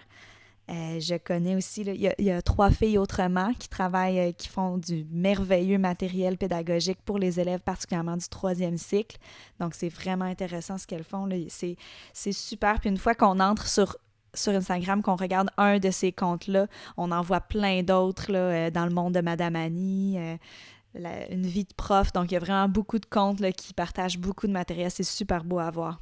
je 0.67 1.17
connais 1.17 1.56
aussi, 1.56 1.82
il 1.82 1.95
y, 1.95 2.24
y, 2.24 2.32
a 2.32 2.41
trois 2.41 2.72
filles 2.72 2.98
autrement 2.98 3.54
qui 3.54 3.69
travaillent, 3.69 4.34
qui 4.34 4.48
font 4.48 4.78
du 4.78 5.06
merveilleux 5.12 5.78
matériel 5.78 6.38
pédagogique 6.38 7.00
pour 7.06 7.17
les 7.17 7.39
élèves, 7.39 7.62
particulièrement 7.62 8.17
du 8.17 8.28
troisième 8.28 8.78
cycle. 8.78 9.17
Donc, 9.60 9.74
c'est 9.74 9.89
vraiment 9.89 10.26
intéressant 10.26 10.78
ce 10.78 10.86
qu'elles 10.86 11.04
font. 11.04 11.30
C'est 11.50 12.34
super. 12.34 12.80
Puis 12.80 12.89
une 12.89 12.98
fois 12.98 13.15
qu'on 13.15 13.39
entre 13.39 13.67
sur 13.67 13.95
sur 14.34 14.54
Instagram 14.54 15.02
qu'on 15.02 15.15
regarde 15.15 15.50
un 15.58 15.80
de 15.80 15.92
ces 15.92 16.12
comptes-là, 16.12 16.68
on 16.98 17.12
en 17.12 17.22
voit 17.22 17.42
plein 17.42 17.84
d'autres 17.84 18.34
euh, 18.34 18.70
dans 18.70 18.86
le 18.86 18.94
monde 18.94 19.13
de 19.13 19.22
Madame 19.22 19.56
Annie, 19.56 20.18
euh, 20.18 21.26
une 21.30 21.46
vie 21.46 21.65
de 21.65 21.74
prof. 21.76 22.12
Donc, 22.13 22.32
il 22.32 22.34
y 22.34 22.38
a 22.38 22.39
vraiment 22.39 22.68
beaucoup 22.68 23.00
de 23.00 23.06
comptes 23.06 23.42
qui 23.52 23.74
partagent 23.74 24.18
beaucoup 24.18 24.48
de 24.48 24.52
matériel. 24.52 24.89
C'est 24.92 25.04
super 25.04 25.44
beau 25.44 25.60
à 25.60 25.70
voir. 25.70 26.00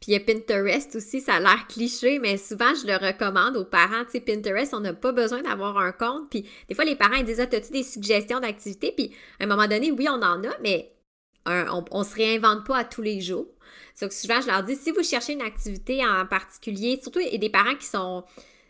Puis 0.00 0.12
il 0.12 0.14
y 0.14 0.16
a 0.16 0.20
Pinterest 0.20 0.96
aussi, 0.96 1.20
ça 1.20 1.34
a 1.34 1.40
l'air 1.40 1.66
cliché, 1.68 2.18
mais 2.20 2.38
souvent 2.38 2.74
je 2.74 2.86
le 2.86 2.96
recommande 2.96 3.54
aux 3.58 3.66
parents. 3.66 4.04
Tu 4.10 4.18
Pinterest, 4.18 4.72
on 4.72 4.80
n'a 4.80 4.94
pas 4.94 5.12
besoin 5.12 5.42
d'avoir 5.42 5.76
un 5.76 5.92
compte. 5.92 6.30
Puis 6.30 6.46
des 6.68 6.74
fois, 6.74 6.86
les 6.86 6.96
parents 6.96 7.16
ils 7.16 7.24
disent 7.24 7.40
Ah, 7.40 7.54
as-tu 7.54 7.70
des 7.70 7.82
suggestions 7.82 8.40
d'activités? 8.40 8.92
Puis 8.96 9.12
à 9.38 9.44
un 9.44 9.46
moment 9.46 9.66
donné, 9.66 9.92
oui, 9.92 10.06
on 10.08 10.22
en 10.22 10.42
a, 10.42 10.56
mais 10.62 10.90
on, 11.50 11.84
on 11.90 12.04
se 12.04 12.14
réinvente 12.14 12.66
pas 12.66 12.78
à 12.78 12.84
tous 12.84 13.02
les 13.02 13.20
jours. 13.20 13.46
Donc, 14.00 14.12
souvent, 14.12 14.40
je 14.40 14.46
leur 14.46 14.62
dis, 14.62 14.76
si 14.76 14.90
vous 14.90 15.02
cherchez 15.02 15.34
une 15.34 15.42
activité 15.42 16.04
en 16.04 16.26
particulier, 16.26 16.98
surtout, 17.02 17.20
a 17.20 17.36
des 17.36 17.50
parents 17.50 17.74
qui 17.74 17.86
sont, 17.86 18.24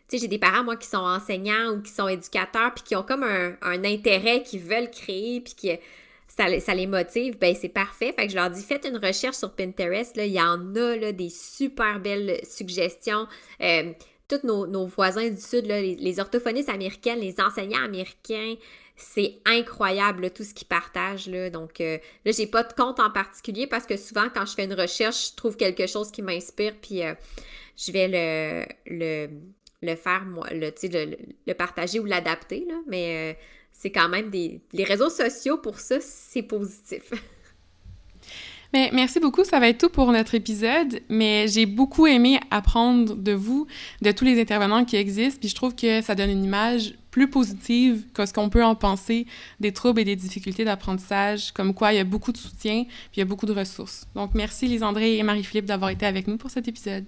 tu 0.09 0.17
sais, 0.17 0.19
j'ai 0.19 0.29
des 0.29 0.39
parents, 0.39 0.65
moi, 0.65 0.77
qui 0.77 0.89
sont 0.89 0.99
enseignants 0.99 1.73
ou 1.73 1.83
qui 1.83 1.93
sont 1.93 2.09
éducateurs, 2.09 2.75
puis 2.75 2.85
qui 2.85 2.97
ont 2.97 3.03
comme 3.03 3.23
un, 3.23 3.85
intérêt 3.85 4.43
qu'ils 4.43 4.61
veulent 4.61 4.91
créer, 4.91 5.41
puis 5.41 5.55
qui 5.55 5.79
ça, 6.27 6.75
les 6.75 6.87
motive, 6.87 7.39
ben 7.39 7.55
c'est 7.61 7.69
parfait. 7.69 8.15
Fait 8.17 8.27
que 8.27 8.33
je 8.33 8.37
leur 8.37 8.51
dis, 8.51 8.63
faites 8.63 8.87
une 8.87 8.97
recherche 8.97 9.37
sur 9.37 9.53
Pinterest, 9.53 10.17
là, 10.17 10.25
il 10.25 10.33
y 10.33 10.41
en 10.41 10.75
a, 10.75 10.97
là, 10.97 11.13
des 11.13 11.29
super 11.29 12.01
belles 12.01 12.41
suggestions. 12.45 13.27
Euh, 13.61 13.93
tous 14.29 14.47
nos, 14.47 14.87
voisins 14.87 15.29
du 15.29 15.41
Sud, 15.41 15.67
les, 15.67 15.97
les 15.97 16.21
orthophonistes 16.21 16.69
américaines, 16.69 17.19
les 17.19 17.41
enseignants 17.41 17.85
américains, 17.85 18.55
c'est 19.01 19.39
incroyable 19.47 20.31
tout 20.31 20.45
ce 20.45 20.55
qu'ils 20.55 20.69
partagent. 20.69 21.27
Là. 21.27 21.51
Donc 21.51 21.81
euh, 21.81 21.99
là, 22.25 22.33
j'ai 22.33 22.47
pas 22.47 22.63
de 22.63 22.73
compte 22.73 23.01
en 23.01 23.11
particulier 23.11 23.67
parce 23.67 23.87
que 23.87 23.97
souvent, 23.97 24.29
quand 24.33 24.47
je 24.47 24.55
fais 24.55 24.65
une 24.65 24.75
recherche, 24.75 25.31
je 25.31 25.37
trouve 25.37 25.57
quelque 25.57 25.87
chose 25.87 26.11
qui 26.11 26.23
m'inspire, 26.23 26.75
puis 26.81 27.03
euh, 27.03 27.15
je 27.77 27.93
vais 27.93 28.69
le, 28.87 29.97
faire, 29.97 30.25
moi, 30.25 30.47
le, 30.51 30.71
le, 30.83 31.17
le 31.47 31.55
partager 31.55 31.99
ou 31.99 32.05
l'adapter. 32.05 32.67
Mais 32.87 33.33
euh, 33.33 33.39
c'est 33.73 33.91
quand 33.91 34.09
même 34.09 34.31
des. 34.31 34.61
Les 34.73 34.85
réseaux 34.85 35.11
sociaux, 35.11 35.59
pour 35.59 35.81
ça, 35.81 35.99
c'est 36.01 36.43
positif. 36.43 37.11
Merci 38.73 39.19
beaucoup, 39.19 39.43
ça 39.43 39.59
va 39.59 39.69
être 39.69 39.79
tout 39.79 39.89
pour 39.89 40.13
notre 40.13 40.37
épisode, 40.37 41.01
mais 41.09 41.49
j'ai 41.49 41.67
beaucoup 41.67 42.07
aimé 42.07 42.39
apprendre 42.53 43.17
de 43.17 43.33
vous, 43.33 43.67
de 44.01 44.13
tous 44.13 44.25
les 44.25 44.41
intervenants 44.41 44.85
qui 44.85 44.95
existent, 44.95 45.41
puis 45.41 45.49
je 45.49 45.57
trouve 45.57 45.75
que 45.75 46.01
ça 46.03 46.15
donne 46.15 46.31
une 46.31 46.45
image 46.45 46.95
plus 47.11 47.29
positive 47.29 48.05
que 48.15 48.25
ce 48.25 48.33
qu'on 48.33 48.49
peut 48.49 48.63
en 48.63 48.77
penser 48.77 49.27
des 49.59 49.73
troubles 49.73 50.01
et 50.01 50.05
des 50.05 50.15
difficultés 50.15 50.65
d'apprentissage, 50.65 51.51
comme 51.51 51.75
quoi 51.75 51.93
il 51.93 51.97
y 51.97 52.01
a 52.01 52.05
beaucoup 52.05 52.31
de 52.31 52.37
soutien, 52.37 52.85
puis 52.85 53.17
il 53.17 53.19
y 53.19 53.23
a 53.23 53.25
beaucoup 53.25 53.47
de 53.47 53.53
ressources. 53.53 54.07
Donc 54.15 54.35
merci 54.35 54.69
Lisandré 54.69 55.19
et 55.19 55.23
Marie-Philippe 55.25 55.67
d'avoir 55.67 55.91
été 55.91 56.07
avec 56.07 56.29
nous 56.29 56.37
pour 56.37 56.51
cet 56.51 56.69
épisode. 56.69 57.07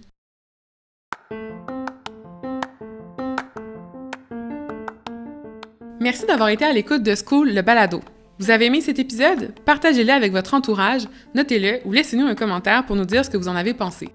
Merci 6.00 6.26
d'avoir 6.26 6.48
été 6.48 6.64
à 6.64 6.72
l'écoute 6.72 7.04
de 7.04 7.14
School 7.14 7.54
le 7.54 7.62
balado. 7.62 8.00
Vous 8.42 8.50
avez 8.50 8.66
aimé 8.66 8.80
cet 8.80 8.98
épisode? 8.98 9.54
Partagez-le 9.64 10.10
avec 10.10 10.32
votre 10.32 10.54
entourage, 10.54 11.02
notez-le 11.32 11.78
ou 11.84 11.92
laissez-nous 11.92 12.26
un 12.26 12.34
commentaire 12.34 12.84
pour 12.84 12.96
nous 12.96 13.04
dire 13.04 13.24
ce 13.24 13.30
que 13.30 13.36
vous 13.36 13.46
en 13.46 13.54
avez 13.54 13.72
pensé. 13.72 14.08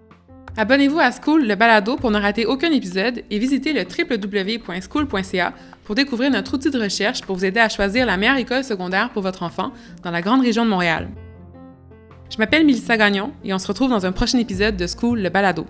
Abonnez-vous 0.57 0.99
à 0.99 1.11
School 1.13 1.47
le 1.47 1.55
balado 1.55 1.95
pour 1.95 2.11
ne 2.11 2.19
rater 2.19 2.45
aucun 2.45 2.69
épisode 2.73 3.23
et 3.31 3.39
visitez 3.39 3.71
le 3.71 3.83
www.school.ca 3.83 5.53
pour 5.85 5.95
découvrir 5.95 6.29
notre 6.29 6.55
outil 6.55 6.69
de 6.69 6.77
recherche 6.77 7.21
pour 7.21 7.37
vous 7.37 7.45
aider 7.45 7.61
à 7.61 7.69
choisir 7.69 8.05
la 8.05 8.17
meilleure 8.17 8.35
école 8.35 8.65
secondaire 8.65 9.11
pour 9.11 9.21
votre 9.21 9.43
enfant 9.43 9.71
dans 10.03 10.11
la 10.11 10.21
grande 10.21 10.41
région 10.41 10.65
de 10.65 10.71
Montréal. 10.71 11.07
Je 12.29 12.37
m'appelle 12.37 12.65
Mélissa 12.65 12.97
Gagnon 12.97 13.31
et 13.45 13.53
on 13.53 13.59
se 13.59 13.67
retrouve 13.67 13.91
dans 13.91 14.05
un 14.05 14.11
prochain 14.11 14.39
épisode 14.39 14.75
de 14.75 14.87
School 14.87 15.21
le 15.21 15.29
balado. 15.29 15.65